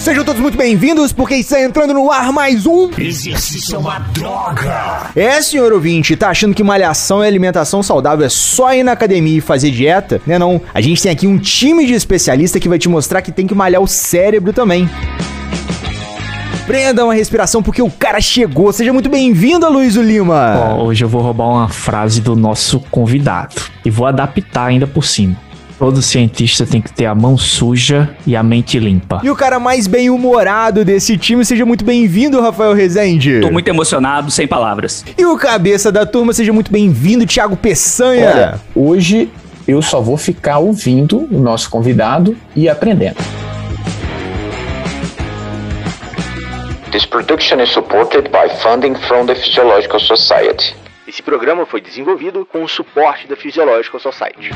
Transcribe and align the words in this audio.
Sejam 0.00 0.24
todos 0.24 0.40
muito 0.40 0.56
bem-vindos, 0.56 1.12
porque 1.12 1.34
está 1.34 1.60
entrando 1.60 1.92
no 1.92 2.10
ar 2.10 2.32
mais 2.32 2.64
um. 2.64 2.88
Exercício 2.98 3.76
é 3.76 3.78
uma 3.78 3.98
droga! 3.98 5.10
É, 5.14 5.42
senhor 5.42 5.74
ouvinte, 5.74 6.16
tá 6.16 6.30
achando 6.30 6.54
que 6.54 6.64
malhação 6.64 7.22
e 7.22 7.26
alimentação 7.26 7.82
saudável 7.82 8.24
é 8.24 8.30
só 8.30 8.72
ir 8.72 8.82
na 8.82 8.92
academia 8.92 9.36
e 9.36 9.42
fazer 9.42 9.70
dieta? 9.70 10.18
Né 10.26 10.38
não? 10.38 10.58
A 10.72 10.80
gente 10.80 11.02
tem 11.02 11.12
aqui 11.12 11.26
um 11.26 11.36
time 11.36 11.84
de 11.84 11.92
especialista 11.92 12.58
que 12.58 12.66
vai 12.66 12.78
te 12.78 12.88
mostrar 12.88 13.20
que 13.20 13.30
tem 13.30 13.46
que 13.46 13.54
malhar 13.54 13.82
o 13.82 13.86
cérebro 13.86 14.54
também. 14.54 14.88
Prenda 16.66 17.04
uma 17.04 17.12
respiração 17.12 17.62
porque 17.62 17.82
o 17.82 17.90
cara 17.90 18.22
chegou. 18.22 18.72
Seja 18.72 18.94
muito 18.94 19.10
bem-vindo, 19.10 19.70
Luiz 19.70 19.96
Lima. 19.96 20.76
Ó, 20.78 20.84
hoje 20.84 21.04
eu 21.04 21.10
vou 21.10 21.20
roubar 21.20 21.46
uma 21.46 21.68
frase 21.68 22.22
do 22.22 22.34
nosso 22.34 22.80
convidado 22.90 23.56
e 23.84 23.90
vou 23.90 24.06
adaptar 24.06 24.64
ainda 24.64 24.86
por 24.86 25.04
cima. 25.04 25.36
Todo 25.80 26.02
cientista 26.02 26.66
tem 26.66 26.78
que 26.78 26.92
ter 26.92 27.06
a 27.06 27.14
mão 27.14 27.38
suja 27.38 28.14
e 28.26 28.36
a 28.36 28.42
mente 28.42 28.78
limpa. 28.78 29.22
E 29.24 29.30
o 29.30 29.34
cara 29.34 29.58
mais 29.58 29.86
bem-humorado 29.86 30.84
desse 30.84 31.16
time, 31.16 31.42
seja 31.42 31.64
muito 31.64 31.86
bem-vindo, 31.86 32.38
Rafael 32.38 32.74
Rezende. 32.74 33.40
Tô 33.40 33.50
muito 33.50 33.66
emocionado, 33.66 34.30
sem 34.30 34.46
palavras. 34.46 35.02
E 35.16 35.24
o 35.24 35.38
cabeça 35.38 35.90
da 35.90 36.04
turma, 36.04 36.34
seja 36.34 36.52
muito 36.52 36.70
bem-vindo, 36.70 37.24
Thiago 37.24 37.56
Peçanha. 37.56 38.30
Olha, 38.30 38.60
hoje 38.74 39.30
eu 39.66 39.80
só 39.80 40.02
vou 40.02 40.18
ficar 40.18 40.58
ouvindo 40.58 41.26
o 41.34 41.40
nosso 41.40 41.70
convidado 41.70 42.36
e 42.54 42.68
aprendendo. 42.68 43.16
This 46.92 47.06
production 47.06 47.58
is 47.58 47.70
supported 47.70 48.28
by 48.28 48.54
funding 48.62 48.96
from 49.08 49.24
the 49.24 49.34
Physiological 49.34 49.98
Society. 49.98 50.76
Esse 51.08 51.22
programa 51.22 51.64
foi 51.64 51.80
desenvolvido 51.80 52.44
com 52.44 52.64
o 52.64 52.68
suporte 52.68 53.26
da 53.26 53.34
Physiological 53.34 53.98
Society. 53.98 54.50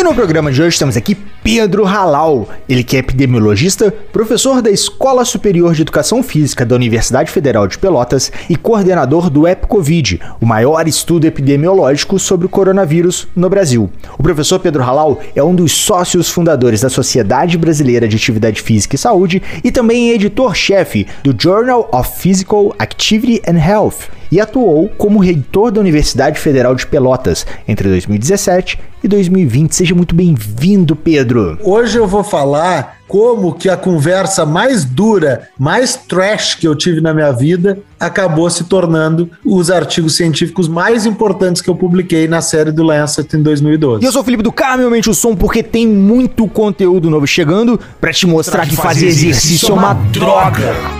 E 0.00 0.02
no 0.02 0.14
programa 0.14 0.50
de 0.50 0.62
hoje 0.62 0.78
temos 0.78 0.96
aqui 0.96 1.14
Pedro 1.14 1.84
Halal, 1.84 2.48
ele 2.66 2.82
que 2.82 2.96
é 2.96 3.00
epidemiologista, 3.00 3.90
professor 4.10 4.62
da 4.62 4.70
Escola 4.70 5.26
Superior 5.26 5.74
de 5.74 5.82
Educação 5.82 6.22
Física 6.22 6.64
da 6.64 6.74
Universidade 6.74 7.30
Federal 7.30 7.68
de 7.68 7.76
Pelotas 7.76 8.32
e 8.48 8.56
coordenador 8.56 9.28
do 9.28 9.46
EpiCovid, 9.46 10.18
o 10.40 10.46
maior 10.46 10.88
estudo 10.88 11.26
epidemiológico 11.26 12.18
sobre 12.18 12.46
o 12.46 12.48
coronavírus 12.48 13.28
no 13.36 13.50
Brasil. 13.50 13.90
O 14.18 14.22
professor 14.22 14.58
Pedro 14.58 14.82
Halal 14.82 15.20
é 15.36 15.42
um 15.42 15.54
dos 15.54 15.72
sócios 15.72 16.30
fundadores 16.30 16.80
da 16.80 16.88
Sociedade 16.88 17.58
Brasileira 17.58 18.08
de 18.08 18.16
Atividade 18.16 18.62
Física 18.62 18.94
e 18.94 18.98
Saúde 18.98 19.42
e 19.62 19.70
também 19.70 20.12
é 20.12 20.14
editor-chefe 20.14 21.06
do 21.22 21.36
Journal 21.38 21.90
of 21.92 22.08
Physical 22.18 22.74
Activity 22.78 23.42
and 23.46 23.58
Health 23.58 24.19
e 24.30 24.40
atuou 24.40 24.88
como 24.96 25.18
reitor 25.18 25.70
da 25.70 25.80
Universidade 25.80 26.38
Federal 26.38 26.74
de 26.74 26.86
Pelotas 26.86 27.46
entre 27.66 27.88
2017 27.88 28.78
e 29.02 29.08
2020. 29.08 29.74
Seja 29.74 29.94
muito 29.94 30.14
bem-vindo, 30.14 30.94
Pedro. 30.94 31.58
Hoje 31.62 31.98
eu 31.98 32.06
vou 32.06 32.22
falar 32.22 32.98
como 33.08 33.52
que 33.54 33.68
a 33.68 33.76
conversa 33.76 34.46
mais 34.46 34.84
dura, 34.84 35.48
mais 35.58 35.96
trash 35.96 36.54
que 36.54 36.68
eu 36.68 36.76
tive 36.76 37.00
na 37.00 37.12
minha 37.12 37.32
vida 37.32 37.78
acabou 37.98 38.48
se 38.48 38.64
tornando 38.64 39.28
os 39.44 39.68
artigos 39.68 40.16
científicos 40.16 40.68
mais 40.68 41.06
importantes 41.06 41.60
que 41.60 41.68
eu 41.68 41.74
publiquei 41.74 42.28
na 42.28 42.40
série 42.40 42.70
do 42.70 42.84
Lancet 42.84 43.36
em 43.36 43.42
2012. 43.42 44.04
E 44.04 44.06
eu 44.06 44.12
sou 44.12 44.22
o 44.22 44.24
Felipe 44.24 44.44
do 44.44 44.52
Carmo, 44.52 44.84
aumente 44.84 45.10
o 45.10 45.14
som 45.14 45.34
porque 45.34 45.62
tem 45.62 45.88
muito 45.88 46.46
conteúdo 46.46 47.10
novo 47.10 47.26
chegando 47.26 47.80
para 48.00 48.12
te 48.12 48.26
mostrar 48.26 48.66
que 48.66 48.76
fazer 48.76 49.08
exercício 49.08 49.70
é 49.70 49.72
uma 49.72 49.92
droga. 49.92 50.99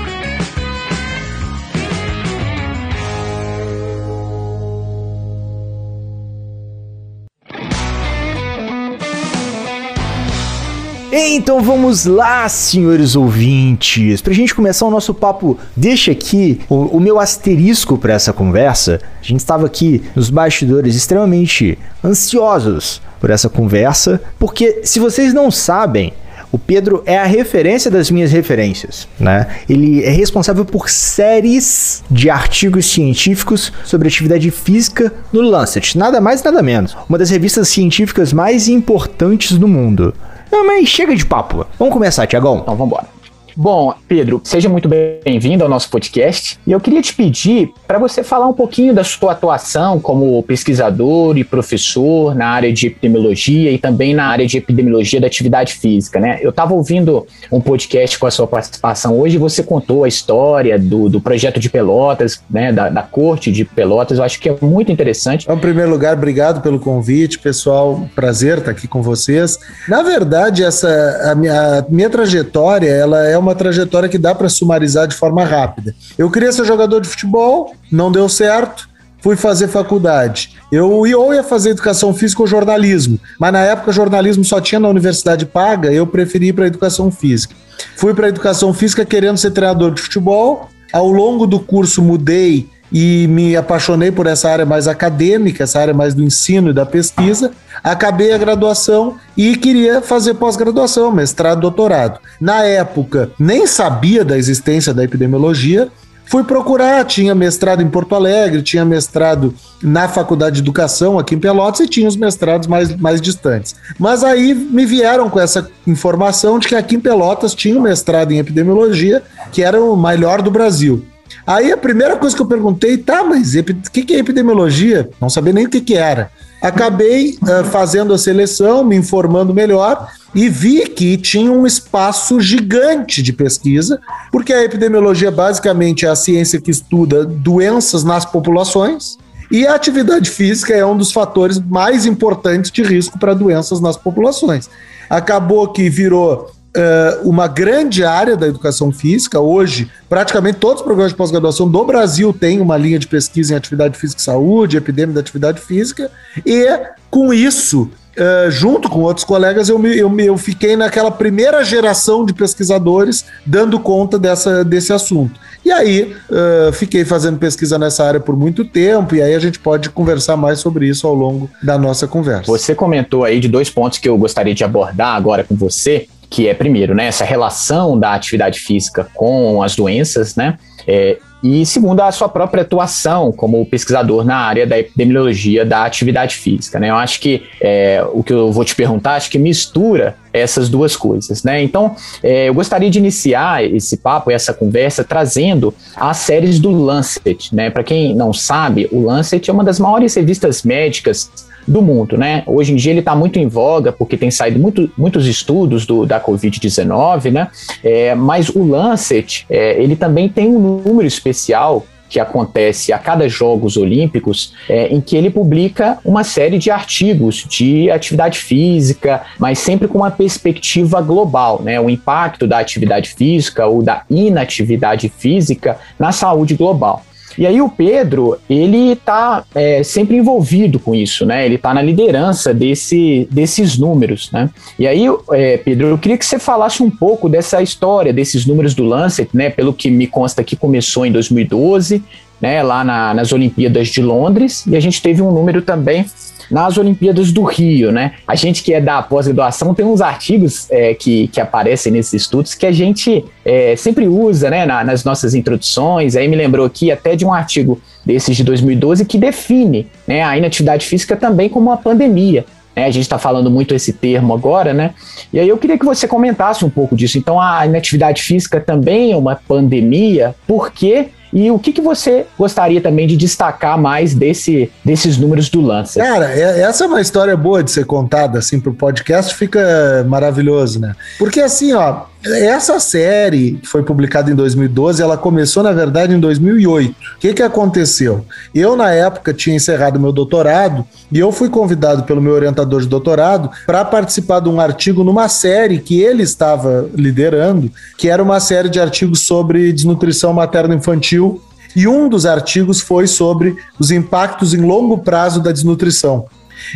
Então 11.12 11.60
vamos 11.60 12.06
lá, 12.06 12.48
senhores 12.48 13.16
ouvintes. 13.16 14.22
Pra 14.22 14.32
gente 14.32 14.54
começar 14.54 14.86
o 14.86 14.90
nosso 14.90 15.12
papo, 15.12 15.58
deixa 15.76 16.12
aqui 16.12 16.60
o, 16.68 16.96
o 16.96 17.00
meu 17.00 17.18
asterisco 17.18 17.98
para 17.98 18.12
essa 18.12 18.32
conversa. 18.32 19.00
A 19.20 19.24
gente 19.24 19.40
estava 19.40 19.66
aqui 19.66 20.02
nos 20.14 20.30
bastidores 20.30 20.94
extremamente 20.94 21.76
ansiosos 22.04 23.02
por 23.20 23.28
essa 23.28 23.48
conversa, 23.48 24.20
porque 24.38 24.82
se 24.84 25.00
vocês 25.00 25.34
não 25.34 25.50
sabem, 25.50 26.12
o 26.52 26.58
Pedro 26.58 27.02
é 27.04 27.18
a 27.18 27.24
referência 27.24 27.90
das 27.90 28.08
minhas 28.10 28.30
referências, 28.30 29.08
né? 29.18 29.48
Ele 29.68 30.04
é 30.04 30.10
responsável 30.10 30.64
por 30.64 30.88
séries 30.88 32.04
de 32.10 32.30
artigos 32.30 32.86
científicos 32.86 33.72
sobre 33.84 34.08
atividade 34.08 34.50
física 34.50 35.12
no 35.32 35.40
Lancet, 35.40 35.98
nada 35.98 36.20
mais 36.20 36.42
nada 36.42 36.62
menos. 36.62 36.96
Uma 37.08 37.18
das 37.18 37.30
revistas 37.30 37.68
científicas 37.68 38.32
mais 38.32 38.68
importantes 38.68 39.58
do 39.58 39.66
mundo. 39.68 40.14
Não, 40.50 40.66
mas 40.66 40.88
chega 40.88 41.14
de 41.14 41.24
papo. 41.24 41.66
Vamos 41.78 41.92
começar, 41.94 42.26
Tiagão. 42.26 42.58
Então 42.58 42.76
vamos 42.76 42.92
embora. 42.92 43.19
Bom, 43.56 43.94
Pedro, 44.06 44.40
seja 44.44 44.68
muito 44.68 44.88
bem-vindo 44.88 45.64
ao 45.64 45.70
nosso 45.70 45.90
podcast. 45.90 46.58
E 46.66 46.72
eu 46.72 46.80
queria 46.80 47.02
te 47.02 47.14
pedir 47.14 47.72
para 47.86 47.98
você 47.98 48.22
falar 48.22 48.46
um 48.46 48.52
pouquinho 48.52 48.94
da 48.94 49.02
sua 49.02 49.32
atuação 49.32 49.98
como 50.00 50.42
pesquisador 50.42 51.36
e 51.36 51.44
professor 51.44 52.34
na 52.34 52.46
área 52.46 52.72
de 52.72 52.86
epidemiologia 52.86 53.70
e 53.70 53.78
também 53.78 54.14
na 54.14 54.26
área 54.26 54.46
de 54.46 54.56
epidemiologia 54.56 55.20
da 55.20 55.26
atividade 55.26 55.74
física, 55.74 56.20
né? 56.20 56.38
Eu 56.40 56.50
estava 56.50 56.74
ouvindo 56.74 57.26
um 57.50 57.60
podcast 57.60 58.18
com 58.18 58.26
a 58.26 58.30
sua 58.30 58.46
participação 58.46 59.18
hoje 59.18 59.36
e 59.36 59.38
você 59.38 59.62
contou 59.62 60.04
a 60.04 60.08
história 60.08 60.78
do, 60.78 61.08
do 61.08 61.20
projeto 61.20 61.58
de 61.58 61.68
Pelotas, 61.68 62.40
né? 62.48 62.72
Da, 62.72 62.88
da 62.88 63.02
corte 63.02 63.50
de 63.50 63.64
Pelotas. 63.64 64.18
Eu 64.18 64.24
acho 64.24 64.40
que 64.40 64.48
é 64.48 64.56
muito 64.60 64.92
interessante. 64.92 65.42
Então, 65.42 65.56
em 65.56 65.60
primeiro 65.60 65.90
lugar, 65.90 66.16
obrigado 66.16 66.60
pelo 66.60 66.78
convite, 66.78 67.38
pessoal. 67.38 68.08
Prazer 68.14 68.58
estar 68.58 68.70
aqui 68.70 68.86
com 68.86 69.02
vocês. 69.02 69.58
Na 69.88 70.02
verdade, 70.02 70.62
essa 70.62 70.88
a 71.30 71.34
minha, 71.34 71.78
a 71.78 71.84
minha 71.88 72.10
trajetória, 72.10 72.88
ela 72.88 73.26
é 73.26 73.39
uma 73.40 73.54
trajetória 73.54 74.08
que 74.08 74.18
dá 74.18 74.34
para 74.34 74.48
sumarizar 74.48 75.08
de 75.08 75.14
forma 75.14 75.44
rápida. 75.44 75.94
Eu 76.16 76.30
queria 76.30 76.52
ser 76.52 76.64
jogador 76.64 77.00
de 77.00 77.08
futebol, 77.08 77.74
não 77.90 78.12
deu 78.12 78.28
certo, 78.28 78.88
fui 79.20 79.36
fazer 79.36 79.68
faculdade. 79.68 80.56
Eu 80.70 80.90
ou 80.90 81.34
ia 81.34 81.42
fazer 81.42 81.70
educação 81.70 82.14
física 82.14 82.42
ou 82.42 82.46
jornalismo, 82.46 83.18
mas 83.38 83.52
na 83.52 83.60
época 83.60 83.92
jornalismo 83.92 84.44
só 84.44 84.60
tinha 84.60 84.80
na 84.80 84.88
universidade 84.88 85.44
paga, 85.46 85.92
eu 85.92 86.06
preferi 86.06 86.48
ir 86.48 86.52
para 86.52 86.66
educação 86.66 87.10
física. 87.10 87.54
Fui 87.96 88.14
para 88.14 88.28
educação 88.28 88.72
física 88.72 89.04
querendo 89.04 89.38
ser 89.38 89.50
treinador 89.50 89.92
de 89.92 90.02
futebol. 90.02 90.68
Ao 90.92 91.08
longo 91.08 91.46
do 91.46 91.60
curso 91.60 92.02
mudei 92.02 92.68
e 92.92 93.26
me 93.28 93.56
apaixonei 93.56 94.10
por 94.10 94.26
essa 94.26 94.50
área 94.50 94.66
mais 94.66 94.88
acadêmica, 94.88 95.64
essa 95.64 95.80
área 95.80 95.94
mais 95.94 96.14
do 96.14 96.22
ensino 96.22 96.70
e 96.70 96.74
da 96.74 96.84
pesquisa. 96.84 97.52
Acabei 97.82 98.32
a 98.32 98.38
graduação 98.38 99.16
e 99.36 99.56
queria 99.56 100.02
fazer 100.02 100.34
pós-graduação, 100.34 101.12
mestrado, 101.12 101.60
doutorado. 101.60 102.20
Na 102.40 102.64
época, 102.64 103.30
nem 103.38 103.66
sabia 103.66 104.24
da 104.24 104.36
existência 104.36 104.92
da 104.92 105.04
epidemiologia. 105.04 105.88
Fui 106.26 106.44
procurar, 106.44 107.04
tinha 107.06 107.34
mestrado 107.34 107.82
em 107.82 107.88
Porto 107.88 108.14
Alegre, 108.14 108.62
tinha 108.62 108.84
mestrado 108.84 109.52
na 109.82 110.06
Faculdade 110.06 110.56
de 110.56 110.62
Educação 110.62 111.18
aqui 111.18 111.34
em 111.34 111.40
Pelotas 111.40 111.80
e 111.80 111.88
tinha 111.88 112.06
os 112.06 112.16
mestrados 112.16 112.68
mais, 112.68 112.94
mais 112.94 113.20
distantes. 113.20 113.74
Mas 113.98 114.22
aí 114.22 114.54
me 114.54 114.86
vieram 114.86 115.28
com 115.28 115.40
essa 115.40 115.68
informação 115.84 116.60
de 116.60 116.68
que 116.68 116.76
aqui 116.76 116.94
em 116.94 117.00
Pelotas 117.00 117.52
tinha 117.52 117.76
um 117.76 117.82
mestrado 117.82 118.30
em 118.30 118.38
epidemiologia, 118.38 119.24
que 119.50 119.64
era 119.64 119.82
o 119.82 119.96
melhor 119.96 120.40
do 120.40 120.52
Brasil. 120.52 121.04
Aí 121.50 121.72
a 121.72 121.76
primeira 121.76 122.16
coisa 122.16 122.36
que 122.36 122.40
eu 122.40 122.46
perguntei, 122.46 122.96
tá, 122.96 123.24
mas 123.24 123.56
o 123.56 123.90
que, 123.90 124.04
que 124.04 124.14
é 124.14 124.18
epidemiologia? 124.20 125.10
Não 125.20 125.28
sabia 125.28 125.52
nem 125.52 125.66
o 125.66 125.68
que, 125.68 125.80
que 125.80 125.96
era. 125.96 126.30
Acabei 126.62 127.38
uh, 127.42 127.64
fazendo 127.64 128.14
a 128.14 128.18
seleção, 128.18 128.84
me 128.84 128.94
informando 128.94 129.52
melhor 129.52 130.08
e 130.32 130.48
vi 130.48 130.86
que 130.86 131.16
tinha 131.16 131.50
um 131.50 131.66
espaço 131.66 132.40
gigante 132.40 133.20
de 133.20 133.32
pesquisa, 133.32 134.00
porque 134.30 134.52
a 134.52 134.62
epidemiologia 134.62 135.28
basicamente 135.32 136.06
é 136.06 136.08
a 136.08 136.14
ciência 136.14 136.60
que 136.60 136.70
estuda 136.70 137.24
doenças 137.24 138.04
nas 138.04 138.24
populações. 138.24 139.18
E 139.50 139.66
a 139.66 139.74
atividade 139.74 140.30
física 140.30 140.72
é 140.72 140.86
um 140.86 140.96
dos 140.96 141.10
fatores 141.10 141.58
mais 141.58 142.06
importantes 142.06 142.70
de 142.70 142.84
risco 142.84 143.18
para 143.18 143.34
doenças 143.34 143.80
nas 143.80 143.96
populações. 143.96 144.70
Acabou 145.08 145.66
que 145.72 145.90
virou 145.90 146.48
uh, 146.76 147.28
uma 147.28 147.46
grande 147.46 148.04
área 148.04 148.36
da 148.36 148.46
educação 148.46 148.92
física. 148.92 149.40
Hoje, 149.40 149.90
praticamente 150.08 150.58
todos 150.58 150.80
os 150.80 150.84
programas 150.84 151.12
de 151.12 151.16
pós-graduação 151.16 151.68
do 151.68 151.84
Brasil 151.84 152.32
têm 152.32 152.60
uma 152.60 152.76
linha 152.76 152.98
de 152.98 153.06
pesquisa 153.06 153.54
em 153.54 153.56
atividade 153.56 153.98
física 153.98 154.20
e 154.20 154.24
saúde, 154.24 154.76
epidemia 154.76 155.14
da 155.14 155.20
atividade 155.20 155.60
física, 155.60 156.10
e 156.44 156.66
com 157.10 157.32
isso. 157.32 157.90
Uh, 158.10 158.50
junto 158.50 158.90
com 158.90 159.00
outros 159.00 159.24
colegas, 159.24 159.68
eu, 159.68 159.78
me, 159.78 159.96
eu, 159.96 160.14
eu 160.18 160.36
fiquei 160.36 160.76
naquela 160.76 161.12
primeira 161.12 161.64
geração 161.64 162.26
de 162.26 162.34
pesquisadores 162.34 163.24
dando 163.46 163.78
conta 163.78 164.18
dessa, 164.18 164.64
desse 164.64 164.92
assunto. 164.92 165.40
E 165.64 165.70
aí, 165.70 166.14
uh, 166.28 166.72
fiquei 166.72 167.04
fazendo 167.04 167.38
pesquisa 167.38 167.78
nessa 167.78 168.04
área 168.04 168.18
por 168.18 168.36
muito 168.36 168.64
tempo, 168.64 169.14
e 169.14 169.22
aí 169.22 169.32
a 169.32 169.38
gente 169.38 169.60
pode 169.60 169.88
conversar 169.90 170.36
mais 170.36 170.58
sobre 170.58 170.88
isso 170.88 171.06
ao 171.06 171.14
longo 171.14 171.48
da 171.62 171.78
nossa 171.78 172.06
conversa. 172.08 172.46
Você 172.46 172.74
comentou 172.74 173.24
aí 173.24 173.38
de 173.38 173.46
dois 173.48 173.70
pontos 173.70 173.98
que 173.98 174.08
eu 174.08 174.18
gostaria 174.18 174.54
de 174.54 174.64
abordar 174.64 175.14
agora 175.14 175.44
com 175.44 175.54
você 175.54 176.08
que 176.30 176.48
é 176.48 176.54
primeiro, 176.54 176.94
né, 176.94 177.06
essa 177.06 177.24
relação 177.24 177.98
da 177.98 178.14
atividade 178.14 178.60
física 178.60 179.08
com 179.14 179.62
as 179.62 179.74
doenças, 179.74 180.36
né, 180.36 180.56
é, 180.86 181.18
e 181.42 181.64
segundo 181.64 182.00
a 182.00 182.12
sua 182.12 182.28
própria 182.28 182.62
atuação 182.62 183.32
como 183.32 183.64
pesquisador 183.64 184.24
na 184.24 184.36
área 184.36 184.66
da 184.66 184.78
epidemiologia 184.78 185.64
da 185.64 185.84
atividade 185.84 186.36
física, 186.36 186.78
né, 186.78 186.90
eu 186.90 186.94
acho 186.94 187.18
que 187.20 187.42
é, 187.60 188.04
o 188.12 188.22
que 188.22 188.32
eu 188.32 188.52
vou 188.52 188.64
te 188.64 188.76
perguntar, 188.76 189.14
acho 189.14 189.30
que 189.30 189.38
mistura 189.38 190.16
essas 190.32 190.68
duas 190.68 190.94
coisas, 190.94 191.42
né? 191.42 191.60
Então, 191.60 191.96
é, 192.22 192.48
eu 192.48 192.54
gostaria 192.54 192.88
de 192.88 193.00
iniciar 193.00 193.64
esse 193.64 193.96
papo, 193.96 194.30
essa 194.30 194.54
conversa, 194.54 195.02
trazendo 195.02 195.74
as 195.96 196.18
séries 196.18 196.60
do 196.60 196.70
Lancet, 196.70 197.52
né? 197.52 197.68
Para 197.68 197.82
quem 197.82 198.14
não 198.14 198.32
sabe, 198.32 198.88
o 198.92 199.04
Lancet 199.06 199.50
é 199.50 199.52
uma 199.52 199.64
das 199.64 199.80
maiores 199.80 200.14
revistas 200.14 200.62
médicas 200.62 201.28
do 201.66 201.82
mundo, 201.82 202.16
né? 202.16 202.42
Hoje 202.46 202.72
em 202.72 202.76
dia 202.76 202.92
ele 202.92 203.00
está 203.00 203.14
muito 203.14 203.38
em 203.38 203.46
voga 203.46 203.92
porque 203.92 204.16
tem 204.16 204.30
saído 204.30 204.58
muito, 204.58 204.90
muitos 204.96 205.26
estudos 205.26 205.86
do, 205.86 206.06
da 206.06 206.20
Covid-19, 206.20 207.30
né? 207.30 207.48
É, 207.82 208.14
mas 208.14 208.48
o 208.48 208.62
Lancet, 208.64 209.46
é, 209.48 209.80
ele 209.82 209.96
também 209.96 210.28
tem 210.28 210.48
um 210.48 210.82
número 210.82 211.06
especial 211.06 211.86
que 212.10 212.18
acontece 212.18 212.92
a 212.92 212.98
cada 212.98 213.28
Jogos 213.28 213.76
Olímpicos, 213.76 214.52
é, 214.68 214.88
em 214.88 215.00
que 215.00 215.16
ele 215.16 215.30
publica 215.30 215.98
uma 216.04 216.24
série 216.24 216.58
de 216.58 216.68
artigos 216.68 217.46
de 217.48 217.88
atividade 217.88 218.40
física, 218.40 219.22
mas 219.38 219.60
sempre 219.60 219.86
com 219.86 219.98
uma 219.98 220.10
perspectiva 220.10 221.00
global, 221.00 221.62
né? 221.62 221.80
O 221.80 221.88
impacto 221.88 222.48
da 222.48 222.58
atividade 222.58 223.10
física 223.10 223.66
ou 223.66 223.80
da 223.80 224.02
inatividade 224.10 225.08
física 225.08 225.78
na 225.98 226.10
saúde 226.10 226.56
global. 226.56 227.04
E 227.38 227.46
aí 227.46 227.60
o 227.60 227.68
Pedro, 227.68 228.38
ele 228.48 228.92
está 228.92 229.44
é, 229.54 229.82
sempre 229.82 230.16
envolvido 230.16 230.78
com 230.78 230.94
isso, 230.94 231.24
né? 231.24 231.44
Ele 231.44 231.54
está 231.54 231.72
na 231.72 231.82
liderança 231.82 232.52
desse, 232.52 233.28
desses 233.30 233.78
números, 233.78 234.30
né? 234.32 234.50
E 234.78 234.86
aí, 234.86 235.04
é, 235.32 235.56
Pedro, 235.56 235.88
eu 235.88 235.98
queria 235.98 236.18
que 236.18 236.26
você 236.26 236.38
falasse 236.38 236.82
um 236.82 236.90
pouco 236.90 237.28
dessa 237.28 237.62
história, 237.62 238.12
desses 238.12 238.46
números 238.46 238.74
do 238.74 238.84
Lancet, 238.84 239.30
né? 239.34 239.50
Pelo 239.50 239.72
que 239.72 239.90
me 239.90 240.06
consta 240.06 240.44
que 240.44 240.56
começou 240.56 241.06
em 241.06 241.12
2012, 241.12 242.02
né? 242.40 242.62
Lá 242.62 242.82
na, 242.84 243.14
nas 243.14 243.32
Olimpíadas 243.32 243.88
de 243.88 244.02
Londres, 244.02 244.66
e 244.66 244.76
a 244.76 244.80
gente 244.80 245.00
teve 245.00 245.22
um 245.22 245.30
número 245.30 245.62
também 245.62 246.04
nas 246.50 246.76
Olimpíadas 246.76 247.30
do 247.32 247.42
Rio, 247.42 247.92
né? 247.92 248.14
A 248.26 248.34
gente 248.34 248.62
que 248.62 248.74
é 248.74 248.80
da 248.80 249.00
pós-graduação 249.02 249.74
tem 249.74 249.84
uns 249.84 250.00
artigos 250.00 250.70
é, 250.70 250.94
que, 250.94 251.28
que 251.28 251.40
aparecem 251.40 251.92
nesses 251.92 252.14
estudos 252.14 252.54
que 252.54 252.66
a 252.66 252.72
gente 252.72 253.24
é, 253.44 253.76
sempre 253.76 254.08
usa, 254.08 254.50
né, 254.50 254.66
na, 254.66 254.82
nas 254.82 255.04
nossas 255.04 255.34
introduções. 255.34 256.16
Aí 256.16 256.26
me 256.28 256.36
lembrou 256.36 256.66
aqui 256.66 256.90
até 256.90 257.14
de 257.14 257.24
um 257.24 257.32
artigo 257.32 257.80
desses 258.04 258.36
de 258.36 258.44
2012 258.44 259.04
que 259.04 259.18
define 259.18 259.86
né, 260.06 260.22
a 260.22 260.36
inatividade 260.36 260.86
física 260.86 261.16
também 261.16 261.48
como 261.48 261.70
uma 261.70 261.76
pandemia. 261.76 262.44
Né? 262.74 262.86
A 262.86 262.90
gente 262.90 263.02
está 263.02 263.18
falando 263.18 263.50
muito 263.50 263.74
esse 263.74 263.92
termo 263.92 264.32
agora, 264.32 264.72
né? 264.72 264.94
E 265.32 265.38
aí 265.38 265.48
eu 265.48 265.58
queria 265.58 265.78
que 265.78 265.84
você 265.84 266.08
comentasse 266.08 266.64
um 266.64 266.70
pouco 266.70 266.96
disso. 266.96 267.18
Então, 267.18 267.40
a 267.40 267.66
inatividade 267.66 268.22
física 268.22 268.60
também 268.60 269.12
é 269.12 269.16
uma 269.16 269.36
pandemia, 269.36 270.34
por 270.46 270.70
quê? 270.72 271.08
E 271.32 271.50
o 271.50 271.58
que, 271.58 271.72
que 271.72 271.80
você 271.80 272.26
gostaria 272.38 272.80
também 272.80 273.06
de 273.06 273.16
destacar 273.16 273.78
mais 273.78 274.14
desse, 274.14 274.70
desses 274.84 275.16
números 275.16 275.48
do 275.48 275.60
Lancer? 275.60 276.02
Cara, 276.02 276.30
é, 276.32 276.62
essa 276.62 276.84
é 276.84 276.86
uma 276.86 277.00
história 277.00 277.36
boa 277.36 277.62
de 277.62 277.70
ser 277.70 277.84
contada 277.86 278.38
assim 278.38 278.58
para 278.58 278.70
o 278.70 278.74
podcast, 278.74 279.34
fica 279.34 280.04
maravilhoso, 280.08 280.80
né? 280.80 280.94
Porque 281.18 281.40
assim, 281.40 281.72
ó, 281.72 282.02
essa 282.24 282.78
série 282.78 283.52
que 283.52 283.66
foi 283.66 283.82
publicada 283.82 284.30
em 284.30 284.34
2012, 284.34 285.02
ela 285.02 285.16
começou 285.16 285.62
na 285.62 285.72
verdade 285.72 286.14
em 286.14 286.20
2008. 286.20 286.90
O 286.90 287.18
que 287.18 287.32
que 287.32 287.42
aconteceu? 287.42 288.24
Eu 288.54 288.76
na 288.76 288.90
época 288.90 289.32
tinha 289.32 289.56
encerrado 289.56 289.98
meu 289.98 290.12
doutorado 290.12 290.84
e 291.10 291.18
eu 291.18 291.32
fui 291.32 291.48
convidado 291.48 292.02
pelo 292.02 292.20
meu 292.20 292.32
orientador 292.32 292.82
de 292.82 292.88
doutorado 292.88 293.50
para 293.66 293.84
participar 293.84 294.40
de 294.40 294.48
um 294.48 294.60
artigo 294.60 295.02
numa 295.02 295.28
série 295.28 295.78
que 295.78 296.00
ele 296.00 296.22
estava 296.22 296.88
liderando, 296.94 297.70
que 297.96 298.08
era 298.08 298.22
uma 298.22 298.38
série 298.38 298.68
de 298.68 298.78
artigos 298.78 299.20
sobre 299.20 299.72
desnutrição 299.72 300.32
materno 300.32 300.74
infantil 300.74 301.42
e 301.74 301.86
um 301.86 302.08
dos 302.08 302.26
artigos 302.26 302.80
foi 302.80 303.06
sobre 303.06 303.56
os 303.78 303.90
impactos 303.90 304.52
em 304.52 304.60
longo 304.60 304.98
prazo 304.98 305.40
da 305.40 305.52
desnutrição. 305.52 306.26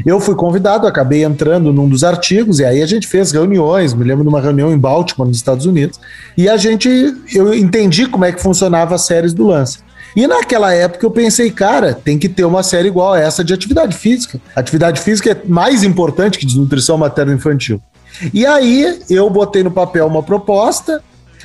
Eu 0.04 0.20
fui 0.20 0.34
convidado, 0.34 0.86
acabei 0.86 1.24
entrando 1.24 1.72
num 1.72 1.88
dos 1.88 2.04
artigos, 2.04 2.58
e 2.58 2.64
aí 2.64 2.82
a 2.82 2.86
gente 2.86 3.06
fez 3.06 3.32
reuniões, 3.32 3.94
me 3.94 4.04
lembro 4.04 4.22
de 4.22 4.28
uma 4.28 4.40
reunião 4.40 4.72
em 4.72 4.78
Baltimore, 4.78 5.28
nos 5.28 5.36
Estados 5.36 5.66
Unidos, 5.66 6.00
e 6.36 6.48
a 6.48 6.56
gente, 6.56 6.88
eu 7.32 7.54
entendi 7.54 8.06
como 8.06 8.24
é 8.24 8.32
que 8.32 8.40
funcionava 8.40 8.94
as 8.94 9.02
séries 9.02 9.32
do 9.32 9.46
Lance. 9.46 9.78
E 10.16 10.26
naquela 10.26 10.72
época 10.72 11.04
eu 11.04 11.10
pensei, 11.10 11.50
cara, 11.50 11.92
tem 11.92 12.18
que 12.18 12.28
ter 12.28 12.44
uma 12.44 12.62
série 12.62 12.88
igual 12.88 13.14
a 13.14 13.20
essa 13.20 13.42
de 13.42 13.52
atividade 13.52 13.96
física. 13.96 14.40
Atividade 14.54 15.00
física 15.00 15.32
é 15.32 15.40
mais 15.44 15.82
importante 15.82 16.38
que 16.38 16.46
desnutrição 16.46 16.96
materno-infantil. 16.96 17.80
E 18.32 18.46
aí 18.46 19.00
eu 19.10 19.28
botei 19.28 19.64
no 19.64 19.72
papel 19.72 20.06
uma 20.06 20.22
proposta, 20.22 21.02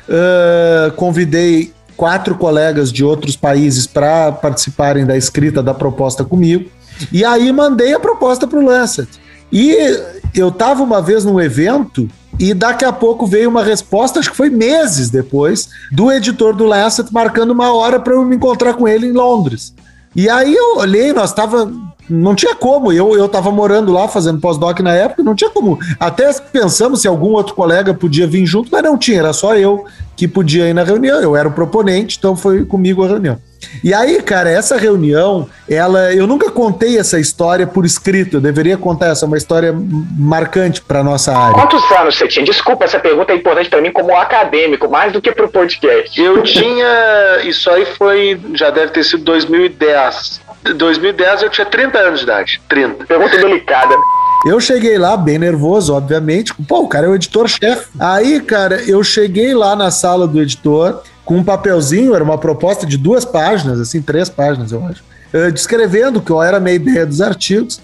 uh, 0.08 0.92
convidei 0.92 1.74
quatro 1.98 2.36
colegas 2.36 2.94
de 2.94 3.04
outros 3.04 3.36
países 3.36 3.88
para 3.88 4.32
participarem 4.32 5.06
da 5.06 5.18
escrita 5.18 5.64
da 5.64 5.74
proposta 5.74 6.24
comigo. 6.24 6.70
E 7.12 7.24
aí 7.24 7.52
mandei 7.52 7.94
a 7.94 8.00
proposta 8.00 8.48
para 8.48 8.60
o 8.60 8.66
Lancet. 8.66 9.08
E 9.52 9.76
eu 10.36 10.50
estava 10.50 10.84
uma 10.84 11.02
vez 11.02 11.26
num 11.26 11.40
evento 11.40 12.08
e 12.40 12.54
daqui 12.54 12.86
a 12.86 12.94
pouco 12.94 13.26
veio 13.26 13.50
uma 13.50 13.64
resposta, 13.64 14.20
acho 14.20 14.32
que 14.32 14.38
foi 14.38 14.50
meses 14.50 15.10
depois, 15.10 15.70
do 15.92 16.12
editor 16.12 16.56
do 16.56 16.66
Lancet 16.66 17.12
marcando 17.12 17.52
uma 17.52 17.74
hora 17.74 18.00
para 18.00 18.14
eu 18.14 18.24
me 18.24 18.36
encontrar 18.36 18.74
com 18.76 18.88
ele 18.88 19.08
em 19.08 19.12
Londres. 19.12 19.74
E 20.16 20.30
aí 20.30 20.56
eu 20.56 20.78
olhei, 20.78 21.12
nós 21.14 21.30
estava 21.32 21.72
não 22.10 22.36
tinha 22.36 22.56
como. 22.56 22.92
Eu 22.92 23.16
eu 23.16 23.26
estava 23.26 23.52
morando 23.52 23.92
lá 23.92 24.08
fazendo 24.08 24.40
pós-doc 24.40 24.80
na 24.80 24.94
época, 24.94 25.24
não 25.24 25.36
tinha 25.36 25.50
como. 25.50 25.78
Até 26.00 26.32
pensamos 26.34 27.02
se 27.02 27.08
algum 27.08 27.32
outro 27.34 27.54
colega 27.54 27.94
podia 27.94 28.28
vir 28.28 28.46
junto, 28.46 28.70
mas 28.72 28.84
não 28.84 28.98
tinha, 28.98 29.20
era 29.20 29.34
só 29.34 29.56
eu 29.56 29.86
que 30.16 30.28
podia 30.28 30.68
ir 30.68 30.74
na 30.74 30.84
reunião. 30.84 31.22
Eu 31.22 31.36
era 31.36 31.48
o 31.48 31.52
proponente, 31.52 32.18
então 32.18 32.36
foi 32.36 32.66
comigo 32.66 33.04
a 33.04 33.08
reunião. 33.08 33.38
E 33.84 33.94
aí, 33.94 34.22
cara, 34.22 34.50
essa 34.50 34.78
reunião, 34.78 35.48
ela, 35.70 36.14
eu 36.14 36.26
nunca 36.26 36.50
contei 36.50 36.98
essa 36.98 37.20
história 37.20 37.68
por 37.68 37.86
escrito. 37.86 38.38
Eu 38.38 38.42
deveria 38.42 38.78
contar 38.78 39.08
essa, 39.08 39.26
é 39.26 39.28
uma 39.28 39.38
história 39.38 39.74
marcante 40.18 40.82
para 40.82 41.04
nossa 41.04 41.36
área. 41.36 41.54
Quantos 41.54 41.84
anos 41.92 42.18
você 42.18 42.28
tinha? 42.28 42.46
Desculpa, 42.46 42.86
essa 42.86 43.00
pergunta 43.00 43.32
é 43.32 43.36
importante 43.36 43.70
para 43.70 43.82
mim 43.82 43.92
como 43.92 44.16
acadêmico, 44.16 44.90
mais 44.90 45.14
do 45.14 45.22
que 45.22 45.32
para 45.32 45.46
o 45.46 45.50
podcast. 45.50 46.20
Eu 46.20 46.44
tinha, 46.44 47.42
isso 47.44 47.70
aí 47.70 47.86
foi, 47.86 48.40
já 48.54 48.70
deve 48.70 48.92
ter 48.92 49.04
sido 49.04 49.24
2010. 49.24 50.42
2010 50.64 51.44
eu 51.44 51.50
tinha 51.50 51.66
30 51.66 51.98
anos 51.98 52.20
de 52.20 52.26
idade. 52.26 52.62
30. 52.68 53.06
Pergunta 53.06 53.38
delicada. 53.38 53.96
Eu 54.46 54.60
cheguei 54.60 54.98
lá 54.98 55.18
bem 55.18 55.38
nervoso, 55.38 55.94
obviamente. 55.94 56.54
Pô, 56.68 56.82
o 56.82 56.88
cara 56.88 57.08
é 57.08 57.10
o 57.10 57.16
editor-chefe. 57.16 57.88
Aí, 58.00 58.40
cara, 58.40 58.82
eu 58.84 59.04
cheguei 59.04 59.54
lá 59.54 59.76
na 59.76 59.92
sala 59.92 60.28
do 60.28 60.42
editor 60.42 61.02
com 61.26 61.38
um 61.38 61.44
papelzinho, 61.44 62.16
era 62.16 62.24
uma 62.24 62.38
proposta 62.38 62.86
de 62.86 62.98
duas 62.98 63.24
páginas, 63.24 63.80
assim, 63.80 64.02
três 64.02 64.30
páginas, 64.30 64.72
eu 64.72 64.84
acho, 64.84 65.04
eh, 65.32 65.52
descrevendo 65.52 66.20
qual 66.22 66.42
era 66.42 66.58
a 66.58 66.60
minha 66.60 66.76
ideia 66.76 67.06
dos 67.06 67.22
artigos. 67.22 67.80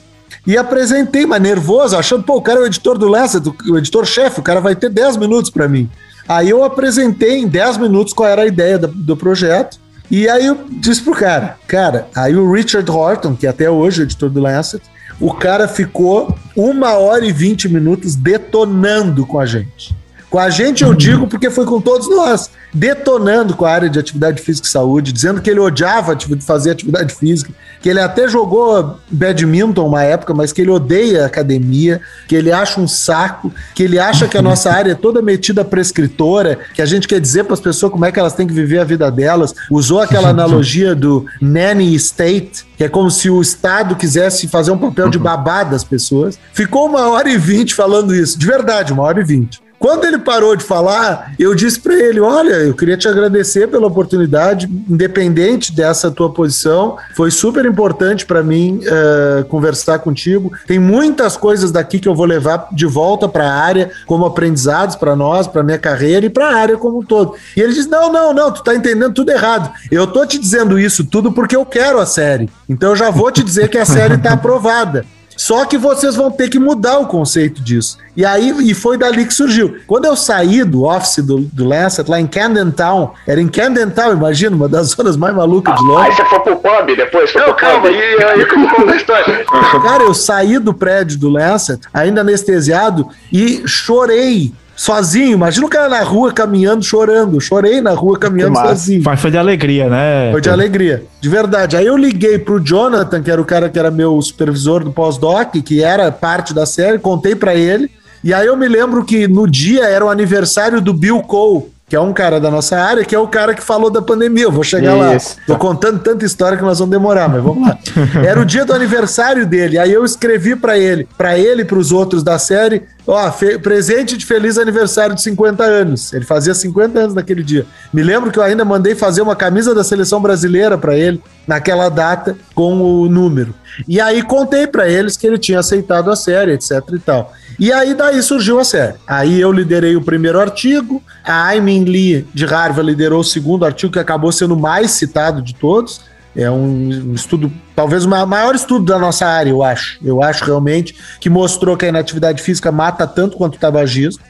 E 0.48 0.57
apresentei, 0.57 1.26
mas 1.26 1.42
nervoso, 1.42 1.95
achando, 1.97 2.23
pô, 2.23 2.38
o 2.38 2.42
cara 2.42 2.59
é 2.59 2.64
o 2.64 2.66
editor 2.66 2.97
do 2.97 3.07
Lessa, 3.07 3.42
o 3.68 3.78
editor-chefe, 3.78 4.40
o 4.40 4.44
cara 4.44 4.59
vai 4.59 4.76
ter 4.76 4.90
10 4.90 5.18
minutos 5.18 5.52
para 5.52 5.68
mim. 5.68 5.90
Aí 6.28 6.50
eu 6.50 6.64
apresentei 6.64 7.38
em 7.38 7.47
10 7.47 7.78
minutos 7.78 8.14
qual 8.14 8.30
era 8.30 8.44
a 8.44 8.47
ideia 8.47 8.80
do, 8.80 8.88
do 8.88 9.18
projeto. 9.18 9.78
E 10.09 10.30
aí 10.30 10.45
eu 10.45 10.66
disse 10.69 11.02
pro 11.02 11.14
cara, 11.14 11.57
cara, 11.68 12.07
aí 12.16 12.35
o 12.35 12.52
Richard 12.52 12.90
Horton, 12.90 13.35
que 13.35 13.47
até 13.47 13.69
hoje 13.69 14.02
é 14.02 14.04
editor 14.04 14.30
do 14.30 14.40
Lancet, 14.40 14.81
o 15.19 15.33
cara 15.33 15.68
ficou 15.68 16.38
uma 16.56 16.94
hora 16.94 17.26
e 17.26 17.31
vinte 17.31 17.68
minutos 17.69 18.16
detonando 18.16 19.26
com 19.26 19.40
a 19.40 19.45
gente. 19.45 19.95
Com 20.35 20.39
a 20.39 20.49
gente 20.49 20.83
eu 20.83 20.94
digo 20.94 21.27
porque 21.27 21.49
foi 21.49 21.63
com 21.65 21.80
todos 21.80 22.09
nós, 22.09 22.49
detonando 22.73 23.56
com 23.56 23.63
a 23.63 23.71
área 23.71 23.89
de 23.89 23.97
atividade 23.97 24.42
física 24.42 24.68
e 24.68 24.69
saúde, 24.69 25.13
dizendo 25.13 25.42
que 25.42 25.49
ele 25.49 25.61
odiava 25.61 26.13
fazer 26.42 26.71
atividade 26.71 27.15
física, 27.15 27.54
que 27.81 27.87
ele 27.87 28.01
até 28.01 28.27
jogou 28.27 28.99
badminton 29.09 29.87
uma 29.87 30.04
época, 30.04 30.33
mas 30.33 30.51
que 30.51 30.59
ele 30.59 30.71
odeia 30.71 31.25
academia, 31.25 32.01
que 32.27 32.35
ele 32.35 32.51
acha 32.51 32.81
um 32.81 32.85
saco, 32.85 33.49
que 33.73 33.81
ele 33.81 33.97
acha 33.97 34.27
que 34.27 34.37
a 34.37 34.42
nossa 34.42 34.69
área 34.69 34.92
é 34.92 34.95
toda 34.95 35.21
metida 35.21 35.63
prescritora, 35.63 36.59
que 36.73 36.81
a 36.81 36.85
gente 36.85 37.07
quer 37.07 37.21
dizer 37.21 37.45
para 37.45 37.54
as 37.54 37.61
pessoas 37.61 37.94
como 37.94 38.04
é 38.04 38.11
que 38.11 38.19
elas 38.19 38.33
têm 38.33 38.45
que 38.45 38.54
viver 38.54 38.80
a 38.80 38.83
vida 38.83 39.09
delas. 39.09 39.56
Usou 39.71 40.01
aquela 40.01 40.27
analogia 40.27 40.94
do 40.94 41.25
nanny 41.42 41.95
state, 41.95 42.68
que 42.75 42.83
é 42.83 42.89
como 42.89 43.09
se 43.09 43.30
o 43.30 43.42
Estado 43.42 43.95
quisesse 43.95 44.49
fazer 44.49 44.71
um 44.71 44.77
papel 44.77 45.09
de 45.09 45.18
babá 45.18 45.63
das 45.63 45.85
pessoas. 45.85 46.37
Ficou 46.51 46.87
uma 46.89 47.07
hora 47.07 47.30
e 47.30 47.37
vinte 47.37 47.73
falando 47.73 48.13
isso, 48.13 48.37
de 48.37 48.45
verdade, 48.45 48.92
uma 48.92 49.04
hora 49.04 49.21
e 49.21 49.23
vinte. 49.23 49.63
Quando 49.85 50.04
ele 50.06 50.18
parou 50.18 50.56
de 50.56 50.63
falar, 50.63 51.33
eu 51.37 51.54
disse 51.54 51.80
para 51.80 51.94
ele: 51.94 52.19
Olha, 52.19 52.54
eu 52.54 52.73
queria 52.73 52.97
te 52.97 53.07
agradecer 53.07 53.68
pela 53.68 53.85
oportunidade, 53.85 54.68
independente 54.89 55.71
dessa 55.71 56.09
tua 56.09 56.33
posição, 56.33 56.97
foi 57.15 57.30
super 57.30 57.63
importante 57.68 58.25
para 58.25 58.42
mim 58.42 58.80
uh, 58.80 59.45
conversar 59.45 59.99
contigo. 59.99 60.51
Tem 60.65 60.80
muitas 60.80 61.37
coisas 61.37 61.71
daqui 61.71 61.99
que 61.99 62.07
eu 62.07 62.15
vou 62.15 62.25
levar 62.25 62.69
de 62.71 62.87
volta 62.87 63.30
para 63.30 63.47
a 63.47 63.54
área, 63.54 63.92
como 64.07 64.25
aprendizados 64.25 64.95
para 64.95 65.15
nós, 65.15 65.45
para 65.45 65.61
minha 65.61 65.77
carreira 65.77 66.25
e 66.25 66.31
para 66.31 66.47
a 66.47 66.56
área 66.56 66.77
como 66.77 67.01
um 67.01 67.06
todo. 67.06 67.35
E 67.56 67.61
ele 67.61 67.71
disse: 67.71 67.87
Não, 67.87 68.11
não, 68.11 68.33
não, 68.33 68.51
tu 68.51 68.63
tá 68.63 68.73
entendendo 68.73 69.13
tudo 69.13 69.30
errado. 69.30 69.71
Eu 69.92 70.07
tô 70.07 70.25
te 70.25 70.39
dizendo 70.39 70.80
isso 70.80 71.06
tudo 71.06 71.31
porque 71.31 71.56
eu 71.56 71.63
quero 71.63 71.99
a 71.99 72.07
série. 72.07 72.49
Então 72.68 72.89
eu 72.89 72.95
já 72.95 73.11
vou 73.11 73.31
te 73.31 73.44
dizer 73.44 73.69
que 73.69 73.77
a 73.77 73.85
série 73.85 74.15
está 74.15 74.33
aprovada. 74.33 75.06
Só 75.35 75.65
que 75.65 75.77
vocês 75.77 76.15
vão 76.15 76.31
ter 76.31 76.49
que 76.49 76.57
mudar 76.59 76.99
o 76.99 77.07
conceito 77.07 77.61
disso. 77.61 77.97
E 78.15 78.25
aí 78.25 78.54
e 78.69 78.73
foi 78.73 78.97
dali 78.97 79.25
que 79.25 79.33
surgiu. 79.33 79.77
Quando 79.85 80.06
eu 80.06 80.15
saí 80.15 80.63
do 80.63 80.85
office 80.85 81.18
do, 81.23 81.39
do 81.39 81.65
Lancet, 81.65 82.09
lá 82.09 82.19
em 82.19 82.27
Camden 82.27 82.71
Town, 82.71 83.11
era 83.27 83.42
em 83.42 83.47
Camden 83.47 83.89
Town, 83.89 84.13
imagina, 84.13 84.56
uma 84.56 84.69
das 84.69 84.87
zonas 84.95 85.18
mais 85.18 85.35
malucas 85.35 85.75
de 85.75 85.81
Aí 85.81 85.87
Londres. 85.87 86.15
você 86.15 86.25
foi 86.25 86.39
pro 86.39 86.56
pub 86.57 86.95
depois? 86.95 87.31
Foi 87.31 87.42
Não, 87.42 87.47
pro 87.49 87.57
calma, 87.57 87.87
aí 87.89 88.45
que 88.45 88.56
eu 88.56 88.69
conto 88.69 88.89
a 88.89 88.95
história. 88.95 89.45
Cara, 89.83 90.04
eu 90.04 90.13
saí 90.13 90.57
do 90.59 90.73
prédio 90.73 91.19
do 91.19 91.30
Lancet, 91.30 91.80
ainda 91.94 92.21
anestesiado, 92.21 93.07
e 93.31 93.63
chorei 93.68 94.54
sozinho. 94.76 95.34
Imagina 95.34 95.66
o 95.66 95.70
cara 95.70 95.90
na 95.90 96.02
rua 96.04 96.32
caminhando, 96.32 96.84
chorando. 96.84 97.40
Chorei 97.40 97.82
na 97.82 97.92
rua 97.92 98.18
caminhando 98.20 98.58
sozinho. 98.58 99.02
Mas 99.04 99.20
foi 99.20 99.32
de 99.32 99.38
alegria, 99.38 99.90
né? 99.90 100.32
Foi 100.32 100.42
de 100.42 100.50
alegria, 100.50 101.04
de 101.22 101.30
verdade. 101.30 101.78
Aí 101.78 101.86
eu 101.86 101.98
liguei 101.98 102.38
pro 102.38 102.60
Jonathan, 102.60 103.22
que 103.22 103.32
era 103.32 103.42
o 103.42 103.46
cara 103.46 103.70
que 103.70 103.80
era 103.80 103.90
meu 103.90 104.22
supervisor 104.22 104.84
do 104.84 104.92
pós-doc, 104.92 105.54
que 105.64 105.84
era 105.84 106.12
parte 106.12 106.54
da 106.54 106.66
série, 106.66 107.00
contei 107.00 107.36
pra 107.36 107.56
ele. 107.56 107.90
E 108.24 108.34
aí 108.34 108.48
eu 108.48 108.58
me 108.58 108.68
lembro 108.68 109.06
que 109.06 109.28
no 109.28 109.48
dia 109.48 109.86
era 109.86 110.04
o 110.04 110.10
aniversário 110.10 110.82
do 110.82 110.94
Bill 110.94 111.22
Cole, 111.22 111.66
que 111.95 111.97
é 111.97 112.02
um 112.02 112.11
cara 112.11 112.42
da 112.42 112.52
nossa 112.52 112.78
área, 112.78 113.06
que 113.06 113.16
é 113.16 113.19
o 113.19 113.25
cara 113.25 113.54
que 113.54 113.64
falou 113.64 113.90
da 113.90 114.02
pandemia. 114.02 114.44
Eu 114.44 114.52
vou 114.52 114.66
chegar 114.66 115.16
Isso. 115.16 115.37
lá. 115.37 115.44
Tô 115.47 115.57
contando 115.57 115.99
tanta 115.99 116.25
história 116.25 116.57
que 116.57 116.64
nós 116.64 116.78
vamos 116.78 116.92
demorar, 116.92 117.30
mas 117.30 117.42
vamos 117.42 117.66
lá. 117.66 117.78
Era 118.21 118.37
o 118.37 118.44
dia 118.44 118.66
do 118.66 118.73
aniversário 118.73 119.45
dele. 119.45 119.80
Aí 119.80 119.94
eu 119.94 120.04
escrevi 120.04 120.57
pra 120.57 120.78
ele, 120.78 121.07
pra 121.18 121.40
ele 121.40 121.61
e 121.61 121.66
pros 121.66 121.94
outros 121.94 122.21
da 122.21 122.37
série, 122.37 122.83
ó, 123.07 123.31
presente 123.64 124.18
de 124.18 124.25
feliz 124.25 124.57
aniversário 124.57 125.16
de 125.16 125.21
50 125.21 125.64
anos. 125.64 126.11
Ele 126.11 126.25
fazia 126.25 126.54
50 126.54 126.99
anos 126.99 127.16
naquele 127.16 127.42
dia. 127.42 127.66
Me 127.94 128.04
lembro 128.04 128.30
que 128.30 128.40
eu 128.40 128.44
ainda 128.44 128.66
mandei 128.66 128.94
fazer 128.94 129.21
uma 129.21 129.35
camisa 129.35 129.73
da 129.73 129.83
seleção 129.83 130.21
brasileira 130.21 130.78
pra 130.78 130.97
ele 130.97 131.23
naquela 131.47 131.87
data 131.87 132.35
com 132.54 132.73
o 132.81 133.07
número. 133.07 133.56
E 133.87 134.02
aí 134.02 134.21
contei 134.21 134.68
pra 134.68 134.90
eles 134.90 135.16
que 135.16 135.25
ele 135.25 135.37
tinha 135.37 135.59
aceitado 135.59 136.11
a 136.11 136.16
série, 136.18 136.52
etc 136.52 136.81
e 136.94 136.99
tal. 136.99 137.31
E 137.59 137.71
aí 137.71 137.94
daí 137.94 138.21
surgiu 138.21 138.59
a 138.59 138.64
série. 138.64 138.95
Aí 139.07 139.40
eu 139.40 139.52
liderei 139.52 139.95
o 139.95 140.02
primeiro 140.02 140.40
artigo, 140.40 141.02
a 141.24 141.45
Aimin 141.45 141.85
Lee 141.85 142.28
de 142.33 142.45
Harvard 142.45 142.90
liderou 142.90 143.21
o 143.21 143.24
segundo 143.24 143.66
artigo 143.66 143.94
que 143.94 144.00
acabou 144.00 144.31
sendo 144.31 144.56
o 144.56 144.59
mais 144.59 144.92
citado 144.92 145.42
de 145.42 145.56
todos. 145.56 146.02
É 146.35 146.52
um, 146.52 147.14
estudo, 147.14 147.50
talvez 147.74 148.04
o 148.04 148.09
ma- 148.09 148.26
maior 148.26 148.56
estudo 148.56 148.83
da 148.85 149.00
nossa 149.00 149.26
área, 149.26 149.50
eu 149.50 149.64
acho. 149.64 149.97
Eu 150.04 150.21
acho 150.21 150.44
realmente 150.44 150.94
que 151.21 151.30
mostrou 151.30 151.78
que 151.78 151.85
a 151.85 151.88
inatividade 151.88 152.42
física 152.42 152.71
mata 152.74 153.07
tanto 153.07 153.38
quanto 153.38 153.56
o 153.56 153.57
tabagismo. 153.57 154.21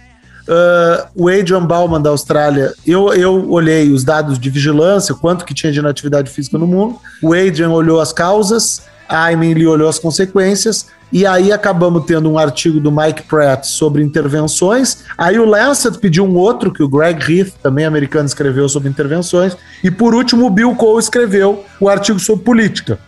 Uh, 0.48 1.08
o 1.16 1.28
Adrian 1.28 1.66
Bauman 1.66 2.00
da 2.00 2.12
Austrália, 2.12 2.72
eu, 2.86 3.12
eu 3.16 3.50
olhei 3.50 3.92
os 3.92 4.04
dados 4.04 4.38
de 4.38 4.52
vigilância, 4.52 5.16
quanto 5.16 5.44
que 5.44 5.56
tinha 5.56 5.72
de 5.72 5.80
inatividade 5.80 6.30
física 6.30 6.60
no 6.60 6.68
mundo. 6.68 6.98
O 7.24 7.34
Adrian 7.34 7.72
olhou 7.72 8.00
as 8.00 8.14
causas, 8.14 8.84
a 9.10 9.24
Aimin 9.24 9.56
Lee 9.56 9.66
olhou 9.66 9.90
as 9.90 9.98
consequências, 9.98 10.86
e 11.16 11.26
aí 11.26 11.50
acabamos 11.54 12.04
tendo 12.04 12.30
um 12.30 12.38
artigo 12.38 12.78
do 12.78 12.92
Mike 12.92 13.24
Pratt 13.24 13.64
sobre 13.64 14.04
intervenções. 14.04 15.06
Aí 15.18 15.40
o 15.40 15.46
Lancet 15.46 15.98
pediu 15.98 16.26
um 16.26 16.36
outro, 16.36 16.74
que 16.74 16.84
o 16.84 16.90
Greg 16.90 17.40
Heath, 17.40 17.54
também 17.64 17.86
americano, 17.86 18.26
escreveu 18.26 18.68
sobre 18.68 18.90
intervenções. 18.90 19.56
E 19.82 19.90
por 19.90 20.14
último, 20.14 20.46
o 20.46 20.50
Bill 20.50 20.76
Cole 20.76 21.00
escreveu 21.00 21.64
o 21.80 21.88
artigo 21.88 22.20
sobre 22.20 22.44
política. 22.44 23.00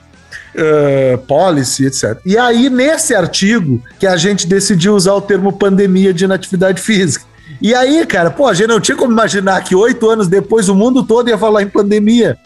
Uh, 0.55 1.17
policy, 1.17 1.85
etc. 1.85 2.17
E 2.25 2.37
aí, 2.37 2.69
nesse 2.69 3.13
artigo, 3.13 3.83
que 3.99 4.07
a 4.07 4.15
gente 4.15 4.47
decidiu 4.47 4.95
usar 4.95 5.11
o 5.11 5.19
termo 5.19 5.51
pandemia 5.51 6.13
de 6.13 6.23
inatividade 6.23 6.81
física. 6.81 7.25
E 7.61 7.75
aí, 7.75 8.05
cara, 8.05 8.31
pô, 8.31 8.47
a 8.47 8.53
gente 8.53 8.69
não 8.69 8.79
tinha 8.79 8.95
como 8.95 9.11
imaginar 9.11 9.61
que 9.65 9.75
oito 9.75 10.09
anos 10.09 10.29
depois 10.29 10.69
o 10.69 10.75
mundo 10.75 11.03
todo 11.03 11.27
ia 11.27 11.37
falar 11.37 11.61
em 11.61 11.67
pandemia. 11.67 12.37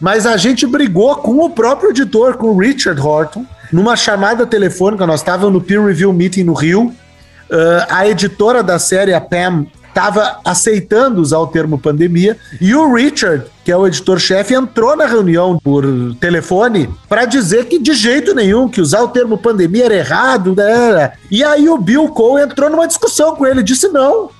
Mas 0.00 0.24
a 0.24 0.38
gente 0.38 0.66
brigou 0.66 1.16
com 1.16 1.44
o 1.44 1.50
próprio 1.50 1.90
editor, 1.90 2.38
com 2.38 2.46
o 2.46 2.58
Richard 2.58 2.98
Horton, 2.98 3.44
numa 3.72 3.96
chamada 3.96 4.46
telefônica. 4.46 5.06
Nós 5.06 5.20
estávamos 5.20 5.52
no 5.52 5.60
peer 5.60 5.84
review 5.84 6.12
meeting 6.12 6.44
no 6.44 6.54
Rio. 6.54 6.92
Uh, 7.50 7.86
a 7.88 8.06
editora 8.06 8.62
da 8.62 8.78
série, 8.78 9.12
a 9.12 9.20
Pam, 9.20 9.66
estava 9.90 10.38
aceitando 10.44 11.20
usar 11.20 11.38
o 11.38 11.46
termo 11.48 11.78
pandemia 11.78 12.36
e 12.60 12.74
o 12.74 12.94
Richard, 12.94 13.44
que 13.64 13.70
é 13.70 13.76
o 13.76 13.86
editor-chefe, 13.86 14.54
entrou 14.54 14.96
na 14.96 15.04
reunião 15.04 15.58
por 15.58 15.84
telefone 16.20 16.88
para 17.08 17.24
dizer 17.24 17.66
que 17.66 17.78
de 17.78 17.92
jeito 17.92 18.34
nenhum, 18.34 18.68
que 18.68 18.80
usar 18.80 19.02
o 19.02 19.08
termo 19.08 19.36
pandemia 19.36 19.86
era 19.86 19.96
errado. 19.96 20.54
Né? 20.56 21.12
E 21.30 21.44
aí 21.44 21.68
o 21.68 21.76
Bill 21.76 22.08
Cole 22.08 22.44
entrou 22.44 22.70
numa 22.70 22.86
discussão 22.86 23.34
com 23.34 23.46
ele, 23.46 23.62
disse 23.62 23.88
não, 23.88 24.30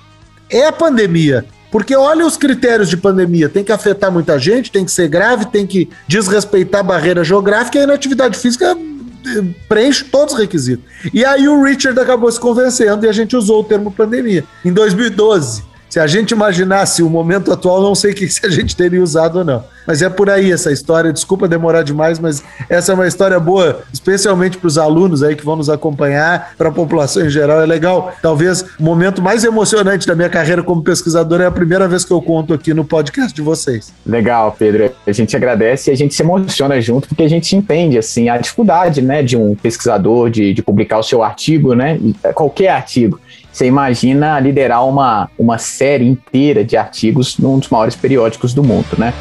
é 0.49 0.71
pandemia. 0.71 1.45
Porque 1.69 1.95
olha 1.95 2.25
os 2.25 2.35
critérios 2.35 2.89
de 2.89 2.97
pandemia, 2.97 3.47
tem 3.47 3.63
que 3.63 3.71
afetar 3.71 4.11
muita 4.11 4.37
gente, 4.37 4.71
tem 4.71 4.83
que 4.83 4.91
ser 4.91 5.07
grave, 5.07 5.45
tem 5.45 5.65
que 5.65 5.89
desrespeitar 6.05 6.81
a 6.81 6.83
barreira 6.83 7.23
geográfica 7.23 7.77
e 7.77 7.81
a 7.81 7.83
inatividade 7.85 8.37
física 8.37 8.77
preenche 9.67 10.05
todos 10.05 10.33
os 10.33 10.39
requisitos. 10.39 10.85
E 11.13 11.23
aí 11.23 11.47
o 11.47 11.63
Richard 11.63 11.99
acabou 11.99 12.31
se 12.31 12.39
convencendo 12.39 13.05
e 13.05 13.09
a 13.09 13.13
gente 13.13 13.35
usou 13.35 13.61
o 13.61 13.63
termo 13.63 13.91
pandemia. 13.91 14.43
Em 14.63 14.73
2012, 14.73 15.63
se 15.91 15.99
a 15.99 16.07
gente 16.07 16.31
imaginasse 16.31 17.03
o 17.03 17.09
momento 17.09 17.51
atual, 17.51 17.81
não 17.81 17.93
sei 17.93 18.13
que 18.13 18.25
se 18.31 18.45
a 18.45 18.49
gente 18.49 18.77
teria 18.77 19.03
usado 19.03 19.39
ou 19.39 19.45
não. 19.45 19.61
Mas 19.85 20.01
é 20.01 20.09
por 20.09 20.29
aí 20.29 20.49
essa 20.49 20.71
história. 20.71 21.11
Desculpa 21.11 21.49
demorar 21.49 21.83
demais, 21.83 22.17
mas 22.17 22.41
essa 22.69 22.93
é 22.93 22.95
uma 22.95 23.07
história 23.07 23.37
boa, 23.39 23.81
especialmente 23.91 24.57
para 24.57 24.67
os 24.67 24.77
alunos 24.77 25.21
aí 25.21 25.35
que 25.35 25.43
vão 25.43 25.57
nos 25.57 25.69
acompanhar, 25.69 26.53
para 26.57 26.69
a 26.69 26.71
população 26.71 27.25
em 27.25 27.29
geral. 27.29 27.61
É 27.61 27.65
legal. 27.65 28.13
Talvez 28.21 28.61
o 28.79 28.83
momento 28.83 29.21
mais 29.21 29.43
emocionante 29.43 30.07
da 30.07 30.15
minha 30.15 30.29
carreira 30.29 30.63
como 30.63 30.81
pesquisador 30.81 31.41
é 31.41 31.45
a 31.45 31.51
primeira 31.51 31.89
vez 31.89 32.05
que 32.05 32.11
eu 32.11 32.21
conto 32.21 32.53
aqui 32.53 32.73
no 32.73 32.85
podcast 32.85 33.33
de 33.33 33.41
vocês. 33.41 33.91
Legal, 34.05 34.55
Pedro. 34.57 34.91
A 35.05 35.11
gente 35.11 35.35
agradece 35.35 35.91
e 35.91 35.93
a 35.93 35.97
gente 35.97 36.13
se 36.13 36.23
emociona 36.23 36.79
junto 36.79 37.09
porque 37.09 37.23
a 37.23 37.29
gente 37.29 37.53
entende 37.53 37.97
assim 37.97 38.29
a 38.29 38.37
dificuldade, 38.37 39.01
né, 39.01 39.21
de 39.21 39.35
um 39.35 39.55
pesquisador 39.55 40.29
de, 40.29 40.53
de 40.53 40.61
publicar 40.61 40.99
o 40.99 41.03
seu 41.03 41.21
artigo, 41.21 41.75
né, 41.75 41.99
qualquer 42.33 42.69
artigo. 42.69 43.19
Você 43.51 43.65
imagina 43.65 44.39
liderar 44.39 44.87
uma, 44.87 45.29
uma 45.37 45.57
série 45.57 46.07
inteira 46.07 46.63
de 46.63 46.77
artigos 46.77 47.37
num 47.37 47.59
dos 47.59 47.69
maiores 47.69 47.95
periódicos 47.95 48.53
do 48.53 48.63
mundo, 48.63 48.97
né? 48.97 49.13